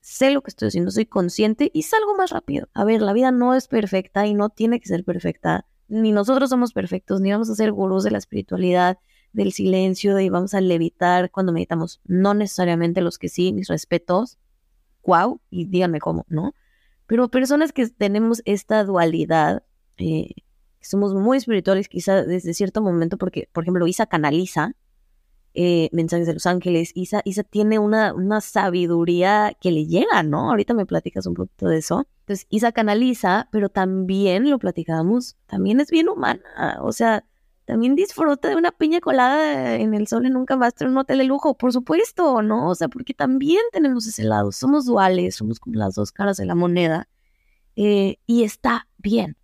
sé 0.00 0.30
lo 0.30 0.42
que 0.42 0.50
estoy 0.50 0.68
haciendo, 0.68 0.90
soy 0.90 1.06
consciente 1.06 1.70
y 1.72 1.82
salgo 1.82 2.14
más 2.16 2.30
rápido. 2.30 2.68
A 2.74 2.84
ver, 2.84 3.02
la 3.02 3.12
vida 3.12 3.30
no 3.30 3.54
es 3.54 3.68
perfecta 3.68 4.26
y 4.26 4.34
no 4.34 4.48
tiene 4.48 4.80
que 4.80 4.88
ser 4.88 5.04
perfecta. 5.04 5.66
Ni 5.88 6.12
nosotros 6.12 6.50
somos 6.50 6.72
perfectos, 6.72 7.20
ni 7.20 7.30
vamos 7.30 7.50
a 7.50 7.54
ser 7.54 7.72
gurús 7.72 8.04
de 8.04 8.10
la 8.10 8.18
espiritualidad, 8.18 8.98
del 9.32 9.52
silencio, 9.52 10.18
y 10.20 10.28
vamos 10.28 10.54
a 10.54 10.60
levitar 10.60 11.30
cuando 11.30 11.52
meditamos. 11.52 12.00
No 12.04 12.34
necesariamente 12.34 13.00
los 13.00 13.18
que 13.18 13.28
sí, 13.28 13.52
mis 13.52 13.68
respetos. 13.68 14.38
Wow, 15.04 15.40
y 15.50 15.66
díganme 15.66 16.00
cómo, 16.00 16.26
¿no? 16.28 16.54
Pero 17.06 17.28
personas 17.28 17.72
que 17.72 17.88
tenemos 17.88 18.42
esta 18.44 18.84
dualidad, 18.84 19.62
eh, 19.96 20.34
somos 20.80 21.14
muy 21.14 21.38
espirituales 21.38 21.88
quizá 21.88 22.22
desde 22.22 22.52
cierto 22.54 22.82
momento, 22.82 23.16
porque, 23.16 23.48
por 23.52 23.64
ejemplo, 23.64 23.86
Isa 23.86 24.06
canaliza, 24.06 24.74
eh, 25.54 25.88
mensajes 25.92 26.26
de 26.26 26.34
los 26.34 26.46
ángeles. 26.46 26.92
Isa, 26.94 27.22
Isa 27.24 27.42
tiene 27.42 27.78
una, 27.78 28.14
una 28.14 28.40
sabiduría 28.40 29.56
que 29.60 29.70
le 29.72 29.86
llega, 29.86 30.22
¿no? 30.22 30.50
Ahorita 30.50 30.74
me 30.74 30.86
platicas 30.86 31.26
un 31.26 31.34
poquito 31.34 31.68
de 31.68 31.78
eso. 31.78 32.06
Entonces, 32.20 32.46
Isa 32.50 32.72
canaliza, 32.72 33.48
pero 33.50 33.68
también 33.68 34.50
lo 34.50 34.58
platicamos, 34.58 35.36
también 35.46 35.80
es 35.80 35.90
bien 35.90 36.08
humana. 36.08 36.42
O 36.82 36.92
sea, 36.92 37.24
también 37.68 37.94
disfruta 37.94 38.48
de 38.48 38.56
una 38.56 38.72
piña 38.72 38.98
colada 38.98 39.74
en 39.74 39.92
el 39.92 40.06
sol 40.06 40.24
en 40.24 40.38
un 40.38 40.46
camastro 40.46 40.86
en 40.86 40.92
un 40.92 40.98
hotel 41.00 41.18
de 41.18 41.24
lujo, 41.24 41.52
por 41.52 41.70
supuesto, 41.70 42.40
¿no? 42.40 42.70
O 42.70 42.74
sea, 42.74 42.88
porque 42.88 43.12
también 43.12 43.60
tenemos 43.72 44.06
ese 44.06 44.24
lado. 44.24 44.52
Somos 44.52 44.86
duales, 44.86 45.36
somos 45.36 45.60
como 45.60 45.76
las 45.76 45.94
dos 45.94 46.10
caras 46.10 46.38
de 46.38 46.46
la 46.46 46.54
moneda. 46.54 47.10
Eh, 47.76 48.16
y 48.24 48.44
está 48.44 48.88
bien. 48.96 49.36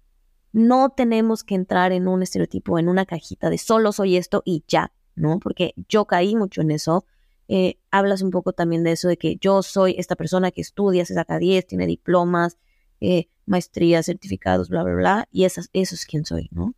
No 0.53 0.89
tenemos 0.89 1.45
que 1.45 1.55
entrar 1.55 1.93
en 1.93 2.09
un 2.09 2.23
estereotipo, 2.23 2.79
en 2.79 2.89
una 2.89 3.05
cajita 3.05 3.51
de 3.51 3.59
solo 3.59 3.93
soy 3.93 4.17
esto 4.17 4.41
y 4.47 4.65
ya. 4.69 4.91
¿No? 5.17 5.39
Porque 5.39 5.75
yo 5.89 6.07
caí 6.07 6.37
mucho 6.37 6.61
en 6.61 6.71
eso. 6.71 7.05
Eh, 7.49 7.79
hablas 7.91 8.23
un 8.23 8.31
poco 8.31 8.53
también 8.53 8.85
de 8.85 8.93
eso, 8.93 9.09
de 9.09 9.17
que 9.17 9.37
yo 9.37 9.63
soy 9.63 9.95
esta 9.99 10.17
persona 10.17 10.51
que 10.51 10.61
estudia, 10.61 11.05
se 11.05 11.15
saca 11.15 11.39
10, 11.39 11.67
tiene 11.67 11.87
diplomas, 11.87 12.59
eh, 13.01 13.29
maestrías, 13.47 14.07
certificados, 14.07 14.69
bla, 14.69 14.83
bla, 14.83 14.95
bla, 14.95 15.29
y 15.31 15.45
eso 15.45 15.61
es 15.73 16.07
quien 16.07 16.25
soy, 16.25 16.49
¿no? 16.53 16.75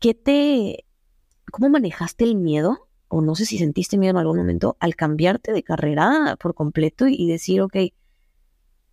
¿Qué 0.00 0.14
te, 0.14 0.84
cómo 1.52 1.68
manejaste 1.68 2.24
el 2.24 2.34
miedo? 2.34 2.88
O 3.06 3.20
no 3.20 3.36
sé 3.36 3.44
si 3.46 3.58
sentiste 3.58 3.98
miedo 3.98 4.10
en 4.10 4.16
algún 4.16 4.38
momento 4.38 4.76
al 4.80 4.96
cambiarte 4.96 5.52
de 5.52 5.62
carrera 5.62 6.36
por 6.40 6.54
completo 6.54 7.06
y, 7.06 7.28
decir, 7.28 7.60
ok, 7.60 7.76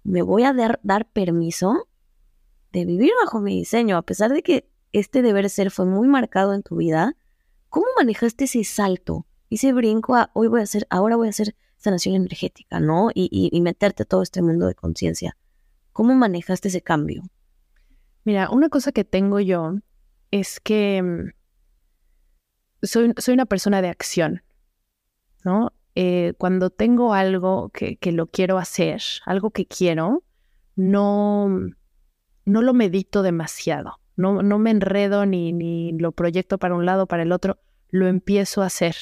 me 0.03 0.21
voy 0.21 0.43
a 0.43 0.53
dar, 0.53 0.79
dar 0.83 1.09
permiso 1.09 1.87
de 2.71 2.85
vivir 2.85 3.11
bajo 3.23 3.39
mi 3.39 3.55
diseño, 3.55 3.97
a 3.97 4.03
pesar 4.03 4.31
de 4.31 4.43
que 4.43 4.69
este 4.91 5.21
deber 5.21 5.49
ser 5.49 5.71
fue 5.71 5.85
muy 5.85 6.07
marcado 6.07 6.53
en 6.53 6.61
tu 6.61 6.75
vida, 6.75 7.15
¿Cómo 7.69 7.85
manejaste 7.95 8.45
ese 8.45 8.63
salto, 8.63 9.27
ese 9.49 9.73
brinco 9.73 10.15
a 10.15 10.31
hoy 10.33 10.47
voy 10.47 10.61
a 10.61 10.63
hacer, 10.63 10.87
ahora 10.89 11.15
voy 11.15 11.27
a 11.27 11.29
hacer 11.29 11.55
sanación 11.77 12.15
energética, 12.15 12.79
¿no? 12.79 13.09
Y, 13.13 13.59
meterte 13.61 14.03
a 14.03 14.05
todo 14.05 14.23
este 14.23 14.41
mundo 14.41 14.67
de 14.67 14.75
conciencia. 14.75 15.37
¿Cómo 15.93 16.15
manejaste 16.15 16.67
ese 16.67 16.81
cambio? 16.81 17.23
Mira, 18.25 18.49
una 18.49 18.69
cosa 18.69 18.91
que 18.91 19.03
tengo 19.03 19.39
yo 19.39 19.75
es 20.31 20.59
que 20.59 21.01
mm, 21.01 21.31
soy, 22.81 23.13
soy 23.17 23.33
una 23.35 23.45
persona 23.45 23.81
de 23.81 23.89
acción, 23.89 24.43
¿no? 25.43 25.71
Eh, 25.95 26.33
cuando 26.37 26.69
tengo 26.69 27.13
algo 27.13 27.69
que, 27.69 27.97
que, 27.97 28.11
lo 28.11 28.27
quiero 28.27 28.57
hacer, 28.57 29.01
algo 29.25 29.51
que 29.51 29.65
quiero, 29.65 30.23
no, 30.75 31.49
no 32.45 32.61
lo 32.61 32.73
medito 32.73 33.21
demasiado 33.21 33.99
no, 34.19 34.43
no 34.43 34.59
me 34.59 34.71
enredo 34.71 35.25
ni, 35.25 35.53
ni 35.53 35.93
lo 35.93 36.11
proyecto 36.11 36.57
para 36.57 36.75
un 36.75 36.85
lado, 36.85 37.07
para 37.07 37.23
el 37.23 37.31
otro, 37.31 37.57
lo 37.89 38.05
empiezo 38.05 38.61
a 38.61 38.65
hacer. 38.65 38.95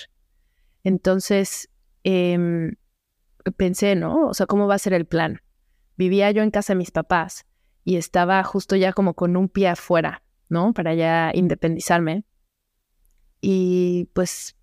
Entonces, 0.83 1.69
em, 2.03 2.75
pensé, 3.57 3.95
¿no? 3.95 4.27
O 4.27 4.35
sea, 4.35 4.45
¿cómo 4.45 4.67
va 4.67 4.75
a 4.75 4.79
ser 4.79 4.93
el 4.93 5.05
plan? 5.05 5.41
Vivía 5.95 6.29
yo 6.29 6.43
en 6.43 6.51
casa 6.51 6.73
de 6.73 6.77
mis 6.77 6.91
papás 6.91 7.47
y 7.83 7.95
estaba 7.95 8.43
justo 8.43 8.75
ya 8.75 8.93
como 8.93 9.15
con 9.15 9.35
un 9.35 9.49
pie 9.49 9.69
afuera, 9.69 10.21
¿no? 10.49 10.71
Para 10.73 10.93
ya 10.93 11.31
independizarme. 11.33 12.23
Y 13.41 14.11
pues 14.13 14.55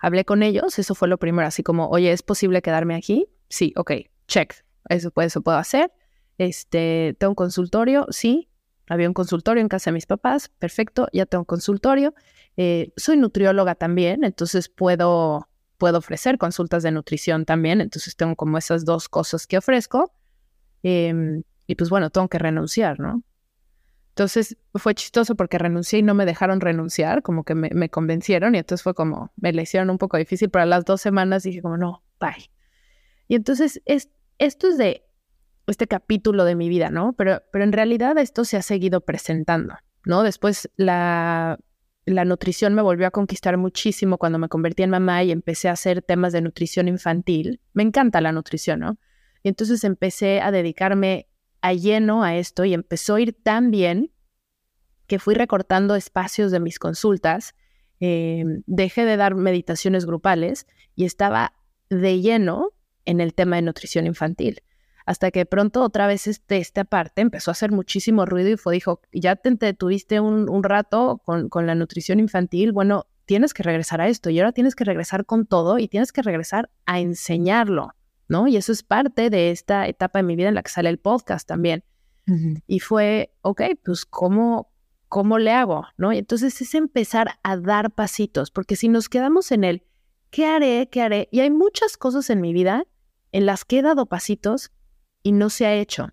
hablé 0.00 0.24
con 0.24 0.42
ellos, 0.42 0.80
eso 0.80 0.96
fue 0.96 1.06
lo 1.06 1.18
primero, 1.18 1.46
así 1.46 1.62
como, 1.62 1.88
oye, 1.90 2.10
¿es 2.10 2.24
posible 2.24 2.60
quedarme 2.60 2.96
aquí? 2.96 3.28
Sí, 3.48 3.72
ok, 3.76 3.92
check, 4.26 4.52
eso, 4.88 5.12
eso 5.14 5.42
puedo 5.42 5.58
hacer. 5.58 5.92
Este, 6.38 7.14
¿tengo 7.20 7.30
un 7.30 7.36
consultorio? 7.36 8.06
Sí, 8.10 8.48
había 8.88 9.08
un 9.08 9.14
consultorio 9.14 9.60
en 9.60 9.68
casa 9.68 9.90
de 9.90 9.94
mis 9.94 10.06
papás, 10.06 10.48
perfecto, 10.48 11.08
ya 11.12 11.26
tengo 11.26 11.42
un 11.42 11.46
consultorio. 11.46 12.14
Eh, 12.56 12.92
soy 12.96 13.16
nutrióloga 13.16 13.74
también, 13.74 14.24
entonces 14.24 14.68
puedo, 14.68 15.48
puedo 15.78 15.98
ofrecer 15.98 16.38
consultas 16.38 16.82
de 16.82 16.92
nutrición 16.92 17.44
también, 17.44 17.80
entonces 17.80 18.16
tengo 18.16 18.36
como 18.36 18.58
esas 18.58 18.84
dos 18.84 19.08
cosas 19.08 19.46
que 19.46 19.58
ofrezco. 19.58 20.12
Em, 20.82 21.42
y 21.66 21.74
pues 21.74 21.90
bueno, 21.90 22.10
tengo 22.10 22.28
que 22.28 22.38
renunciar, 22.38 23.00
¿no? 23.00 23.22
Entonces 24.10 24.56
fue 24.74 24.94
chistoso 24.94 25.34
porque 25.34 25.58
renuncié 25.58 25.98
y 25.98 26.02
no 26.02 26.14
me 26.14 26.24
dejaron 26.24 26.60
renunciar, 26.60 27.22
como 27.22 27.44
que 27.44 27.54
me, 27.54 27.68
me 27.74 27.90
convencieron 27.90 28.54
y 28.54 28.58
entonces 28.58 28.82
fue 28.82 28.94
como, 28.94 29.30
me 29.36 29.52
la 29.52 29.62
hicieron 29.62 29.90
un 29.90 29.98
poco 29.98 30.16
difícil, 30.16 30.48
pero 30.48 30.62
a 30.62 30.66
las 30.66 30.86
dos 30.86 31.02
semanas 31.02 31.42
dije 31.42 31.60
como, 31.60 31.76
no, 31.76 32.02
bye. 32.18 32.50
Y 33.28 33.34
entonces 33.34 33.82
es, 33.84 34.08
esto 34.38 34.68
es 34.68 34.78
de 34.78 35.06
este 35.72 35.86
capítulo 35.86 36.44
de 36.44 36.54
mi 36.54 36.68
vida, 36.68 36.90
¿no? 36.90 37.14
Pero, 37.14 37.42
pero 37.52 37.64
en 37.64 37.72
realidad 37.72 38.16
esto 38.18 38.44
se 38.44 38.56
ha 38.56 38.62
seguido 38.62 39.00
presentando, 39.00 39.74
¿no? 40.04 40.22
Después 40.22 40.70
la, 40.76 41.58
la 42.04 42.24
nutrición 42.24 42.74
me 42.74 42.82
volvió 42.82 43.06
a 43.06 43.10
conquistar 43.10 43.56
muchísimo 43.56 44.16
cuando 44.16 44.38
me 44.38 44.48
convertí 44.48 44.84
en 44.84 44.90
mamá 44.90 45.24
y 45.24 45.32
empecé 45.32 45.68
a 45.68 45.72
hacer 45.72 46.02
temas 46.02 46.32
de 46.32 46.40
nutrición 46.40 46.88
infantil. 46.88 47.60
Me 47.72 47.82
encanta 47.82 48.20
la 48.20 48.32
nutrición, 48.32 48.80
¿no? 48.80 48.98
Y 49.42 49.48
entonces 49.48 49.82
empecé 49.84 50.40
a 50.40 50.50
dedicarme 50.50 51.28
a 51.60 51.72
lleno 51.72 52.22
a 52.22 52.36
esto 52.36 52.64
y 52.64 52.74
empezó 52.74 53.16
a 53.16 53.20
ir 53.20 53.32
tan 53.32 53.70
bien 53.70 54.12
que 55.08 55.18
fui 55.18 55.34
recortando 55.34 55.94
espacios 55.96 56.50
de 56.50 56.60
mis 56.60 56.78
consultas, 56.78 57.54
em, 58.00 58.62
dejé 58.66 59.04
de 59.04 59.16
dar 59.16 59.34
meditaciones 59.34 60.04
grupales 60.04 60.66
y 60.94 61.04
estaba 61.04 61.54
de 61.90 62.20
lleno 62.20 62.70
en 63.04 63.20
el 63.20 63.34
tema 63.34 63.56
de 63.56 63.62
nutrición 63.62 64.06
infantil 64.06 64.62
hasta 65.06 65.30
que 65.30 65.40
de 65.40 65.46
pronto 65.46 65.82
otra 65.82 66.08
vez 66.08 66.26
este, 66.26 66.58
esta 66.58 66.84
parte 66.84 67.22
empezó 67.22 67.50
a 67.50 67.52
hacer 67.52 67.70
muchísimo 67.70 68.26
ruido 68.26 68.50
y 68.50 68.56
fue, 68.56 68.74
dijo, 68.74 69.00
ya 69.12 69.36
te 69.36 69.50
detuviste 69.54 70.20
un, 70.20 70.50
un 70.50 70.62
rato 70.64 71.22
con, 71.24 71.48
con, 71.48 71.66
la 71.66 71.76
nutrición 71.76 72.18
infantil, 72.18 72.72
bueno, 72.72 73.06
tienes 73.24 73.54
que 73.54 73.62
regresar 73.62 74.00
a 74.00 74.08
esto 74.08 74.30
y 74.30 74.40
ahora 74.40 74.52
tienes 74.52 74.74
que 74.74 74.84
regresar 74.84 75.24
con 75.24 75.46
todo 75.46 75.78
y 75.78 75.86
tienes 75.86 76.12
que 76.12 76.22
regresar 76.22 76.70
a 76.86 76.98
enseñarlo, 76.98 77.94
¿no? 78.28 78.48
Y 78.48 78.56
eso 78.56 78.72
es 78.72 78.82
parte 78.82 79.30
de 79.30 79.52
esta 79.52 79.86
etapa 79.86 80.18
de 80.18 80.24
mi 80.24 80.34
vida 80.34 80.48
en 80.48 80.56
la 80.56 80.62
que 80.62 80.70
sale 80.70 80.88
el 80.90 80.98
podcast 80.98 81.48
también. 81.48 81.84
Y 82.66 82.80
fue, 82.80 83.32
ok, 83.42 83.62
pues 83.84 84.04
¿cómo, 84.04 84.72
¿cómo 85.08 85.38
le 85.38 85.52
hago? 85.52 85.86
¿No? 85.96 86.12
Y 86.12 86.18
entonces 86.18 86.60
es 86.60 86.74
empezar 86.74 87.38
a 87.44 87.56
dar 87.56 87.92
pasitos, 87.92 88.50
porque 88.50 88.74
si 88.74 88.88
nos 88.88 89.08
quedamos 89.08 89.52
en 89.52 89.62
el, 89.62 89.84
¿qué 90.30 90.46
haré? 90.46 90.88
¿Qué 90.90 91.02
haré? 91.02 91.28
Y 91.30 91.38
hay 91.38 91.50
muchas 91.50 91.96
cosas 91.96 92.28
en 92.28 92.40
mi 92.40 92.52
vida 92.52 92.84
en 93.30 93.46
las 93.46 93.64
que 93.64 93.78
he 93.78 93.82
dado 93.82 94.06
pasitos 94.06 94.72
y 95.26 95.32
no 95.32 95.50
se 95.50 95.66
ha 95.66 95.74
hecho. 95.74 96.10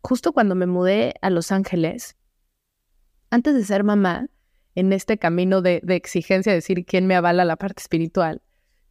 Justo 0.00 0.32
cuando 0.32 0.54
me 0.54 0.64
mudé 0.64 1.12
a 1.20 1.28
Los 1.28 1.52
Ángeles, 1.52 2.16
antes 3.28 3.54
de 3.54 3.62
ser 3.66 3.84
mamá, 3.84 4.28
en 4.74 4.94
este 4.94 5.18
camino 5.18 5.60
de, 5.60 5.82
exigencia, 5.88 6.50
decir 6.50 6.86
quién 6.86 7.06
me 7.06 7.14
avala 7.14 7.44
la 7.44 7.56
parte 7.56 7.82
espiritual, 7.82 8.40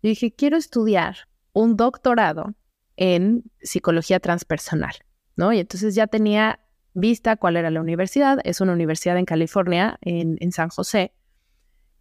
yo 0.04 0.10
dije, 0.10 0.32
quiero 0.32 0.56
estudiar 0.56 1.28
un 1.52 1.78
doctorado 1.78 2.54
en 2.95 3.43
psicología 3.60 4.20
transpersonal, 4.20 4.93
¿no? 5.36 5.52
Y 5.52 5.58
entonces 5.58 5.95
ya 5.95 6.06
tenía 6.06 6.60
vista 6.93 7.36
cuál 7.36 7.58
era 7.58 7.72
la 7.72 7.82
universidad, 7.82 8.38
es 8.43 8.62
una 8.62 8.74
universidad 8.74 9.18
en 9.18 9.26
California, 9.26 9.97
en 10.02 10.52
San 10.52 10.70
José, 10.70 11.12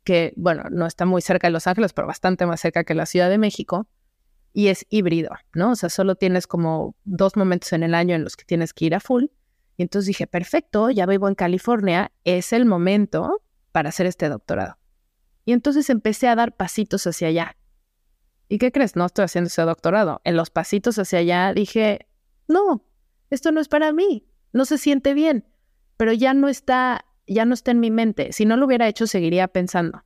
que, 0.04 0.34
bueno, 0.36 0.64
no 0.70 0.84
está 0.84 1.06
muy 1.06 1.22
cerca 1.22 1.46
de 1.46 1.52
Los 1.52 1.66
Ángeles, 1.66 1.94
pero 1.94 2.06
bastante 2.06 2.44
más 2.44 2.60
cerca 2.60 2.84
que 2.84 2.94
la 2.94 3.06
Ciudad 3.06 3.30
de 3.30 3.38
México 3.38 3.88
y 4.58 4.66
es 4.66 4.84
híbrido, 4.90 5.30
¿no? 5.54 5.70
O 5.70 5.76
sea, 5.76 5.88
solo 5.88 6.16
tienes 6.16 6.48
como 6.48 6.96
dos 7.04 7.36
momentos 7.36 7.72
en 7.72 7.84
el 7.84 7.94
año 7.94 8.16
en 8.16 8.24
los 8.24 8.36
que 8.36 8.44
tienes 8.44 8.74
que 8.74 8.86
ir 8.86 8.94
a 8.96 8.98
full 8.98 9.26
Y 9.76 9.82
entonces 9.82 10.08
dije, 10.08 10.26
perfecto, 10.26 10.90
ya 10.90 11.06
vivo 11.06 11.28
en 11.28 11.36
California, 11.36 12.10
es 12.24 12.52
el 12.52 12.66
momento 12.66 13.40
para 13.70 13.90
hacer 13.90 14.06
este 14.06 14.28
doctorado. 14.28 14.76
Y 15.44 15.52
entonces 15.52 15.88
empecé 15.90 16.26
a 16.26 16.34
dar 16.34 16.56
pasitos 16.56 17.06
hacia 17.06 17.28
allá. 17.28 17.56
¿Y 18.48 18.58
qué 18.58 18.72
crees? 18.72 18.96
No 18.96 19.06
estoy 19.06 19.26
haciendo 19.26 19.46
ese 19.46 19.62
doctorado. 19.62 20.20
En 20.24 20.34
los 20.36 20.50
pasitos 20.50 20.98
hacia 20.98 21.20
allá 21.20 21.54
dije, 21.54 22.08
no, 22.48 22.84
esto 23.30 23.52
no 23.52 23.60
es 23.60 23.68
para 23.68 23.92
mí, 23.92 24.26
no 24.52 24.64
se 24.64 24.76
siente 24.76 25.14
bien, 25.14 25.44
pero 25.96 26.12
ya 26.12 26.34
no 26.34 26.48
está, 26.48 27.04
ya 27.28 27.44
no 27.44 27.54
está 27.54 27.70
en 27.70 27.78
mi 27.78 27.92
mente. 27.92 28.32
Si 28.32 28.44
no 28.44 28.56
lo 28.56 28.66
hubiera 28.66 28.88
hecho, 28.88 29.06
seguiría 29.06 29.46
pensando, 29.46 30.02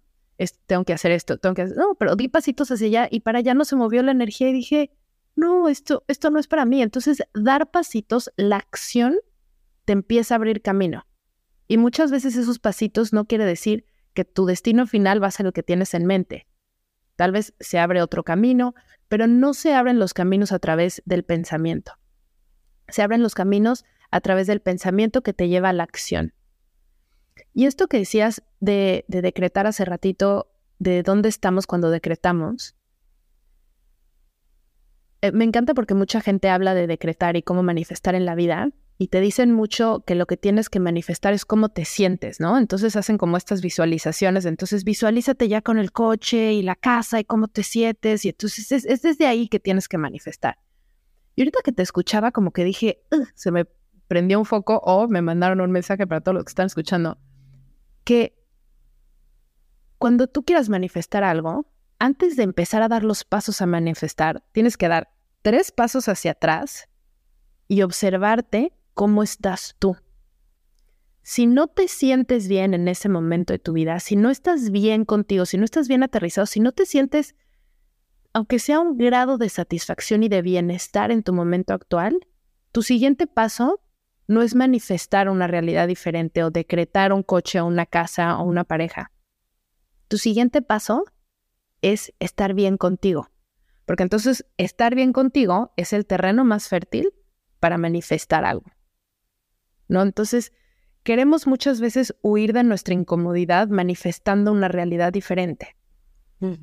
tengo 0.66 0.85
que 0.85 0.93
hacer 0.93 1.12
esto, 1.12 1.39
tengo 1.39 1.55
que 1.55 1.62
hacer, 1.62 1.76
no, 1.76 1.95
pero 1.95 2.16
di 2.16 2.28
pasitos 2.28 2.70
hacia 2.70 2.87
allá 2.87 3.09
y 3.11 3.20
para 3.20 3.39
allá 3.39 3.55
no 3.55 3.64
se 3.64 3.76
movió 3.76 4.03
la 4.03 4.12
energía 4.12 4.49
y 4.49 4.53
dije, 4.53 4.91
no, 5.35 5.68
esto, 5.68 6.05
esto 6.09 6.30
no 6.30 6.39
es 6.39 6.47
para 6.47 6.64
mí. 6.64 6.83
Entonces, 6.83 7.22
dar 7.35 7.70
pasitos, 7.70 8.30
la 8.37 8.57
acción 8.57 9.16
te 9.85 9.93
empieza 9.93 10.35
a 10.35 10.37
abrir 10.37 10.62
camino. 10.62 11.07
Y 11.68 11.78
muchas 11.78 12.11
veces 12.11 12.37
esos 12.37 12.59
pasitos 12.59 13.12
no 13.12 13.26
quiere 13.26 13.45
decir 13.45 13.87
que 14.14 14.24
tu 14.24 14.45
destino 14.47 14.87
final 14.87 15.22
va 15.22 15.28
a 15.28 15.30
ser 15.33 15.47
el 15.47 15.53
que 15.53 15.62
tienes 15.62 15.95
en 15.95 16.07
mente. 16.07 16.47
Tal 17.16 17.33
vez 17.33 17.55
se 17.61 17.78
abre 17.78 18.03
otro 18.03 18.24
camino, 18.24 18.74
pero 19.09 19.26
no 19.26 19.55
se 19.55 19.74
abren 19.74 19.99
los 19.99 20.14
caminos 20.14 20.53
a 20.53 20.59
través 20.59 21.03
del 21.05 21.24
pensamiento. 21.24 21.93
Se 22.89 23.03
abren 23.03 23.22
los 23.22 23.35
caminos 23.35 23.85
a 24.11 24.20
través 24.20 24.47
del 24.47 24.61
pensamiento 24.61 25.22
que 25.22 25.33
te 25.33 25.49
lleva 25.49 25.70
a 25.70 25.72
la 25.72 25.85
acción. 25.85 26.35
Y 27.55 27.66
esto 27.66 27.86
que 27.86 27.98
decías 27.98 28.42
de, 28.61 29.05
de 29.09 29.22
decretar 29.22 29.66
hace 29.66 29.84
ratito, 29.84 30.50
de 30.78 31.03
dónde 31.03 31.28
estamos 31.28 31.66
cuando 31.66 31.90
decretamos, 31.90 32.74
eh, 35.22 35.32
me 35.32 35.44
encanta 35.44 35.74
porque 35.74 35.94
mucha 35.94 36.20
gente 36.20 36.48
habla 36.48 36.74
de 36.74 36.86
decretar 36.86 37.36
y 37.36 37.42
cómo 37.42 37.62
manifestar 37.62 38.14
en 38.14 38.26
la 38.26 38.34
vida, 38.34 38.70
y 38.98 39.09
te 39.09 39.20
dicen 39.20 39.53
mucho 39.53 40.05
que 40.07 40.14
lo 40.14 40.26
que 40.26 40.36
tienes 40.36 40.68
que 40.68 40.78
manifestar 40.78 41.32
es 41.32 41.44
cómo 41.44 41.70
te 41.70 41.84
sientes, 41.84 42.38
¿no? 42.40 42.59
Entonces 42.59 42.94
hacen 42.94 43.18
como 43.18 43.36
estas 43.36 43.61
visualizaciones, 43.62 44.44
entonces 44.44 44.84
visualízate 44.84 45.48
ya 45.48 45.61
con 45.61 45.78
el 45.78 45.92
coche 45.92 46.53
y 46.53 46.62
la 46.62 46.76
casa 46.76 47.18
y 47.18 47.24
cómo 47.24 47.48
te 47.48 47.62
sientes, 47.62 48.24
y 48.24 48.28
entonces 48.28 48.70
es, 48.70 49.03
desde 49.03 49.26
ahí 49.26 49.48
que 49.48 49.59
tienes 49.59 49.88
que 49.88 49.98
manifestar. 49.98 50.59
Y 51.34 51.42
ahorita 51.42 51.61
que 51.64 51.72
te 51.72 51.82
escuchaba, 51.82 52.30
como 52.30 52.53
que 52.53 52.64
dije, 52.64 53.03
se 53.34 53.50
me 53.50 53.64
prendió 54.07 54.38
un 54.38 54.44
foco 54.44 54.78
o 54.84 55.09
me 55.09 55.22
mandaron 55.22 55.61
un 55.61 55.70
mensaje 55.70 56.07
para 56.07 56.20
todos 56.20 56.34
los 56.34 56.44
que 56.44 56.50
están 56.50 56.66
escuchando, 56.66 57.18
que 58.05 58.38
cuando 59.98 60.26
tú 60.26 60.44
quieras 60.44 60.68
manifestar 60.68 61.24
algo, 61.24 61.66
antes 61.98 62.36
de 62.36 62.42
empezar 62.42 62.82
a 62.82 62.88
dar 62.88 63.05
los 63.05 63.24
pasos 63.24 63.62
a 63.62 63.66
manifestar, 63.66 64.42
tienes 64.53 64.76
que 64.76 64.88
dar 64.88 65.12
tres 65.42 65.70
pasos 65.70 66.09
hacia 66.09 66.32
atrás 66.32 66.88
y 67.68 67.82
observarte 67.82 68.72
cómo 68.94 69.22
estás 69.22 69.76
tú. 69.78 69.96
Si 71.22 71.46
no 71.46 71.68
te 71.68 71.86
sientes 71.86 72.48
bien 72.48 72.74
en 72.74 72.88
ese 72.88 73.09
momento 73.09 73.53
de 73.53 73.61
tu 73.61 73.72
vida, 73.72 74.00
si 74.00 74.16
no 74.16 74.30
estás 74.30 74.70
bien 74.70 75.05
contigo, 75.05 75.46
si 75.46 75.57
no 75.57 75.64
estás 75.64 75.86
bien 75.86 76.03
aterrizado, 76.03 76.46
si 76.46 76.59
no 76.59 76.72
te 76.72 76.84
sientes, 76.84 77.36
aunque 78.32 78.59
sea 78.59 78.80
un 78.80 78.98
grado 78.98 79.38
de 79.38 79.48
satisfacción 79.48 80.24
y 80.24 80.28
de 80.28 80.42
bienestar 80.42 81.12
en 81.12 81.22
tu 81.22 81.32
momento 81.32 81.74
actual, 81.74 82.26
tu 82.72 82.82
siguiente 82.82 83.28
paso 83.28 83.80
no 84.28 84.42
es 84.42 84.54
manifestar 84.54 85.28
una 85.28 85.46
realidad 85.46 85.88
diferente 85.88 86.44
o 86.44 86.50
decretar 86.50 87.12
un 87.12 87.22
coche 87.22 87.60
o 87.60 87.66
una 87.66 87.86
casa 87.86 88.38
o 88.38 88.44
una 88.44 88.64
pareja. 88.64 89.10
Tu 90.08 90.18
siguiente 90.18 90.62
paso 90.62 91.04
es 91.80 92.12
estar 92.18 92.54
bien 92.54 92.76
contigo, 92.76 93.28
porque 93.86 94.02
entonces 94.02 94.46
estar 94.56 94.94
bien 94.94 95.12
contigo 95.12 95.72
es 95.76 95.92
el 95.92 96.06
terreno 96.06 96.44
más 96.44 96.68
fértil 96.68 97.12
para 97.60 97.78
manifestar 97.78 98.44
algo. 98.44 98.70
¿no? 99.88 100.02
Entonces, 100.02 100.52
queremos 101.02 101.46
muchas 101.46 101.80
veces 101.80 102.16
huir 102.22 102.52
de 102.52 102.64
nuestra 102.64 102.94
incomodidad 102.94 103.68
manifestando 103.68 104.52
una 104.52 104.68
realidad 104.68 105.12
diferente. 105.12 105.76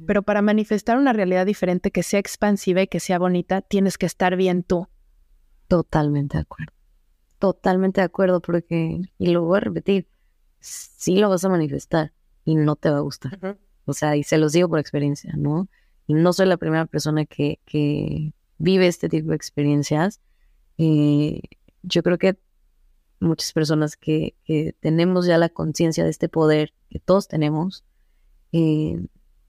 Pero 0.05 0.23
para 0.23 0.41
manifestar 0.41 0.97
una 0.97 1.13
realidad 1.13 1.45
diferente 1.45 1.89
que 1.89 2.03
sea 2.03 2.19
expansiva 2.19 2.81
y 2.81 2.87
que 2.87 2.99
sea 2.99 3.17
bonita, 3.17 3.61
tienes 3.61 3.97
que 3.97 4.07
estar 4.07 4.35
bien 4.35 4.63
tú. 4.63 4.89
Totalmente 5.69 6.35
de 6.35 6.41
acuerdo. 6.41 6.78
Totalmente 7.39 8.01
de 8.01 8.05
acuerdo, 8.05 8.41
porque, 8.41 9.01
y 9.17 9.27
lo 9.27 9.43
voy 9.43 9.57
a 9.57 9.61
repetir, 9.61 10.07
sí 10.59 11.17
lo 11.17 11.29
vas 11.29 11.45
a 11.45 11.49
manifestar 11.49 12.13
y 12.45 12.55
no 12.55 12.75
te 12.75 12.89
va 12.89 12.97
a 12.97 13.01
gustar. 13.01 13.57
O 13.85 13.93
sea, 13.93 14.15
y 14.15 14.23
se 14.23 14.37
los 14.37 14.51
digo 14.51 14.69
por 14.69 14.79
experiencia, 14.79 15.33
¿no? 15.37 15.67
Y 16.05 16.13
no 16.13 16.33
soy 16.33 16.47
la 16.47 16.57
primera 16.57 16.85
persona 16.85 17.25
que, 17.25 17.59
que 17.65 18.33
vive 18.57 18.87
este 18.87 19.09
tipo 19.09 19.29
de 19.29 19.35
experiencias. 19.35 20.21
Eh, 20.77 21.41
yo 21.81 22.03
creo 22.03 22.17
que 22.17 22.37
muchas 23.19 23.53
personas 23.53 23.97
que, 23.97 24.35
tenemos 24.79 25.25
ya 25.25 25.37
la 25.37 25.49
conciencia 25.49 26.03
de 26.03 26.09
este 26.09 26.29
poder 26.29 26.73
que 26.89 26.99
todos 26.99 27.27
tenemos, 27.27 27.83
eh, 28.51 28.99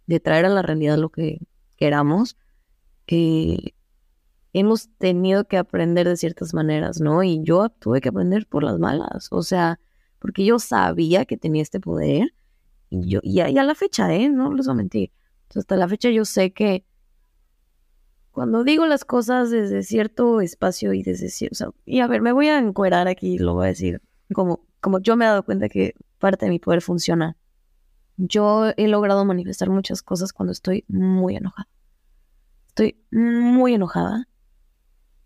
de 0.06 0.20
traer 0.20 0.46
a 0.46 0.48
la 0.48 0.62
realidad 0.62 0.98
lo 0.98 1.10
que 1.10 1.40
queramos, 1.76 2.36
eh, 3.06 3.74
hemos 4.52 4.88
tenido 4.98 5.44
que 5.44 5.56
aprender 5.56 6.08
de 6.08 6.16
ciertas 6.16 6.54
maneras, 6.54 7.00
¿no? 7.00 7.22
Y 7.22 7.42
yo 7.42 7.68
tuve 7.68 8.00
que 8.00 8.08
aprender 8.08 8.46
por 8.46 8.62
las 8.64 8.78
malas, 8.78 9.28
o 9.30 9.42
sea, 9.42 9.80
porque 10.18 10.44
yo 10.44 10.58
sabía 10.58 11.24
que 11.24 11.36
tenía 11.36 11.62
este 11.62 11.80
poder, 11.80 12.34
y 12.88 13.08
yo, 13.08 13.20
y 13.22 13.40
a, 13.40 13.62
la 13.62 13.74
fecha, 13.74 14.12
¿eh? 14.12 14.28
No 14.28 14.52
les 14.52 14.66
voy 14.66 14.72
a 14.72 14.76
mentir. 14.76 15.12
hasta 15.54 15.76
la 15.76 15.88
fecha 15.88 16.10
yo 16.10 16.24
sé 16.24 16.52
que 16.52 16.84
cuando 18.32 18.64
digo 18.64 18.86
las 18.86 19.04
cosas 19.04 19.50
desde 19.50 19.82
cierto 19.82 20.40
espacio 20.40 20.92
y 20.92 21.02
desde 21.02 21.28
cierto... 21.28 21.74
y 21.84 22.00
a 22.00 22.06
ver, 22.06 22.20
me 22.22 22.32
voy 22.32 22.48
a 22.48 22.58
encuerar 22.58 23.08
aquí, 23.08 23.38
lo 23.38 23.54
voy 23.54 23.66
a 23.66 23.68
decir, 23.68 24.02
como, 24.32 24.66
como 24.80 25.00
yo 25.00 25.16
me 25.16 25.24
he 25.24 25.28
dado 25.28 25.44
cuenta 25.44 25.68
que 25.68 25.94
parte 26.18 26.46
de 26.46 26.50
mi 26.50 26.58
poder 26.58 26.82
funciona. 26.82 27.36
Yo 28.16 28.72
he 28.76 28.88
logrado 28.88 29.24
manifestar 29.24 29.70
muchas 29.70 30.02
cosas 30.02 30.32
cuando 30.32 30.52
estoy 30.52 30.84
muy 30.88 31.36
enojada. 31.36 31.68
Estoy 32.68 33.02
muy 33.10 33.74
enojada 33.74 34.29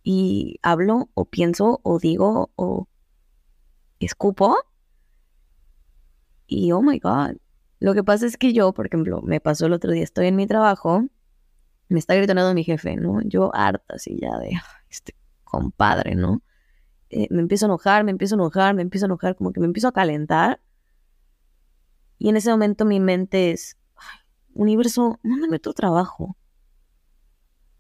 y 0.05 0.61
hablo 0.63 1.11
o 1.15 1.25
pienso 1.25 1.81
o 1.83 1.99
digo 1.99 2.53
o 2.55 2.87
escupo 3.99 4.57
y 6.47 6.71
oh 6.71 6.83
my 6.83 7.01
god. 7.01 7.37
Lo 7.81 7.95
que 7.95 8.05
pasa 8.05 8.27
es 8.27 8.37
que 8.37 8.53
yo, 8.53 8.73
por 8.73 8.87
ejemplo, 8.87 9.21
me 9.23 9.41
pasó 9.41 9.67
el 9.67 9.73
otro 9.73 9.91
día, 9.91 10.05
estoy 10.05 10.29
en 10.29 10.37
mi 10.37 10.47
trabajo 10.47 11.09
me 11.89 11.99
está 11.99 12.15
gritando 12.15 12.53
mi 12.55 12.65
jefe, 12.65 12.97
¿no? 12.97 13.21
Yo 13.23 13.55
harta 13.55 13.95
así 13.95 14.19
ya 14.21 14.39
de 14.39 14.53
este 14.91 15.15
compadre, 15.45 16.15
¿no? 16.15 16.43
Eh, 17.11 17.29
me 17.31 17.41
empiezo 17.41 17.67
a 17.67 17.69
enojar, 17.69 18.05
me 18.05 18.11
empiezo 18.11 18.35
a 18.35 18.39
enojar, 18.39 18.75
me 18.75 18.83
empiezo 18.83 19.07
a 19.07 19.09
enojar, 19.09 19.37
como 19.37 19.53
que 19.53 19.61
me 19.61 19.67
empiezo 19.67 19.89
a 19.89 19.93
calentar. 19.93 20.61
Y 22.19 22.29
en 22.29 22.37
ese 22.37 22.51
momento 22.51 22.85
mi 22.85 23.01
mente 23.01 23.53
es, 23.53 23.77
universo, 24.55 25.19
mándame 25.23 25.57
otro 25.57 25.73
trabajo. 25.73 26.37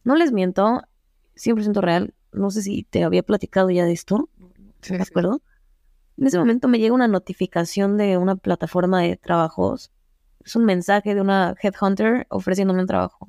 No 0.04 0.16
les 0.16 0.32
miento, 0.32 0.82
100% 1.36 1.80
real. 1.80 2.14
No 2.32 2.50
sé 2.50 2.62
si 2.62 2.84
te 2.84 3.04
había 3.04 3.22
platicado 3.22 3.70
ya 3.70 3.84
de 3.84 3.92
esto. 3.92 4.28
¿De 4.88 5.02
acuerdo? 5.02 5.42
En 6.16 6.26
ese 6.26 6.38
momento 6.38 6.68
me 6.68 6.78
llega 6.78 6.94
una 6.94 7.08
notificación 7.08 7.96
de 7.96 8.16
una 8.18 8.36
plataforma 8.36 9.00
de 9.02 9.16
trabajos. 9.16 9.92
Es 10.44 10.54
un 10.56 10.64
mensaje 10.64 11.14
de 11.14 11.20
una 11.20 11.54
headhunter 11.60 12.26
ofreciéndome 12.30 12.80
un 12.80 12.86
trabajo. 12.86 13.28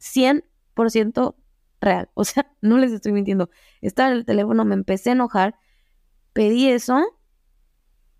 100% 0.00 1.34
real. 1.80 2.10
O 2.14 2.24
sea, 2.24 2.50
no 2.60 2.78
les 2.78 2.92
estoy 2.92 3.12
mintiendo. 3.12 3.50
Estaba 3.80 4.10
en 4.10 4.16
el 4.16 4.24
teléfono, 4.24 4.64
me 4.64 4.74
empecé 4.74 5.10
a 5.10 5.12
enojar, 5.14 5.54
pedí 6.32 6.68
eso 6.68 7.00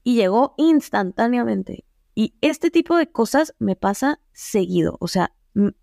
y 0.03 0.17
llegó 0.17 0.55
instantáneamente. 0.57 1.85
Y 2.15 2.35
este 2.41 2.71
tipo 2.71 2.97
de 2.97 3.11
cosas 3.11 3.55
me 3.59 3.77
pasa 3.77 4.21
seguido. 4.33 4.97
O 5.01 5.09
sea, 5.09 5.35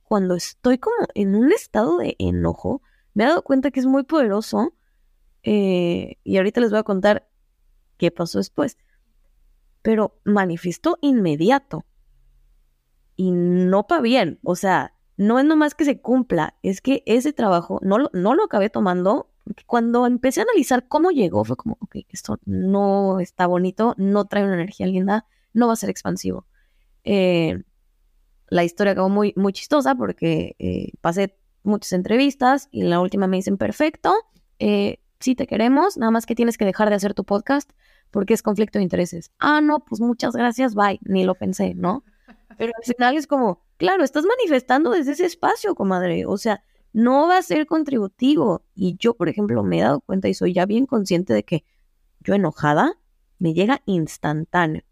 cuando 0.04 0.36
estoy 0.36 0.78
como 0.78 0.96
en 1.14 1.36
un 1.36 1.52
estado 1.52 1.98
de 1.98 2.16
enojo, 2.20 2.82
me 3.18 3.24
he 3.24 3.28
dado 3.28 3.42
cuenta 3.42 3.72
que 3.72 3.80
es 3.80 3.88
muy 3.88 4.04
poderoso. 4.04 4.76
Eh, 5.42 6.18
y 6.24 6.38
ahorita 6.38 6.62
les 6.62 6.70
voy 6.70 6.78
a 6.78 6.84
contar 6.84 7.28
qué 7.98 8.12
pasó 8.12 8.38
después. 8.38 8.78
Pero 9.82 10.20
manifestó 10.24 11.00
inmediato. 11.02 11.84
Y 13.16 13.32
no 13.32 13.88
para 13.88 14.02
bien. 14.04 14.38
O 14.44 14.56
sea, 14.56 14.94
no 15.16 15.40
es 15.40 15.46
nomás 15.46 15.74
que 15.74 15.84
se 15.84 16.00
cumpla, 16.00 16.60
es 16.62 16.80
que 16.80 17.02
ese 17.08 17.34
trabajo 17.34 17.80
no 17.82 17.98
lo, 17.98 18.12
no 18.14 18.36
lo 18.36 18.44
acabé 18.44 18.70
tomando, 18.70 19.32
cuando 19.66 20.06
empecé 20.06 20.42
a 20.42 20.44
analizar 20.44 20.88
cómo 20.88 21.10
llegó, 21.10 21.44
fue 21.44 21.56
como, 21.56 21.80
ok, 21.82 21.96
esto 22.10 22.38
no 22.46 23.20
está 23.20 23.48
bonito, 23.48 23.96
no 23.98 24.26
trae 24.26 24.44
una 24.44 24.54
energía 24.54 24.86
linda, 24.86 25.26
no 25.54 25.66
va 25.66 25.74
a 25.74 25.78
ser 25.78 25.90
expansivo. 25.90 26.46
Eh, 27.04 27.64
la 28.50 28.64
historia 28.64 28.92
acabó 28.92 29.10
muy, 29.10 29.34
muy 29.36 29.54
chistosa 29.54 29.96
porque 29.96 30.56
eh, 30.60 30.92
pasé 31.02 31.36
muchas 31.64 31.94
entrevistas 31.94 32.70
y 32.72 32.84
la 32.84 33.00
última 33.00 33.28
me 33.28 33.38
dicen, 33.38 33.58
perfecto, 33.58 34.14
eh, 34.60 35.00
sí 35.20 35.36
te 35.36 35.48
queremos, 35.48 35.98
nada 35.98 36.12
más 36.12 36.26
que 36.26 36.36
tienes 36.36 36.58
que 36.58 36.66
dejar 36.66 36.90
de 36.90 36.96
hacer 36.96 37.14
tu 37.14 37.24
podcast 37.24 37.72
porque 38.12 38.34
es 38.34 38.42
conflicto 38.42 38.80
de 38.80 38.84
intereses. 38.84 39.32
Ah, 39.40 39.62
no, 39.62 39.80
pues 39.80 40.02
muchas 40.02 40.36
gracias, 40.36 40.76
bye, 40.76 41.00
ni 41.04 41.24
lo 41.24 41.36
pensé, 41.36 41.74
¿no? 41.76 42.04
Pero 42.58 42.74
al 42.76 42.84
final 42.84 43.18
es 43.18 43.28
como, 43.28 43.62
claro, 43.78 44.04
estás 44.04 44.26
manifestando 44.26 44.92
desde 44.92 45.12
ese 45.12 45.26
espacio, 45.26 45.76
comadre. 45.76 46.26
O 46.26 46.38
sea, 46.38 46.64
no 46.94 47.28
va 47.28 47.38
a 47.38 47.42
ser 47.42 47.68
contributivo. 47.68 48.64
Y 48.76 48.98
yo, 48.98 49.14
por 49.14 49.30
ejemplo, 49.30 49.64
me 49.64 49.80
he 49.80 49.82
dado 49.84 50.02
cuenta 50.02 50.28
y 50.28 50.34
soy 50.34 50.54
ya 50.54 50.66
bien 50.66 50.86
consciente 50.86 51.34
de 51.34 51.44
que 51.44 51.64
yo 52.22 52.34
enojada, 52.34 52.98
me 53.40 53.54
llega 53.54 53.82
instantáneo. 53.86 54.84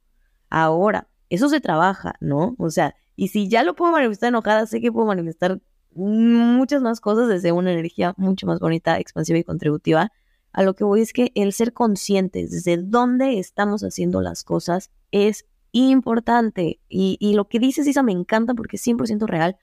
Ahora, 0.50 1.08
eso 1.30 1.50
se 1.50 1.60
trabaja, 1.60 2.16
¿no? 2.20 2.56
O 2.60 2.70
sea, 2.70 2.96
y 3.16 3.30
si 3.30 3.50
ya 3.50 3.64
lo 3.64 3.76
puedo 3.76 3.92
manifestar 3.92 4.30
enojada, 4.30 4.68
sé 4.68 4.82
que 4.82 4.92
puedo 4.92 5.08
manifestar 5.08 5.60
muchas 5.96 6.82
más 6.82 7.00
cosas 7.00 7.28
desde 7.28 7.52
una 7.52 7.72
energía 7.72 8.14
mucho 8.18 8.46
más 8.46 8.60
bonita, 8.60 9.00
expansiva 9.00 9.40
y 9.40 9.44
contributiva. 9.44 10.12
A 10.52 10.64
lo 10.64 10.76
que 10.76 10.84
voy 10.84 11.02
es 11.02 11.14
que 11.14 11.32
el 11.36 11.54
ser 11.54 11.74
conscientes 11.74 12.52
desde 12.52 12.78
dónde 12.78 13.40
estamos 13.40 13.82
haciendo 13.84 14.22
las 14.22 14.44
cosas 14.44 14.92
es 15.12 15.46
importante. 15.72 16.80
Y, 16.88 17.18
y 17.20 17.34
lo 17.34 17.48
que 17.48 17.60
dices, 17.60 17.88
Isa, 17.88 18.04
me 18.04 18.12
encanta 18.12 18.54
porque 18.54 18.78
es 18.78 18.86
100% 18.86 19.26
real. 19.26 19.58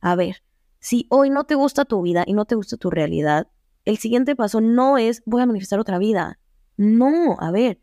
A 0.00 0.16
ver, 0.16 0.42
si 0.80 1.06
hoy 1.08 1.30
no 1.30 1.44
te 1.44 1.54
gusta 1.54 1.86
tu 1.86 2.02
vida 2.02 2.24
y 2.26 2.34
no 2.34 2.44
te 2.44 2.56
gusta 2.56 2.76
tu 2.76 2.90
realidad, 2.90 3.48
el 3.86 3.96
siguiente 3.96 4.36
paso 4.36 4.60
no 4.60 4.98
es 4.98 5.22
voy 5.24 5.40
a 5.40 5.46
manifestar 5.46 5.80
otra 5.80 5.98
vida. 5.98 6.38
No, 6.76 7.36
a 7.40 7.50
ver, 7.50 7.80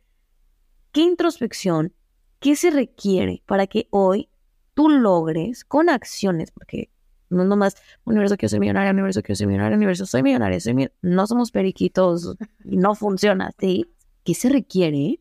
¿qué 0.91 1.02
introspección, 1.02 1.95
qué 2.39 2.56
se 2.56 2.70
requiere 2.70 3.41
para 3.47 3.66
que 3.66 3.88
hoy 3.89 4.30
tú 4.76 4.89
logres 4.89 5.66
con 5.66 5.89
acciones, 5.89 6.52
porque 6.52 6.91
no 7.32 7.44
nomás, 7.44 7.76
universo 8.04 8.38
quiero 8.38 8.50
ser 8.50 8.60
millonario, 8.60 8.92
universo 8.92 9.22
quiero 9.22 9.36
ser 9.36 9.48
millonario, 9.48 9.78
universo 9.78 10.06
soy 10.06 10.24
millonario, 10.24 10.60
soy 10.60 10.90
no 11.02 11.28
somos 11.28 11.52
periquitos, 11.52 12.36
no 12.64 12.96
funciona 12.96 13.48
así. 13.48 13.92
¿Qué 14.24 14.36
se 14.36 14.50
requiere 14.50 15.20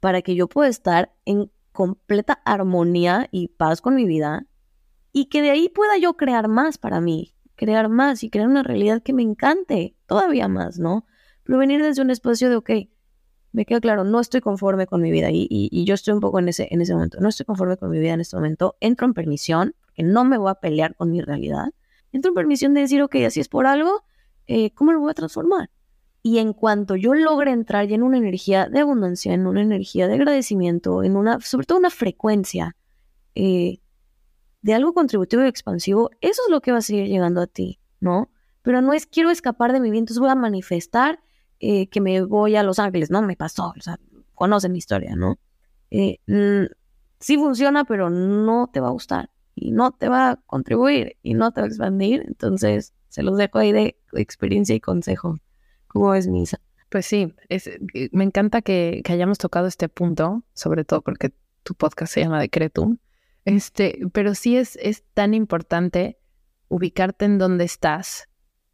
para 0.00 0.22
que 0.22 0.34
yo 0.34 0.48
pueda 0.48 0.68
estar 0.68 1.12
en 1.24 1.50
completa 1.72 2.34
armonía 2.44 3.28
y 3.30 3.48
paz 3.48 3.80
con 3.80 3.94
mi 3.94 4.04
vida 4.04 4.46
y 5.12 5.26
que 5.26 5.42
de 5.42 5.50
ahí 5.50 5.68
pueda 5.68 5.96
yo 5.98 6.16
crear 6.16 6.48
más 6.48 6.78
para 6.78 7.00
mí, 7.00 7.34
crear 7.54 7.88
más 7.88 8.22
y 8.22 8.30
crear 8.30 8.48
una 8.48 8.62
realidad 8.62 9.02
que 9.02 9.12
me 9.12 9.22
encante 9.22 9.96
todavía 10.06 10.48
más, 10.48 10.78
¿no? 10.78 11.06
Pero 11.44 11.58
venir 11.58 11.82
desde 11.82 12.02
un 12.02 12.10
espacio 12.10 12.50
de, 12.50 12.56
ok, 12.56 12.70
me 13.52 13.64
queda 13.64 13.80
claro, 13.80 14.04
no 14.04 14.20
estoy 14.20 14.40
conforme 14.40 14.86
con 14.86 15.00
mi 15.00 15.10
vida 15.10 15.30
y, 15.30 15.46
y, 15.50 15.84
yo 15.84 15.94
estoy 15.94 16.14
un 16.14 16.20
poco 16.20 16.38
en 16.38 16.48
ese, 16.48 16.68
en 16.70 16.80
ese 16.80 16.94
momento, 16.94 17.18
no 17.20 17.28
estoy 17.28 17.46
conforme 17.46 17.76
con 17.76 17.90
mi 17.90 17.98
vida 17.98 18.12
en 18.12 18.20
este 18.20 18.36
momento, 18.36 18.76
entro 18.80 19.06
en 19.06 19.14
permisión, 19.14 19.74
porque 19.98 20.12
no 20.12 20.24
me 20.24 20.38
voy 20.38 20.50
a 20.50 20.54
pelear 20.54 20.94
con 20.94 21.10
mi 21.10 21.20
realidad, 21.20 21.70
entro 22.12 22.30
en 22.30 22.34
permisión 22.34 22.74
de 22.74 22.82
decir, 22.82 23.02
ok, 23.02 23.16
así 23.26 23.40
es 23.40 23.48
por 23.48 23.66
algo, 23.66 24.04
eh, 24.46 24.72
¿cómo 24.72 24.92
lo 24.92 25.00
voy 25.00 25.10
a 25.10 25.14
transformar? 25.14 25.70
Y 26.22 26.38
en 26.38 26.52
cuanto 26.52 26.96
yo 26.96 27.14
logre 27.14 27.52
entrar 27.52 27.86
ya 27.86 27.96
en 27.96 28.02
una 28.02 28.18
energía 28.18 28.68
de 28.68 28.80
abundancia, 28.80 29.32
en 29.32 29.46
una 29.46 29.62
energía 29.62 30.06
de 30.06 30.14
agradecimiento, 30.14 31.02
en 31.02 31.16
una, 31.16 31.40
sobre 31.40 31.66
todo 31.66 31.78
una 31.78 31.90
frecuencia, 31.90 32.76
eh, 33.34 33.80
de 34.62 34.74
algo 34.74 34.92
contributivo 34.94 35.44
y 35.44 35.48
expansivo, 35.48 36.10
eso 36.20 36.42
es 36.46 36.50
lo 36.50 36.60
que 36.60 36.72
va 36.72 36.78
a 36.78 36.82
seguir 36.82 37.06
llegando 37.06 37.40
a 37.40 37.46
ti, 37.46 37.78
¿no? 38.00 38.30
Pero 38.62 38.80
no 38.82 38.92
es 38.92 39.06
quiero 39.06 39.30
escapar 39.30 39.72
de 39.72 39.80
mi 39.80 39.90
vida, 39.90 40.00
entonces 40.00 40.20
voy 40.20 40.30
a 40.30 40.34
manifestar 40.34 41.20
eh, 41.60 41.88
que 41.88 42.00
me 42.00 42.22
voy 42.22 42.56
a 42.56 42.62
Los 42.62 42.78
Ángeles, 42.78 43.10
¿no? 43.10 43.22
Me 43.22 43.36
pasó, 43.36 43.72
o 43.76 43.80
sea, 43.80 43.98
conocen 44.34 44.72
mi 44.72 44.78
historia, 44.78 45.14
¿no? 45.16 45.38
Eh, 45.90 46.18
sí 47.20 47.36
funciona, 47.36 47.84
pero 47.84 48.10
no 48.10 48.68
te 48.72 48.80
va 48.80 48.88
a 48.88 48.92
gustar 48.92 49.30
y 49.60 49.72
no 49.72 49.92
te 49.92 50.08
va 50.08 50.30
a 50.30 50.36
contribuir 50.46 51.16
y 51.22 51.34
no 51.34 51.52
te 51.52 51.60
va 51.60 51.66
a 51.66 51.68
expandir, 51.68 52.24
entonces 52.26 52.94
se 53.08 53.22
los 53.22 53.36
dejo 53.36 53.58
ahí 53.58 53.72
de 53.72 53.96
experiencia 54.12 54.74
y 54.74 54.80
consejo. 54.80 55.36
¿Cómo 55.86 56.14
es, 56.14 56.26
Misa? 56.26 56.60
Pues 56.88 57.06
sí, 57.06 57.34
eh, 57.48 58.08
me 58.12 58.24
encanta 58.24 58.62
que, 58.62 59.02
que 59.04 59.12
hayamos 59.12 59.38
tocado 59.38 59.66
este 59.66 59.88
punto, 59.88 60.42
sobre 60.54 60.84
todo 60.84 61.02
porque 61.02 61.32
tu 61.62 61.74
podcast 61.74 62.14
se 62.14 62.20
llama 62.20 62.40
Decretum. 62.40 62.98
Este, 63.44 64.00
pero 64.12 64.34
sí 64.34 64.56
es, 64.56 64.76
es 64.76 65.04
tan 65.14 65.34
importante 65.34 66.18
ubicarte 66.68 67.24
en 67.24 67.38
donde 67.38 67.64
estás 67.64 68.28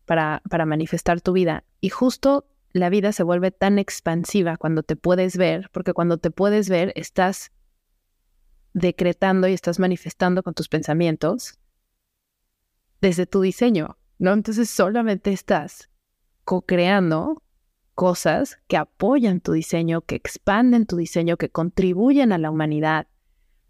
para, 0.05 0.43
para 0.51 0.67
manifestar 0.67 1.21
tu 1.21 1.33
vida. 1.33 1.65
Y 1.81 1.91
justo 1.91 2.47
la 2.73 2.91
vida 2.91 3.13
se 3.13 3.23
vuelve 3.23 3.53
tan 3.53 3.79
expansiva 3.79 4.57
cuando 4.57 4.83
te 4.83 4.97
puedes 4.97 5.37
ver, 5.37 5.71
porque 5.73 5.93
cuando 5.93 6.19
te 6.19 6.31
puedes 6.31 6.69
ver 6.69 6.93
estás 6.97 7.53
decretando 8.75 9.49
y 9.49 9.55
estás 9.55 9.79
manifestando 9.79 10.43
con 10.43 10.53
tus 10.53 10.69
pensamientos 10.69 11.59
desde 13.01 13.27
tu 13.27 13.41
diseño, 13.41 13.97
¿no? 14.19 14.33
Entonces 14.33 14.69
solamente 14.69 15.33
estás 15.33 15.91
co-creando 16.45 17.43
cosas 17.95 18.59
que 18.67 18.77
apoyan 18.77 19.41
tu 19.41 19.53
diseño, 19.53 20.03
que 20.03 20.17
expanden 20.17 20.87
tu 20.87 20.97
diseño, 20.97 21.37
que 21.37 21.49
contribuyen 21.49 22.33
a 22.33 22.39
la 22.39 22.51
humanidad. 22.51 23.07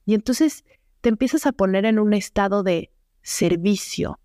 Y 0.07 0.15
entonces 0.15 0.65
te 1.01 1.11
empiezas 1.11 1.47
a 1.47 1.53
poner 1.53 1.85
en 1.85 1.99
un 1.99 2.15
estado 2.15 2.63
de 2.63 2.91
servicio. 3.23 4.19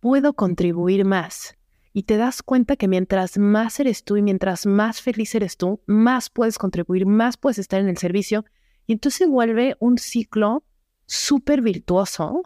Puedo 0.00 0.34
contribuir 0.34 1.04
más. 1.04 1.56
Y 1.92 2.04
te 2.04 2.16
das 2.16 2.42
cuenta 2.42 2.76
que 2.76 2.88
mientras 2.88 3.38
más 3.38 3.80
eres 3.80 4.04
tú 4.04 4.16
y 4.16 4.22
mientras 4.22 4.66
más 4.66 5.00
feliz 5.00 5.34
eres 5.34 5.56
tú, 5.56 5.80
más 5.86 6.28
puedes 6.30 6.58
contribuir, 6.58 7.06
más 7.06 7.36
puedes 7.36 7.58
estar 7.58 7.80
en 7.80 7.88
el 7.88 7.96
servicio. 7.96 8.44
Y 8.86 8.94
entonces 8.94 9.28
vuelve 9.28 9.76
un 9.80 9.98
ciclo 9.98 10.64
súper 11.06 11.60
virtuoso 11.60 12.42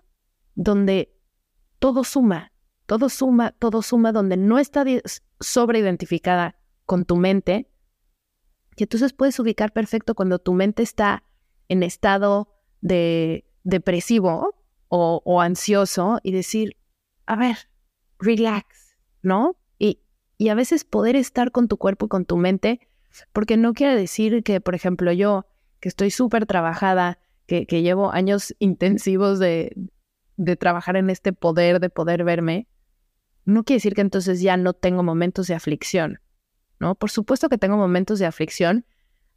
donde 0.55 1.15
todo 1.79 2.05
suma, 2.05 2.53
todo 2.87 3.09
suma, 3.09 3.53
todo 3.53 3.83
suma, 3.83 4.13
donde 4.13 4.37
no 4.37 4.59
está 4.59 4.85
sobreidentificada 5.39 6.57
con 6.87 7.05
tu 7.05 7.17
mente. 7.17 7.71
Y 8.77 8.85
entonces 8.85 9.13
puedes 9.13 9.39
ubicar 9.39 9.73
perfecto 9.73 10.15
cuando 10.15 10.39
tu 10.39 10.53
mente 10.55 10.83
está 10.83 11.25
en 11.69 11.83
estado 11.83 12.49
de 12.81 13.47
depresivo 13.63 14.57
o, 14.89 15.41
ansioso 15.41 16.19
y 16.23 16.33
decir, 16.33 16.77
a 17.27 17.37
ver, 17.37 17.57
relax, 18.19 18.97
¿no? 19.23 19.57
Y, 19.79 20.01
y 20.37 20.49
a 20.49 20.57
veces 20.57 20.85
poder 20.85 21.15
estar 21.15 21.53
con 21.53 21.69
tu 21.69 21.77
cuerpo 21.77 22.07
y 22.07 22.09
con 22.09 22.25
tu 22.25 22.37
mente, 22.37 22.81
porque 23.33 23.57
no 23.57 23.73
quiere 23.73 23.95
decir 23.95 24.43
que, 24.43 24.61
por 24.61 24.75
ejemplo, 24.75 25.13
yo, 25.13 25.47
que 25.81 25.89
estoy 25.89 26.11
súper 26.11 26.47
trabajada, 26.47 27.19
que, 27.47 27.65
llevo 27.83 28.13
años 28.13 28.55
intensivos 28.61 29.39
de, 29.39 29.75
de 30.37 30.57
trabajar 30.57 30.97
en 30.97 31.11
este 31.11 31.33
poder, 31.33 31.81
de 31.81 31.91
poder 31.91 32.23
verme, 32.23 32.69
no 33.45 33.65
quiere 33.65 33.79
decir 33.79 33.95
que 33.95 34.03
entonces 34.03 34.41
ya 34.41 34.57
no 34.57 34.73
tengo 34.73 35.03
momentos 35.03 35.49
de 35.49 35.55
aflicción, 35.55 36.21
¿no? 36.79 36.95
Por 36.95 37.11
supuesto 37.11 37.49
que 37.49 37.59
tengo 37.59 37.77
momentos 37.77 38.19
de 38.21 38.27
aflicción, 38.27 38.87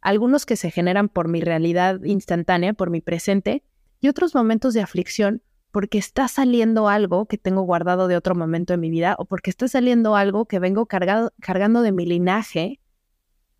algunos 0.00 0.46
que 0.46 0.56
se 0.56 0.70
generan 0.70 1.08
por 1.08 1.28
mi 1.28 1.40
realidad 1.40 2.00
instantánea, 2.04 2.74
por 2.74 2.90
mi 2.90 3.00
presente, 3.00 3.64
y 4.00 4.08
otros 4.08 4.34
momentos 4.34 4.74
de 4.74 4.82
aflicción 4.82 5.42
porque 5.70 5.98
está 5.98 6.28
saliendo 6.28 6.88
algo 6.88 7.26
que 7.26 7.36
tengo 7.36 7.62
guardado 7.62 8.06
de 8.06 8.16
otro 8.16 8.36
momento 8.36 8.74
de 8.74 8.76
mi 8.76 8.90
vida 8.90 9.16
o 9.18 9.24
porque 9.24 9.50
está 9.50 9.66
saliendo 9.66 10.14
algo 10.14 10.46
que 10.46 10.60
vengo 10.60 10.86
cargado, 10.86 11.32
cargando 11.40 11.82
de 11.82 11.90
mi 11.90 12.06
linaje 12.06 12.80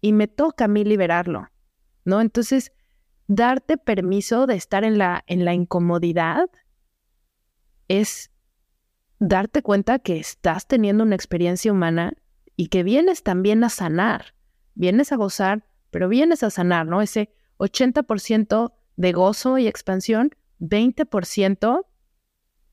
y 0.00 0.12
me 0.12 0.28
toca 0.28 0.66
a 0.66 0.68
mí 0.68 0.84
liberarlo, 0.84 1.48
¿no? 2.04 2.20
Entonces, 2.20 2.72
darte 3.26 3.76
permiso 3.78 4.46
de 4.46 4.54
estar 4.54 4.84
en 4.84 4.98
la, 4.98 5.24
en 5.26 5.44
la 5.44 5.54
incomodidad 5.54 6.48
es 7.88 8.30
darte 9.18 9.62
cuenta 9.62 9.98
que 9.98 10.18
estás 10.18 10.66
teniendo 10.66 11.04
una 11.04 11.14
experiencia 11.14 11.72
humana 11.72 12.14
y 12.56 12.68
que 12.68 12.82
vienes 12.82 13.22
también 13.22 13.64
a 13.64 13.68
sanar, 13.68 14.34
vienes 14.74 15.12
a 15.12 15.16
gozar, 15.16 15.66
pero 15.90 16.08
vienes 16.08 16.42
a 16.42 16.50
sanar, 16.50 16.86
¿no? 16.86 17.02
Ese 17.02 17.32
80% 17.58 18.72
de 18.96 19.12
gozo 19.12 19.58
y 19.58 19.66
expansión, 19.66 20.30
20% 20.60 21.86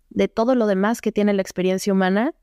de 0.09 0.27
todo 0.27 0.55
lo 0.55 0.67
demás 0.67 1.01
que 1.01 1.11
tiene 1.11 1.33
la 1.33 1.41
experiencia 1.41 1.93
humana. 1.93 2.35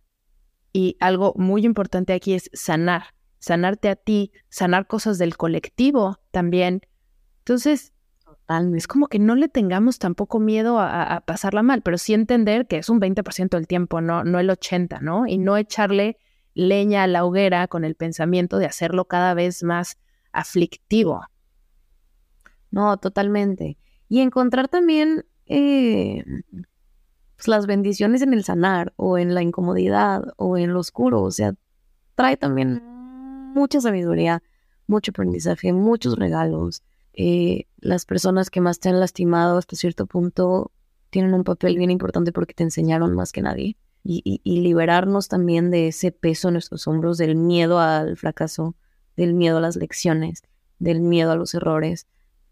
Y 0.73 0.97
algo 1.01 1.35
muy 1.37 1.65
importante 1.65 2.13
aquí 2.13 2.35
es 2.35 2.51
sanar, 2.53 3.15
sanarte 3.39 3.89
a 3.89 3.97
ti, 3.97 4.33
sanar 4.49 4.87
cosas 4.87 5.19
del 5.19 5.37
colectivo 5.37 6.19
también. 6.31 6.83
Entonces, 7.41 7.93
es 8.75 8.87
como 8.87 9.09
que 9.09 9.19
no 9.19 9.35
le 9.35 9.49
tengamos 9.49 9.99
tampoco 9.99 10.41
miedo 10.41 10.79
a, 10.81 11.23
pasarla 11.27 11.63
mal, 11.63 11.83
pero 11.83 11.99
sí 11.99 12.15
entender 12.15 12.67
que 12.67 12.79
es 12.79 12.89
un 12.89 13.01
20% 13.01 13.51
del 13.51 13.67
tiempo, 13.67 14.01
no, 14.01 14.25
no 14.25 14.39
el 14.39 14.49
80%, 14.49 15.01
¿no? 15.01 15.27
Y 15.27 15.39
no 15.39 15.57
echarle 15.57 16.19
leña 16.55 17.03
a 17.03 17.07
la 17.07 17.25
hoguera 17.25 17.69
con 17.69 17.85
el 17.85 17.95
pensamiento 17.95 18.59
de 18.59 18.67
hacerlo 18.67 19.05
cada 19.05 19.35
vez 19.35 19.63
más 19.63 19.99
aflictivo. 20.33 21.21
No, 22.71 22.97
totalmente. 22.97 23.79
Y 24.09 24.21
encontrar 24.21 24.69
también 24.69 25.27
eh, 25.47 26.25
pues, 27.37 27.49
las 27.49 27.67
bendiciones 27.67 28.23
en 28.23 28.33
el 28.33 28.45
sanar 28.45 28.93
o 28.97 29.19
en 29.19 29.35
la 29.35 29.43
incomodidad 29.43 30.23
o 30.37 30.57
en 30.57 30.73
lo 30.73 30.81
oscuro. 30.81 31.23
O 31.23 31.31
sea, 31.31 31.55
trae 32.15 32.37
también 32.37 32.83
mucha 33.55 33.81
sabiduría, 33.81 34.43
mucho 34.87 35.11
aprendizaje, 35.11 35.73
muchos 35.73 36.17
regalos. 36.17 36.83
Eh, 37.13 37.67
las 37.79 38.05
personas 38.05 38.51
que 38.51 38.61
más 38.61 38.81
te 38.81 38.89
han 38.89 39.01
lastimado 39.01 39.59
hasta 39.59 39.77
cierto 39.77 40.07
punto 40.07 40.71
tienen 41.11 41.35
un 41.35 41.45
papel 41.45 41.77
bien 41.77 41.91
importante 41.91 42.33
porque 42.33 42.55
te 42.55 42.63
enseñaron 42.63 43.15
más 43.15 43.33
que 43.33 43.43
nadie. 43.43 43.77
Y, 44.05 44.41
liberarnos 44.45 45.29
también 45.29 45.71
de 45.71 45.89
ese 45.89 46.13
peso 46.13 46.49
en 46.49 46.55
nuestros 46.55 46.87
hombros, 46.89 47.19
del 47.19 47.37
miedo 47.37 47.79
al 47.79 48.17
fracaso, 48.17 48.75
del 49.17 49.35
miedo 49.35 49.59
a 49.59 49.61
las 49.61 49.77
lecciones, 49.77 50.43
del 50.79 51.01
miedo 51.01 51.33
a 51.33 51.37
los 51.37 51.53
errores 51.53 52.07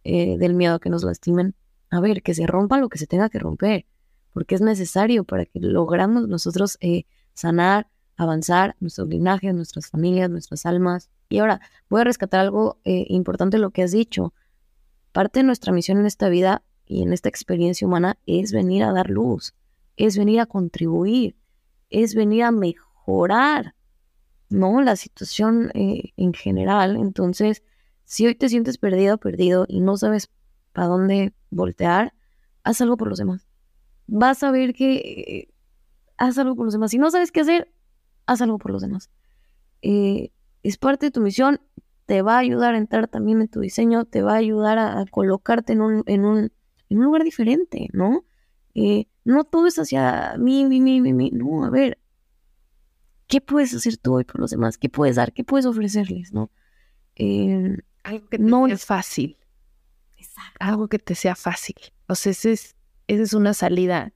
eh, 0.09 0.39
del 0.39 0.55
miedo 0.55 0.77
a 0.77 0.79
que 0.79 0.89
nos 0.89 1.03
lastimen. 1.03 1.57
A 1.91 1.99
ver, 1.99 2.23
que 2.23 2.33
se 2.33 2.47
rompa 2.47 2.79
lo 2.79 2.89
que 2.89 2.97
se 2.97 3.09
tenga 3.09 3.29
que 3.29 3.41
romper, 3.41 3.87
porque 4.33 4.55
es 4.55 4.61
necesario 4.61 5.25
para 5.25 5.47
que 5.47 5.59
logramos 5.59 6.29
nosotros 6.29 6.79
eh, 6.81 7.07
sanar, 7.35 7.89
avanzar 8.17 8.77
nuestros 8.81 9.09
linajes, 9.09 9.55
nuestras 9.55 9.89
familias, 9.89 10.31
nuestras 10.31 10.67
almas, 10.67 11.11
Y 11.29 11.39
ahora, 11.39 11.61
voy 11.89 12.03
a 12.03 12.05
rescatar 12.05 12.41
algo 12.41 12.79
eh, 12.85 13.05
importante 13.09 13.59
lo 13.59 13.71
que 13.71 13.83
has 13.83 13.93
dicho. 13.93 14.33
Parte 15.13 15.41
de 15.41 15.45
nuestra 15.45 15.73
misión 15.73 15.99
en 15.99 16.07
esta 16.07 16.29
vida 16.29 16.63
y 16.87 17.03
en 17.03 17.13
esta 17.13 17.29
experiencia 17.29 17.87
humana 17.87 18.17
es 18.27 18.53
venir 18.53 18.85
a 18.85 18.93
dar 18.93 19.11
luz, 19.11 19.55
es 19.97 20.17
venir 20.17 20.41
a 20.41 20.47
contribuir, 20.47 21.37
es 21.91 22.15
venir 22.15 22.45
a 22.45 22.53
mejorar, 22.53 23.75
¿no? 24.49 24.83
La 24.83 24.95
situación 24.95 25.71
eh, 25.75 26.13
en 26.17 26.33
general. 26.33 26.97
Entonces, 26.97 27.63
si 28.05 28.27
hoy 28.27 28.37
te 28.37 28.49
sientes 28.49 28.79
perdido 28.79 29.19
perdido 29.19 29.67
y 29.69 29.81
no 29.81 29.97
sabes 29.97 30.31
para 30.73 30.87
dónde 30.87 31.33
voltear, 31.51 32.15
haz 32.63 32.81
algo 32.81 32.97
por 32.97 33.09
los 33.09 33.19
demás. 33.19 33.49
Vas 34.07 34.43
a 34.45 34.53
ver 34.53 34.75
que 34.75 34.95
eh, 34.95 35.55
haz 36.17 36.39
algo 36.39 36.55
por 36.55 36.67
los 36.67 36.75
demás. 36.75 36.93
Si 36.93 36.99
no 36.99 37.11
sabes 37.11 37.33
qué 37.33 37.41
hacer, 37.41 37.73
haz 38.27 38.43
algo 38.43 38.59
por 38.59 38.73
los 38.73 38.83
demás. 38.83 39.11
Eh, 39.83 40.31
es 40.63 40.79
parte 40.79 41.07
de 41.07 41.11
tu 41.13 41.21
misión, 41.21 41.61
te 42.07 42.23
va 42.23 42.37
a 42.37 42.39
ayudar 42.39 42.75
a 42.75 42.79
entrar 42.79 43.09
también 43.09 43.41
en 43.41 43.49
tu 43.49 43.61
diseño, 43.61 44.05
te 44.05 44.23
va 44.23 44.35
a 44.35 44.37
ayudar 44.37 44.79
a, 44.79 45.05
colocarte 45.07 45.73
en 45.73 45.81
un, 45.81 46.03
en, 46.07 46.25
un, 46.25 46.53
en 46.89 46.99
un 46.99 47.05
lugar 47.05 47.25
diferente, 47.25 47.89
¿no? 47.93 48.25
Eh, 48.75 49.07
no 49.25 49.45
todo 49.45 49.67
es 49.67 49.79
hacia 49.79 50.37
mí, 50.39 50.65
mí, 50.67 50.81
mí, 50.81 51.01
mí, 51.01 51.13
mí. 51.13 51.31
No, 51.33 51.65
a 51.65 51.71
ver, 51.71 51.99
¿qué 53.27 53.41
puedes 53.41 53.75
hacer 53.75 53.97
tú 53.97 54.15
hoy 54.15 54.25
por 54.25 54.41
los 54.41 54.51
demás? 54.51 54.79
¿Qué 54.79 54.89
puedes 54.89 55.17
dar? 55.17 55.33
¿Qué 55.33 55.45
puedes 55.45 55.67
ofrecerles? 55.67 56.33
¿no? 56.33 56.51
Eh, 57.17 57.77
Algo 58.05 58.29
que 58.29 58.39
no 58.39 58.67
es 58.67 58.85
fácil. 58.85 59.37
Exacto. 60.17 60.57
Algo 60.61 60.89
que 60.89 60.99
te 60.99 61.15
sea 61.15 61.35
fácil. 61.35 61.77
O 62.07 62.15
sea, 62.15 62.33
esa 62.33 62.51
es, 62.51 62.77
esa 63.07 63.23
es 63.23 63.33
una 63.33 63.55
salida. 63.55 64.13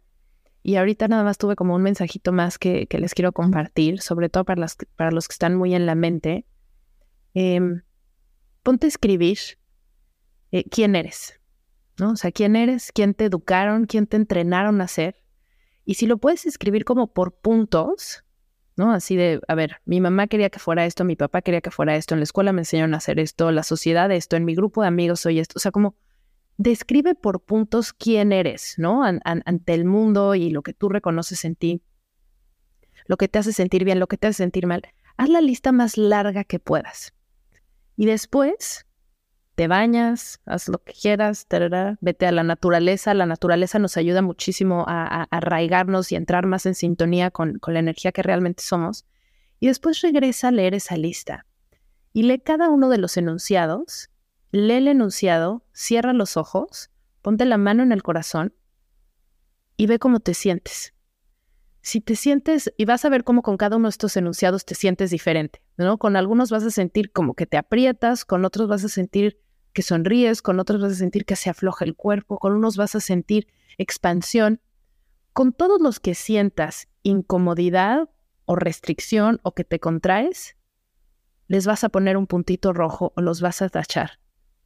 Y 0.63 0.77
ahorita 0.77 1.09
nada 1.09 1.25
más 1.25 1.39
tuve 1.39 1.57
como 1.57 1.75
un 1.75 1.83
mensajito 1.83 2.33
más 2.33 2.59
que, 2.59 2.87
que 2.87 2.99
les 2.99 3.15
quiero 3.15 3.33
compartir, 3.33 4.01
sobre 4.01 4.29
todo 4.29 4.45
para, 4.45 4.67
para 4.97 5.11
los 5.11 5.27
que 5.27 5.33
están 5.33 5.55
muy 5.55 5.75
en 5.75 5.87
la 5.87 5.95
mente. 5.95 6.45
Em, 7.33 7.83
ponte 8.63 8.87
a 8.87 8.89
escribir 8.89 9.39
eh, 10.53 10.65
quién 10.69 10.97
eres, 10.97 11.41
¿no? 11.99 12.13
O 12.13 12.17
sea, 12.17 12.31
quién 12.31 12.57
eres, 12.57 12.93
quién 12.93 13.15
te 13.15 13.25
educaron, 13.27 13.87
quién 13.87 14.07
te 14.07 14.17
entrenaron 14.17 14.81
a 14.81 14.89
ser. 14.89 15.17
Y 15.85 15.95
si 15.95 16.07
lo 16.07 16.19
puedes 16.19 16.45
escribir 16.45 16.85
como 16.85 17.13
por 17.13 17.33
puntos, 17.33 18.25
¿no? 18.77 18.93
Así 18.93 19.17
de, 19.17 19.41
a 19.49 19.55
ver, 19.55 19.81
mi 19.85 20.01
mamá 20.01 20.27
quería 20.27 20.51
que 20.51 20.59
fuera 20.59 20.85
esto, 20.85 21.05
mi 21.05 21.17
papá 21.17 21.41
quería 21.43 21.61
que 21.61 21.71
fuera 21.71 21.97
esto, 21.97 22.15
en 22.15 22.21
la 22.21 22.25
escuela 22.25 22.53
me 22.53 22.63
enseñaron 22.63 22.95
a 22.95 22.99
hacer 22.99 23.19
esto, 23.19 23.51
la 23.51 23.63
sociedad 23.63 24.11
esto, 24.11 24.37
en 24.37 24.45
mi 24.45 24.55
grupo 24.55 24.83
de 24.83 24.89
amigos 24.89 25.21
soy 25.21 25.39
esto. 25.39 25.55
O 25.57 25.61
sea, 25.61 25.71
como 25.71 25.95
describe 26.61 27.15
por 27.15 27.41
puntos 27.41 27.95
quién 27.95 28.33
eres, 28.33 28.75
¿no? 28.77 29.03
ante 29.03 29.73
el 29.73 29.87
mundo 29.87 30.35
y 30.35 30.51
lo 30.51 30.61
que 30.61 30.75
tú 30.75 30.91
reconoces 30.91 31.47
en 31.47 31.57
ti, 31.57 31.83
lo 33.07 33.17
que 33.17 33.29
te 33.29 33.39
hace 33.39 33.55
sentir 33.55 33.83
bien, 33.83 33.99
lo 33.99 34.09
que 34.09 34.19
te 34.19 34.27
hace 34.27 34.43
sentir 34.43 34.67
mal. 34.67 34.83
Haz 35.17 35.31
la 35.31 35.41
lista 35.41 35.73
más 35.73 35.97
larga 35.97 36.45
que 36.45 36.59
puedas. 36.59 37.15
Y 37.97 38.05
después 38.05 38.87
te 39.55 39.69
bañas, 39.69 40.43
haz 40.45 40.69
lo 40.69 40.83
que 40.85 40.93
quieras, 40.93 41.47
vete 42.03 42.27
a 42.27 42.33
la 42.33 42.43
naturaleza. 42.43 43.15
La 43.15 43.25
naturaleza 43.25 43.79
nos 43.79 43.97
ayuda 43.97 44.21
muchísimo 44.21 44.85
a, 44.87 45.23
arraigarnos 45.31 46.13
y 46.13 46.17
entrar 46.17 46.45
más 46.45 46.67
en 46.67 46.75
sintonía 46.75 47.31
con, 47.31 47.59
con 47.59 47.73
la 47.73 47.81
energía 47.81 48.13
que 48.13 48.23
realmente 48.23 48.63
somos. 48.63 49.07
Y 49.61 49.69
después 49.69 50.03
regresa 50.03 50.49
a 50.49 50.53
leer 50.53 50.75
esa 50.75 50.99
lista 50.99 51.47
y 52.13 52.25
lee 52.25 52.41
cada 52.41 52.69
uno 52.69 52.91
de 52.91 52.99
los 52.99 53.17
enunciados 53.17 54.10
lee 54.53 54.75
el 54.75 54.89
enunciado, 54.89 55.65
cierra 55.73 56.13
los 56.13 56.37
ojos, 56.37 56.91
ponte 57.23 57.45
la 57.45 57.59
mano 57.59 57.83
en 57.83 57.93
el 57.93 58.03
corazón 58.03 58.55
y 59.77 59.87
ve 59.87 59.99
cómo 59.99 60.21
te 60.21 60.35
sientes. 60.35 60.95
Si 61.83 62.01
te 62.01 62.15
sientes, 62.15 62.73
y 62.77 62.85
vas 62.85 63.05
a 63.05 63.09
ver 63.09 63.25
cómo 63.25 63.43
con 63.43 63.57
cada 63.57 63.77
uno 63.77 63.89
de 63.89 63.91
estos 63.91 64.17
enunciados 64.17 64.67
te 64.67 64.75
sientes 64.75 65.11
diferente, 65.11 65.63
¿no? 65.79 65.97
Con 65.97 66.17
algunos 66.17 66.51
vas 66.51 66.65
a 66.65 66.71
sentir 66.71 67.11
como 67.11 67.35
que 67.35 67.47
te 67.47 67.57
aprietas, 67.57 68.25
con 68.27 68.45
otros 68.45 68.69
vas 68.69 68.85
a 68.85 68.89
sentir 68.89 69.41
que 69.73 69.83
sonríes, 69.83 70.43
con 70.43 70.61
otros 70.61 70.83
vas 70.83 70.93
a 70.93 70.97
sentir 70.97 71.25
que 71.25 71.37
se 71.37 71.49
afloja 71.49 71.85
el 71.85 71.95
cuerpo, 71.95 72.39
con 72.39 72.53
unos 72.53 72.77
vas 72.77 72.97
a 72.97 73.01
sentir 73.01 73.47
expansión. 73.79 74.61
Con 75.33 75.53
todos 75.53 75.81
los 75.81 76.01
que 76.01 76.15
sientas 76.15 76.89
incomodidad 77.03 78.11
o 78.45 78.57
restricción 78.57 79.41
o 79.43 79.53
que 79.53 79.65
te 79.65 79.79
contraes, 79.79 80.57
les 81.47 81.67
vas 81.67 81.85
a 81.85 81.89
poner 81.89 82.17
un 82.17 82.27
puntito 82.27 82.75
rojo 82.75 83.13
o 83.17 83.23
los 83.23 83.41
vas 83.41 83.63
a 83.63 83.69
tachar 83.71 84.21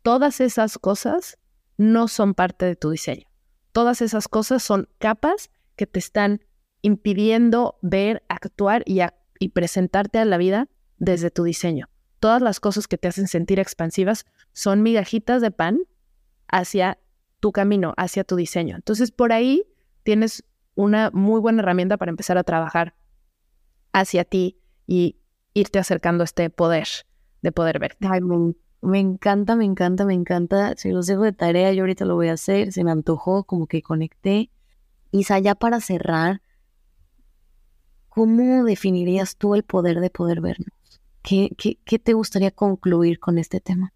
todas 0.04 0.42
esas 0.42 0.78
cosas 0.78 1.38
no 1.78 2.08
son 2.08 2.34
parte 2.34 2.66
de 2.66 2.76
tu 2.76 2.90
diseño. 2.90 3.26
Todas 3.72 4.02
esas 4.02 4.28
cosas 4.28 4.62
son 4.62 4.88
capas 4.98 5.50
que 5.76 5.86
te 5.86 5.98
están 5.98 6.42
impidiendo 6.82 7.78
ver, 7.80 8.22
actuar 8.28 8.84
y, 8.86 9.00
presentarte 9.48 10.18
a 10.18 10.24
la 10.26 10.36
vida 10.36 10.68
desde 10.98 11.30
tu 11.30 11.42
diseño. 11.42 11.88
Todas 12.20 12.42
las 12.42 12.60
cosas 12.60 12.86
que 12.86 12.98
te 12.98 13.08
hacen 13.08 13.28
sentir 13.28 13.58
expansivas 13.58 14.26
son 14.52 14.82
migajitas 14.82 15.40
de 15.40 15.50
pan 15.50 15.80
hacia 16.48 16.98
tu 17.40 17.52
camino, 17.52 17.94
hacia 17.96 18.24
tu 18.24 18.36
diseño. 18.36 18.76
Entonces, 18.76 19.10
por 19.10 19.32
ahí 19.32 19.64
tienes 20.02 20.44
una 20.74 21.10
muy 21.12 21.40
buena 21.40 21.62
herramienta 21.62 21.96
para 21.96 22.10
empezar 22.10 22.36
a 22.36 22.44
trabajar 22.44 22.94
hacia 23.92 24.24
ti 24.24 24.60
y 24.86 25.16
irte 25.54 25.78
acercando 25.78 26.24
a 26.24 26.26
este 26.26 26.50
poder 26.50 26.88
de 27.40 27.52
poder 27.52 27.78
verte. 27.78 28.06
Me 28.06 28.54
encanta, 28.92 29.56
me 29.56 29.64
encanta, 29.64 30.04
me 30.04 30.14
encanta. 30.14 30.74
Si 30.76 30.90
los 30.90 31.06
dejo 31.06 31.22
de 31.22 31.32
tarea, 31.32 31.72
yo 31.72 31.82
ahorita 31.82 32.04
lo 32.04 32.16
voy 32.16 32.28
a 32.28 32.34
hacer. 32.34 32.72
Se 32.72 32.84
me 32.84 32.90
antojó, 32.90 33.44
como 33.44 33.66
que 33.66 33.82
conecté. 33.82 34.50
Isa, 35.10 35.38
ya 35.38 35.54
para 35.54 35.80
cerrar, 35.80 36.42
¿cómo 38.08 38.64
definirías 38.64 39.36
tú 39.36 39.54
el 39.54 39.62
poder 39.62 40.00
de 40.00 40.10
poder 40.10 40.40
vernos? 40.40 40.68
¿Qué, 41.22 41.50
qué, 41.56 41.98
te 41.98 42.12
gustaría 42.12 42.50
concluir 42.50 43.18
con 43.18 43.38
este 43.38 43.60
tema? 43.60 43.94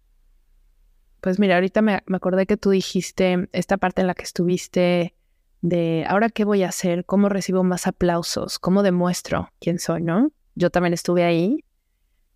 Pues 1.21 1.37
mira, 1.37 1.55
ahorita 1.55 1.81
me, 1.81 2.01
me, 2.07 2.17
acordé 2.17 2.47
que 2.47 2.57
tú 2.57 2.71
dijiste 2.71 3.47
esta 3.51 3.77
parte 3.77 4.01
en 4.01 4.07
la 4.07 4.15
que 4.15 4.23
estuviste 4.23 5.13
de 5.61 6.05
ahora 6.07 6.29
qué 6.29 6.45
voy 6.45 6.63
a 6.63 6.69
hacer, 6.69 7.05
cómo 7.05 7.29
recibo 7.29 7.63
más 7.63 7.85
aplausos, 7.85 8.57
cómo 8.57 8.81
demuestro 8.81 9.51
quién 9.59 9.77
soy, 9.77 10.01
¿no? 10.01 10.31
Yo 10.55 10.71
también 10.71 10.93
estuve 10.93 11.23
ahí 11.23 11.63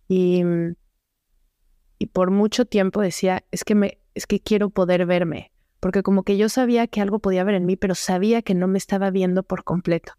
y 0.06 0.42
y 1.98 2.06
por 2.06 2.30
mucho 2.30 2.64
tiempo 2.64 3.00
decía, 3.00 3.44
es 3.50 3.64
que 3.64 3.74
me 3.74 3.98
es 4.14 4.26
que 4.26 4.40
quiero 4.40 4.70
poder 4.70 5.06
verme, 5.06 5.52
porque 5.80 6.02
como 6.02 6.22
que 6.22 6.36
yo 6.36 6.48
sabía 6.48 6.86
que 6.86 7.00
algo 7.00 7.18
podía 7.18 7.44
ver 7.44 7.56
en 7.56 7.66
mí, 7.66 7.76
pero 7.76 7.94
sabía 7.94 8.42
que 8.42 8.54
no 8.54 8.68
me 8.68 8.78
estaba 8.78 9.10
viendo 9.10 9.42
por 9.42 9.64
completo. 9.64 10.12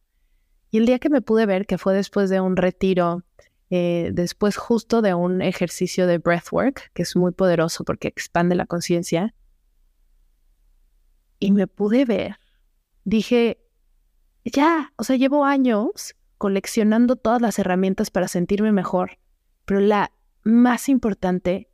Y 0.70 0.78
el 0.78 0.86
día 0.86 1.00
que 1.00 1.10
me 1.10 1.22
pude 1.22 1.46
ver, 1.46 1.66
que 1.66 1.78
fue 1.78 1.94
después 1.94 2.30
de 2.30 2.42
un 2.42 2.58
retiro, 2.58 3.24
eh, 3.70 4.12
después 4.14 4.58
justo 4.58 5.02
de 5.02 5.14
un 5.14 5.42
ejercicio 5.42 6.08
de 6.08 6.18
breathwork, 6.18 6.92
que 6.94 7.04
es 7.04 7.16
muy 7.16 7.32
poderoso 7.32 7.84
porque 7.84 8.10
expande 8.10 8.56
la 8.56 8.66
conciencia, 8.66 9.34
y 11.40 11.52
me 11.52 11.68
pude 11.68 12.06
ver, 12.06 12.38
dije, 13.04 13.58
ya, 14.44 14.94
o 14.98 15.04
sea, 15.04 15.16
llevo 15.16 15.46
años 15.46 16.16
coleccionando 16.38 17.16
todas 17.16 17.42
las 17.42 17.58
herramientas 17.60 18.12
para 18.12 18.28
sentirme 18.28 18.72
mejor, 18.72 19.20
pero 19.66 19.80
la 19.80 20.12
más 20.46 20.88
importante 20.90 21.70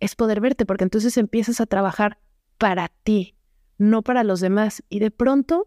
es 0.00 0.14
poder 0.14 0.40
verte, 0.40 0.64
porque 0.64 0.84
entonces 0.84 1.18
empiezas 1.18 1.60
a 1.60 1.66
trabajar 1.66 2.18
para 2.56 2.88
ti, 2.88 3.36
no 3.76 4.02
para 4.02 4.24
los 4.24 4.40
demás. 4.40 4.82
Y 4.88 5.00
de 5.00 5.10
pronto 5.10 5.66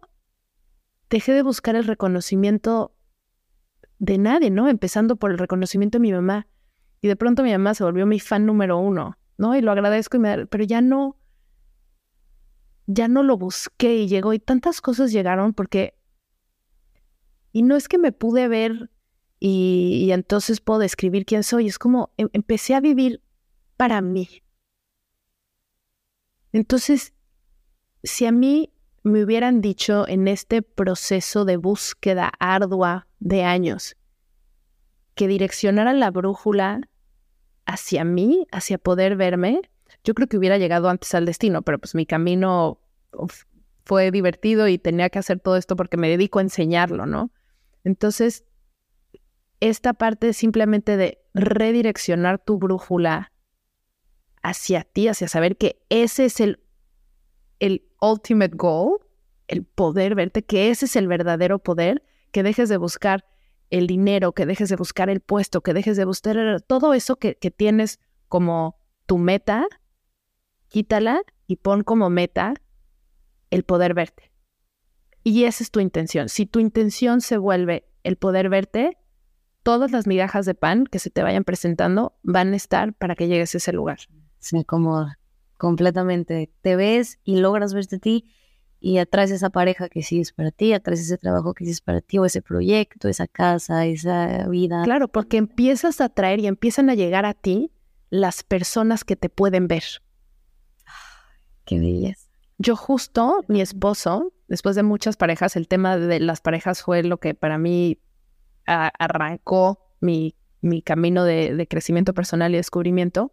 dejé 1.08 1.32
de 1.32 1.42
buscar 1.42 1.76
el 1.76 1.84
reconocimiento 1.84 2.94
de 3.98 4.18
nadie, 4.18 4.50
¿no? 4.50 4.68
Empezando 4.68 5.16
por 5.16 5.30
el 5.30 5.38
reconocimiento 5.38 5.98
de 5.98 6.02
mi 6.02 6.12
mamá. 6.12 6.48
Y 7.00 7.08
de 7.08 7.16
pronto 7.16 7.42
mi 7.42 7.52
mamá 7.52 7.74
se 7.74 7.84
volvió 7.84 8.06
mi 8.06 8.20
fan 8.20 8.46
número 8.46 8.78
uno, 8.78 9.18
¿no? 9.36 9.54
Y 9.54 9.60
lo 9.60 9.70
agradezco, 9.70 10.16
y 10.16 10.20
me, 10.20 10.46
pero 10.46 10.64
ya 10.64 10.80
no, 10.80 11.18
ya 12.86 13.06
no 13.06 13.22
lo 13.22 13.36
busqué 13.36 13.96
y 13.96 14.08
llegó. 14.08 14.32
Y 14.32 14.38
tantas 14.38 14.80
cosas 14.80 15.12
llegaron 15.12 15.52
porque... 15.52 15.94
Y 17.52 17.62
no 17.62 17.76
es 17.76 17.88
que 17.88 17.98
me 17.98 18.12
pude 18.12 18.48
ver 18.48 18.90
y, 19.38 20.10
entonces 20.12 20.60
puedo 20.60 20.80
describir 20.80 21.26
quién 21.26 21.42
soy. 21.42 21.66
Es 21.66 21.78
como 21.78 22.10
em, 22.16 22.28
empecé 22.32 22.74
a 22.74 22.80
vivir 22.80 23.22
para 23.76 24.00
mí. 24.00 24.42
Entonces, 26.52 27.12
si 28.02 28.26
a 28.26 28.32
mí 28.32 28.72
me 29.02 29.22
hubieran 29.22 29.60
dicho 29.60 30.08
en 30.08 30.26
este 30.26 30.62
proceso 30.62 31.44
de 31.44 31.56
búsqueda 31.56 32.32
ardua 32.38 33.06
de 33.18 33.44
años 33.44 33.96
que 35.14 35.28
direccionara 35.28 35.92
la 35.92 36.10
brújula 36.10 36.80
hacia 37.66 38.04
mí, 38.04 38.46
hacia 38.52 38.78
poder 38.78 39.16
verme, 39.16 39.60
yo 40.04 40.14
creo 40.14 40.28
que 40.28 40.36
hubiera 40.36 40.58
llegado 40.58 40.88
antes 40.88 41.14
al 41.14 41.26
destino, 41.26 41.62
pero 41.62 41.78
pues 41.78 41.94
mi 41.94 42.06
camino 42.06 42.80
fue 43.84 44.10
divertido 44.10 44.68
y 44.68 44.78
tenía 44.78 45.10
que 45.10 45.18
hacer 45.18 45.40
todo 45.40 45.56
esto 45.56 45.76
porque 45.76 45.96
me 45.96 46.08
dedico 46.08 46.38
a 46.38 46.42
enseñarlo, 46.42 47.06
¿no? 47.06 47.30
Entonces, 47.84 48.44
esta 49.60 49.94
parte 49.94 50.32
simplemente 50.32 50.96
de 50.96 51.18
redireccionar 51.34 52.38
tu 52.38 52.58
brújula 52.58 53.32
hacia 54.42 54.84
ti, 54.84 55.08
hacia 55.08 55.28
saber 55.28 55.56
que 55.56 55.82
ese 55.88 56.26
es 56.26 56.40
el, 56.40 56.60
el 57.58 57.88
ultimate 58.00 58.56
goal, 58.56 59.00
el 59.48 59.64
poder 59.64 60.14
verte, 60.14 60.44
que 60.44 60.70
ese 60.70 60.86
es 60.86 60.96
el 60.96 61.08
verdadero 61.08 61.58
poder, 61.58 62.02
que 62.32 62.42
dejes 62.42 62.68
de 62.68 62.76
buscar 62.76 63.24
el 63.70 63.86
dinero, 63.86 64.32
que 64.32 64.46
dejes 64.46 64.68
de 64.68 64.76
buscar 64.76 65.10
el 65.10 65.20
puesto, 65.20 65.62
que 65.62 65.74
dejes 65.74 65.96
de 65.96 66.04
buscar 66.04 66.60
todo 66.62 66.94
eso 66.94 67.16
que, 67.16 67.36
que 67.36 67.50
tienes 67.50 67.98
como 68.28 68.78
tu 69.06 69.18
meta, 69.18 69.66
quítala 70.68 71.22
y 71.46 71.56
pon 71.56 71.82
como 71.82 72.10
meta 72.10 72.54
el 73.50 73.64
poder 73.64 73.94
verte. 73.94 74.32
Y 75.22 75.44
esa 75.44 75.64
es 75.64 75.70
tu 75.70 75.80
intención. 75.80 76.28
Si 76.28 76.46
tu 76.46 76.60
intención 76.60 77.20
se 77.20 77.36
vuelve 77.36 77.88
el 78.04 78.16
poder 78.16 78.48
verte, 78.48 78.96
todas 79.66 79.90
las 79.90 80.06
migajas 80.06 80.46
de 80.46 80.54
pan 80.54 80.86
que 80.86 81.00
se 81.00 81.10
te 81.10 81.24
vayan 81.24 81.42
presentando 81.42 82.14
van 82.22 82.52
a 82.52 82.56
estar 82.56 82.92
para 82.92 83.16
que 83.16 83.26
llegues 83.26 83.52
a 83.52 83.58
ese 83.58 83.72
lugar. 83.72 83.98
Se 84.38 84.60
acomoda 84.60 85.18
completamente. 85.58 86.52
Te 86.62 86.76
ves 86.76 87.18
y 87.24 87.40
logras 87.40 87.74
verte 87.74 87.96
a 87.96 87.98
ti 87.98 88.30
y 88.78 88.98
atraes 88.98 89.32
esa 89.32 89.50
pareja 89.50 89.88
que 89.88 90.04
sí 90.04 90.20
es 90.20 90.32
para 90.32 90.52
ti, 90.52 90.72
atraes 90.72 91.00
ese 91.00 91.18
trabajo 91.18 91.52
que 91.52 91.64
sí 91.64 91.72
es 91.72 91.80
para 91.80 92.00
ti, 92.00 92.18
o 92.18 92.24
ese 92.24 92.42
proyecto, 92.42 93.08
esa 93.08 93.26
casa, 93.26 93.86
esa 93.86 94.46
vida. 94.46 94.84
Claro, 94.84 95.08
porque 95.08 95.36
empiezas 95.36 96.00
a 96.00 96.04
atraer 96.04 96.38
y 96.38 96.46
empiezan 96.46 96.88
a 96.88 96.94
llegar 96.94 97.26
a 97.26 97.34
ti 97.34 97.72
las 98.08 98.44
personas 98.44 99.02
que 99.02 99.16
te 99.16 99.28
pueden 99.28 99.66
ver. 99.66 99.82
Qué 101.64 101.80
belleza. 101.80 102.28
Yo 102.58 102.76
justo, 102.76 103.40
mi 103.48 103.60
esposo, 103.60 104.32
después 104.46 104.76
de 104.76 104.84
muchas 104.84 105.16
parejas, 105.16 105.56
el 105.56 105.66
tema 105.66 105.96
de 105.96 106.20
las 106.20 106.40
parejas 106.40 106.82
fue 106.82 107.02
lo 107.02 107.18
que 107.18 107.34
para 107.34 107.58
mí 107.58 107.98
arrancó 108.66 109.80
mi, 110.00 110.36
mi 110.60 110.82
camino 110.82 111.24
de, 111.24 111.54
de, 111.54 111.66
crecimiento 111.66 112.14
personal 112.14 112.52
y 112.52 112.56
descubrimiento. 112.56 113.32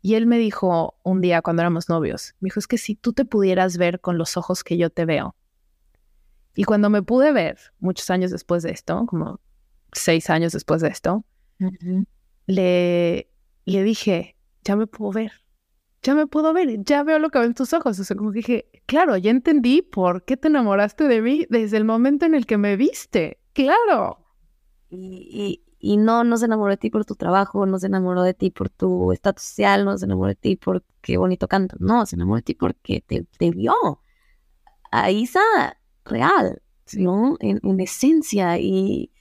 Y 0.00 0.14
él 0.14 0.26
me 0.26 0.38
dijo 0.38 0.98
un 1.02 1.20
día 1.20 1.42
cuando 1.42 1.62
éramos 1.62 1.88
novios, 1.88 2.34
me 2.40 2.46
dijo, 2.46 2.60
es 2.60 2.66
que 2.66 2.78
si 2.78 2.94
tú 2.94 3.12
te 3.12 3.24
pudieras 3.24 3.76
ver 3.78 4.00
con 4.00 4.18
los 4.18 4.36
ojos 4.36 4.62
que 4.62 4.76
yo 4.76 4.90
te 4.90 5.04
veo. 5.04 5.34
Y 6.54 6.64
cuando 6.64 6.90
me 6.90 7.02
pude 7.02 7.32
ver, 7.32 7.58
muchos 7.78 8.10
años 8.10 8.30
después 8.30 8.62
de 8.62 8.70
esto, 8.70 9.06
como 9.06 9.40
seis 9.92 10.30
años 10.30 10.52
después 10.52 10.80
de 10.82 10.88
esto, 10.88 11.24
le, 12.46 13.30
le 13.64 13.82
dije, 13.82 14.36
ya 14.64 14.76
me 14.76 14.86
puedo 14.86 15.12
ver, 15.12 15.32
ya 16.02 16.14
me 16.14 16.26
puedo 16.26 16.52
ver, 16.52 16.82
ya 16.84 17.02
veo 17.02 17.18
lo 17.18 17.30
que 17.30 17.38
ven 17.38 17.54
tus 17.54 17.72
ojos. 17.72 17.98
O 17.98 18.04
sea, 18.04 18.16
como 18.16 18.32
que 18.32 18.38
dije, 18.38 18.70
claro, 18.86 19.16
ya 19.16 19.30
entendí 19.30 19.82
por 19.82 20.24
qué 20.24 20.36
te 20.36 20.48
enamoraste 20.48 21.04
de 21.04 21.20
mí 21.22 21.46
desde 21.48 21.76
el 21.76 21.84
momento 21.84 22.26
en 22.26 22.34
el 22.34 22.46
que 22.46 22.58
me 22.58 22.76
viste. 22.76 23.40
Claro. 23.52 24.24
Y, 24.90 25.62
y, 25.78 25.96
no, 25.98 26.24
no 26.24 26.38
se 26.38 26.46
enamoró 26.46 26.70
de 26.70 26.76
ti 26.78 26.90
por 26.90 27.04
tu 27.04 27.14
trabajo, 27.14 27.66
no 27.66 27.78
se 27.78 27.86
enamoró 27.86 28.22
de 28.22 28.34
ti 28.34 28.50
por 28.50 28.70
tu 28.70 29.12
estatus 29.12 29.44
social, 29.44 29.84
no 29.84 29.98
se 29.98 30.06
enamoró 30.06 30.28
de 30.28 30.34
ti 30.34 30.56
por 30.56 30.84
qué 31.02 31.18
bonito 31.18 31.46
canto, 31.46 31.76
no, 31.78 32.06
se 32.06 32.16
enamoró 32.16 32.36
de 32.36 32.42
ti 32.42 32.54
porque 32.54 33.04
te, 33.06 33.50
vio 33.50 34.02
a 34.90 35.10
Isa 35.10 35.40
real, 36.04 36.62
¿no? 36.94 37.36
En, 37.40 37.60
en 37.62 37.80
esencia 37.80 38.58
y 38.58 39.12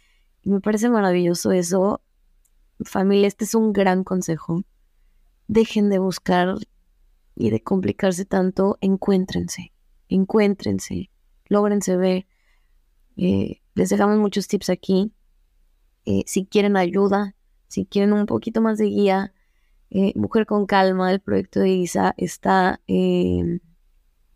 me 0.43 0.61
parece 0.61 0.89
maravilloso 0.89 1.51
eso. 1.51 2.01
Familia, 2.85 3.27
este 3.27 3.45
es 3.45 3.55
un 3.55 3.73
gran 3.73 4.03
consejo. 4.03 4.63
Dejen 5.47 5.89
de 5.89 5.99
buscar 5.99 6.55
y 7.35 7.49
de 7.49 7.61
complicarse 7.61 8.25
tanto, 8.25 8.77
encuéntrense, 8.81 9.73
encuéntrense, 10.09 11.09
logrense 11.47 11.97
ver. 11.97 12.27
Eh, 13.15 13.61
les 13.75 13.89
dejamos 13.89 14.17
muchos 14.17 14.47
tips 14.47 14.69
aquí. 14.69 15.11
Eh, 16.09 16.23
si 16.25 16.45
quieren 16.45 16.77
ayuda, 16.77 17.35
si 17.67 17.85
quieren 17.85 18.13
un 18.13 18.27
poquito 18.27 18.61
más 18.61 18.77
de 18.77 18.85
guía, 18.85 19.33
eh, 19.89 20.13
Mujer 20.15 20.45
con 20.45 20.65
Calma, 20.65 21.11
el 21.11 21.19
proyecto 21.19 21.59
de 21.59 21.67
Isa 21.67 22.13
está 22.15 22.79
em, 22.87 23.59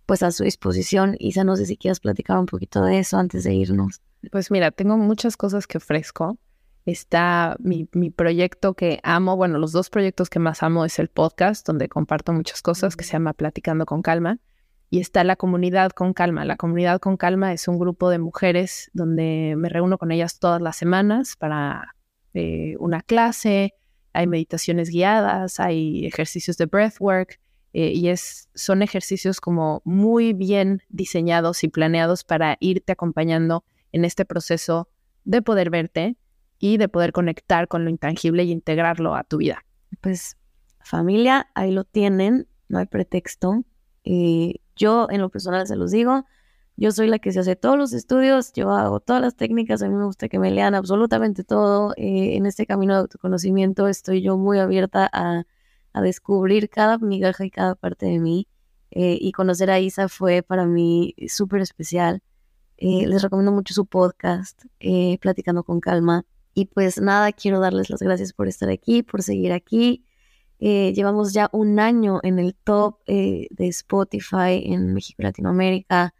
pues 0.05 0.21
a 0.21 0.31
su 0.31 0.43
disposición. 0.43 1.15
Isa, 1.17 1.45
no 1.45 1.55
sé 1.55 1.65
si 1.65 1.77
quieras 1.77 2.01
platicar 2.01 2.37
un 2.39 2.45
poquito 2.45 2.83
de 2.83 2.99
eso 2.99 3.17
antes 3.17 3.45
de 3.45 3.53
irnos. 3.53 4.01
Pues 4.33 4.51
mira, 4.51 4.71
tengo 4.71 4.97
muchas 4.97 5.37
cosas 5.37 5.65
que 5.65 5.77
ofrezco. 5.77 6.37
Está 6.85 7.55
mi, 7.59 7.87
mi, 7.93 8.09
proyecto 8.09 8.73
que 8.73 8.99
amo, 9.03 9.37
bueno, 9.37 9.57
los 9.57 9.71
dos 9.71 9.89
proyectos 9.89 10.29
que 10.29 10.39
más 10.39 10.63
amo 10.63 10.83
es 10.83 10.99
el 10.99 11.07
podcast, 11.07 11.65
donde 11.65 11.87
comparto 11.87 12.33
muchas 12.33 12.61
cosas, 12.61 12.97
que 12.97 13.05
se 13.05 13.13
llama 13.13 13.31
Platicando 13.31 13.85
con 13.85 14.01
Calma 14.01 14.39
y 14.91 14.99
está 14.99 15.23
la 15.23 15.37
comunidad 15.37 15.91
con 15.91 16.13
calma. 16.13 16.43
La 16.43 16.57
comunidad 16.57 16.99
con 16.99 17.15
calma 17.15 17.53
es 17.53 17.69
un 17.69 17.79
grupo 17.79 18.09
de 18.09 18.19
mujeres 18.19 18.91
donde 18.93 19.55
me 19.57 19.69
reúno 19.69 19.97
con 19.97 20.11
ellas 20.11 20.37
todas 20.37 20.61
las 20.61 20.75
semanas 20.75 21.37
para 21.37 21.95
eh, 22.33 22.75
una 22.77 23.01
clase, 23.01 23.73
hay 24.11 24.27
meditaciones 24.27 24.89
guiadas, 24.89 25.61
hay 25.61 26.05
ejercicios 26.05 26.57
de 26.57 26.65
breathwork 26.65 27.39
eh, 27.71 27.93
y 27.93 28.09
es, 28.09 28.49
son 28.53 28.81
ejercicios 28.81 29.39
como 29.39 29.81
muy 29.85 30.33
bien 30.33 30.81
diseñados 30.89 31.63
y 31.63 31.69
planeados 31.69 32.25
para 32.25 32.57
irte 32.59 32.91
acompañando 32.91 33.63
en 33.93 34.03
este 34.03 34.25
proceso 34.25 34.89
de 35.23 35.41
poder 35.41 35.69
verte 35.69 36.17
y 36.59 36.75
de 36.75 36.89
poder 36.89 37.13
conectar 37.13 37.69
con 37.69 37.85
lo 37.85 37.89
intangible 37.89 38.43
y 38.43 38.51
integrarlo 38.51 39.15
a 39.15 39.23
tu 39.23 39.37
vida. 39.37 39.63
Pues 40.01 40.35
familia, 40.81 41.49
ahí 41.55 41.71
lo 41.71 41.85
tienen, 41.85 42.49
no 42.67 42.79
hay 42.79 42.87
pretexto. 42.87 43.63
Eh, 44.03 44.55
yo, 44.75 45.07
en 45.09 45.21
lo 45.21 45.29
personal, 45.29 45.67
se 45.67 45.75
los 45.75 45.91
digo, 45.91 46.25
yo 46.77 46.91
soy 46.91 47.07
la 47.07 47.19
que 47.19 47.31
se 47.31 47.39
hace 47.39 47.55
todos 47.55 47.77
los 47.77 47.93
estudios, 47.93 48.53
yo 48.53 48.71
hago 48.71 48.99
todas 48.99 49.21
las 49.21 49.35
técnicas, 49.35 49.83
a 49.83 49.87
mí 49.87 49.95
me 49.95 50.05
gusta 50.05 50.29
que 50.29 50.39
me 50.39 50.51
lean 50.51 50.73
absolutamente 50.73 51.43
todo. 51.43 51.93
Eh, 51.97 52.37
en 52.37 52.45
este 52.45 52.65
camino 52.65 52.93
de 52.93 53.01
autoconocimiento 53.01 53.87
estoy 53.87 54.21
yo 54.21 54.37
muy 54.37 54.59
abierta 54.59 55.09
a, 55.13 55.43
descubrir 56.01 56.69
cada 56.69 56.97
migaja 56.97 57.45
y 57.45 57.51
cada 57.51 57.75
parte 57.75 58.05
de 58.05 58.19
mí. 58.19 58.47
Eh, 58.91 59.17
y 59.21 59.31
conocer 59.31 59.69
a 59.69 59.79
Isa 59.79 60.09
fue 60.09 60.41
para 60.41 60.65
mí 60.65 61.13
súper 61.27 61.61
especial. 61.61 62.23
Eh, 62.77 63.05
les 63.07 63.21
recomiendo 63.21 63.51
mucho 63.51 63.73
su 63.73 63.85
podcast, 63.85 64.63
Platicando 65.19 65.63
con 65.63 65.79
Calma. 65.81 66.25
Y 66.53 66.65
pues 66.65 66.99
nada, 66.99 67.31
quiero 67.31 67.59
darles 67.59 67.89
las 67.89 68.01
gracias 68.01 68.33
por 68.33 68.47
estar 68.47 68.69
aquí, 68.69 69.03
por 69.03 69.21
seguir 69.21 69.53
aquí. 69.53 70.03
Eh, 70.63 70.93
llevamos 70.93 71.33
ya 71.33 71.49
un 71.53 71.79
año 71.79 72.19
en 72.21 72.37
el 72.37 72.53
top 72.53 72.99
eh, 73.07 73.47
de 73.49 73.67
Spotify 73.69 74.61
en 74.63 74.93
México 74.93 75.21
y 75.21 75.23
Latinoamérica. 75.23 76.13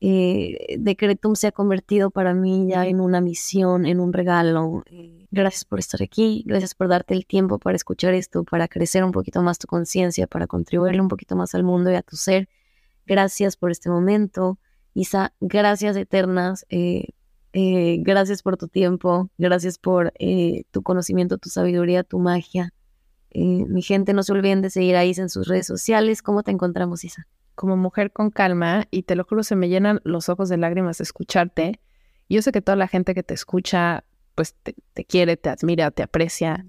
Eh, 0.00 0.76
Decretum 0.78 1.34
se 1.34 1.46
ha 1.48 1.52
convertido 1.52 2.10
para 2.10 2.34
mí 2.34 2.68
ya 2.68 2.86
en 2.86 3.00
una 3.00 3.22
misión, 3.22 3.86
en 3.86 4.00
un 4.00 4.12
regalo. 4.12 4.84
Eh, 4.90 5.26
gracias 5.30 5.64
por 5.64 5.78
estar 5.78 6.02
aquí, 6.02 6.44
gracias 6.46 6.74
por 6.74 6.88
darte 6.88 7.14
el 7.14 7.26
tiempo 7.26 7.58
para 7.58 7.76
escuchar 7.76 8.12
esto, 8.12 8.44
para 8.44 8.68
crecer 8.68 9.04
un 9.04 9.12
poquito 9.12 9.42
más 9.42 9.58
tu 9.58 9.66
conciencia, 9.66 10.26
para 10.26 10.46
contribuirle 10.46 11.00
un 11.00 11.08
poquito 11.08 11.34
más 11.34 11.54
al 11.54 11.64
mundo 11.64 11.90
y 11.90 11.94
a 11.94 12.02
tu 12.02 12.16
ser. 12.16 12.48
Gracias 13.06 13.56
por 13.56 13.70
este 13.70 13.88
momento. 13.88 14.58
Isa, 14.92 15.32
gracias 15.40 15.96
eternas. 15.96 16.66
gracias 17.52 18.42
por 18.42 18.56
tu 18.58 18.68
tiempo, 18.68 19.30
gracias 19.38 19.78
por 19.78 20.12
tu 20.70 20.82
conocimiento, 20.82 21.38
tu 21.38 21.48
sabiduría, 21.48 22.04
tu 22.04 22.18
magia. 22.18 22.72
Eh, 23.30 23.64
mi 23.66 23.82
gente, 23.82 24.12
no 24.12 24.22
se 24.22 24.32
olviden 24.32 24.62
de 24.62 24.70
seguir 24.70 24.96
a 24.96 25.04
Isa 25.04 25.22
en 25.22 25.28
sus 25.28 25.48
redes 25.48 25.66
sociales. 25.66 26.22
¿Cómo 26.22 26.42
te 26.42 26.50
encontramos, 26.50 27.04
Isa? 27.04 27.26
Como 27.54 27.76
mujer 27.76 28.12
con 28.12 28.30
calma, 28.30 28.86
y 28.90 29.02
te 29.02 29.16
lo 29.16 29.24
juro, 29.24 29.42
se 29.42 29.56
me 29.56 29.68
llenan 29.68 30.00
los 30.04 30.28
ojos 30.28 30.48
de 30.48 30.56
lágrimas 30.56 30.98
de 30.98 31.04
escucharte. 31.04 31.80
Yo 32.28 32.42
sé 32.42 32.52
que 32.52 32.62
toda 32.62 32.76
la 32.76 32.88
gente 32.88 33.14
que 33.14 33.22
te 33.22 33.34
escucha, 33.34 34.04
pues 34.34 34.54
te, 34.54 35.04
quiere, 35.04 35.36
te 35.36 35.50
admira, 35.50 35.90
te 35.90 36.02
aprecia. 36.02 36.64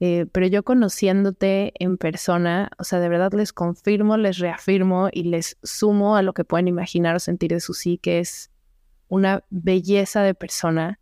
Eh, 0.00 0.26
pero 0.32 0.46
yo 0.46 0.64
conociéndote 0.64 1.72
en 1.78 1.96
persona, 1.96 2.70
o 2.78 2.84
sea, 2.84 2.98
de 2.98 3.08
verdad 3.08 3.32
les 3.34 3.52
confirmo, 3.52 4.16
les 4.16 4.38
reafirmo 4.38 5.08
y 5.12 5.24
les 5.24 5.58
sumo 5.62 6.16
a 6.16 6.22
lo 6.22 6.32
que 6.32 6.44
pueden 6.44 6.66
imaginar 6.66 7.14
o 7.14 7.20
sentir 7.20 7.52
de 7.52 7.60
su 7.60 7.74
sí, 7.74 7.98
que 7.98 8.18
es 8.18 8.50
una 9.08 9.44
belleza 9.50 10.22
de 10.22 10.34
persona. 10.34 10.98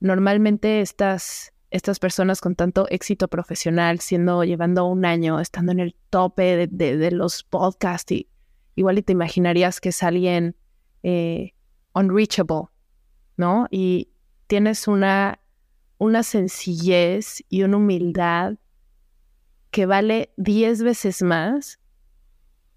Normalmente 0.00 0.80
estas 0.82 1.54
estas 1.70 1.98
personas 1.98 2.40
con 2.40 2.54
tanto 2.54 2.86
éxito 2.88 3.28
profesional, 3.28 4.00
siendo, 4.00 4.44
llevando 4.44 4.86
un 4.86 5.04
año, 5.04 5.40
estando 5.40 5.72
en 5.72 5.80
el 5.80 5.94
tope 6.10 6.68
de, 6.68 7.10
los 7.10 7.42
podcasts, 7.42 8.12
y 8.12 8.28
igual 8.74 8.98
y 8.98 9.02
te 9.02 9.12
imaginarías 9.12 9.80
que 9.80 9.90
es 9.90 10.02
alguien 10.02 10.56
eh, 11.02 11.54
unreachable, 11.92 12.68
¿no? 13.36 13.66
Y 13.70 14.10
tienes 14.46 14.86
una, 14.86 15.40
una 15.98 16.22
sencillez 16.22 17.44
y 17.48 17.62
una 17.62 17.78
humildad 17.78 18.54
que 19.70 19.86
vale 19.86 20.32
diez 20.36 20.82
veces 20.82 21.22
más 21.22 21.80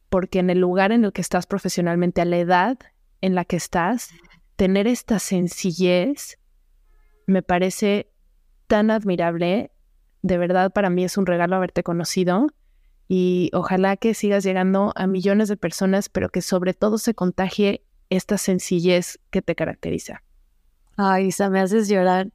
porque 0.09 0.39
en 0.39 0.49
el 0.49 0.59
lugar 0.59 0.91
en 0.91 1.05
el 1.05 1.13
que 1.13 1.21
estás 1.21 1.45
profesionalmente, 1.45 2.21
a 2.21 2.25
la 2.25 2.37
edad 2.37 2.79
en 3.21 3.35
la 3.35 3.45
que 3.45 3.55
estás, 3.55 4.09
tener 4.55 4.87
esta 4.87 5.19
sencillez 5.19 6.39
me 7.27 7.43
parece 7.43 8.11
tan 8.69 8.91
admirable. 8.91 9.71
De 10.21 10.37
verdad, 10.37 10.71
para 10.71 10.89
mí 10.89 11.03
es 11.03 11.17
un 11.17 11.25
regalo 11.25 11.55
haberte 11.55 11.83
conocido 11.83 12.47
y 13.07 13.49
ojalá 13.53 13.97
que 13.97 14.13
sigas 14.13 14.43
llegando 14.43 14.93
a 14.95 15.07
millones 15.07 15.49
de 15.49 15.57
personas, 15.57 16.07
pero 16.07 16.29
que 16.29 16.41
sobre 16.41 16.75
todo 16.75 16.99
se 16.99 17.15
contagie 17.15 17.83
esta 18.09 18.37
sencillez 18.37 19.19
que 19.31 19.41
te 19.41 19.55
caracteriza. 19.55 20.23
Ay, 20.95 21.27
Isa, 21.27 21.49
me 21.49 21.59
haces 21.59 21.89
llorar. 21.89 22.31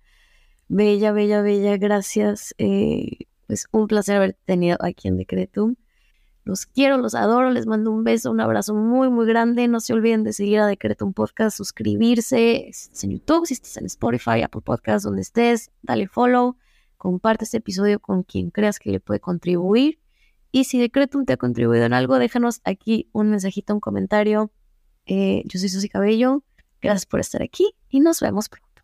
Bella, 0.69 1.13
bella, 1.13 1.41
bella, 1.43 1.77
gracias. 1.77 2.55
Eh, 2.59 3.27
es 3.49 3.69
un 3.71 3.87
placer 3.87 4.17
haberte 4.17 4.41
tenido 4.45 4.77
aquí 4.81 5.07
en 5.09 5.17
Decretum. 5.17 5.77
Los 6.45 6.67
quiero, 6.67 6.99
los 6.99 7.15
adoro, 7.15 7.51
les 7.51 7.67
mando 7.67 7.91
un 7.91 8.05
beso, 8.05 8.31
un 8.31 8.41
abrazo 8.41 8.75
muy, 8.75 9.09
muy 9.09 9.27
grande. 9.27 9.67
No 9.67 9.81
se 9.81 9.95
olviden 9.95 10.25
de 10.25 10.35
seguir 10.35 10.61
a 10.61 10.67
Decretum 10.67 11.15
Podcast, 11.15 11.57
suscribirse. 11.57 12.69
Si 12.73 12.85
estás 12.85 13.05
en 13.05 13.11
YouTube, 13.13 13.47
si 13.47 13.55
estás 13.55 13.79
en 13.79 13.87
Spotify, 13.87 14.43
Apple 14.43 14.61
Podcast, 14.61 15.05
donde 15.07 15.23
estés, 15.23 15.71
dale 15.83 16.07
follow. 16.07 16.59
Comparte 16.99 17.45
este 17.45 17.57
episodio 17.57 17.99
con 17.99 18.25
quien 18.25 18.51
creas 18.51 18.79
que 18.79 18.91
le 18.91 19.01
puede 19.01 19.21
contribuir. 19.21 19.99
Y 20.53 20.65
si 20.65 20.79
Decretum 20.79 21.25
te 21.25 21.33
ha 21.33 21.37
contribuido 21.39 21.85
en 21.85 21.95
algo, 21.95 22.19
déjanos 22.19 22.61
aquí 22.65 23.09
un 23.13 23.31
mensajito, 23.31 23.73
un 23.73 23.81
comentario. 23.81 24.53
Eh, 25.07 25.43
yo 25.47 25.59
soy 25.59 25.71
Susi 25.71 25.89
Cabello. 25.89 26.45
Gracias 26.83 27.07
por 27.07 27.21
estar 27.21 27.43
aquí 27.43 27.75
y 27.89 28.01
nos 28.01 28.21
vemos 28.21 28.51
pronto. 28.51 28.83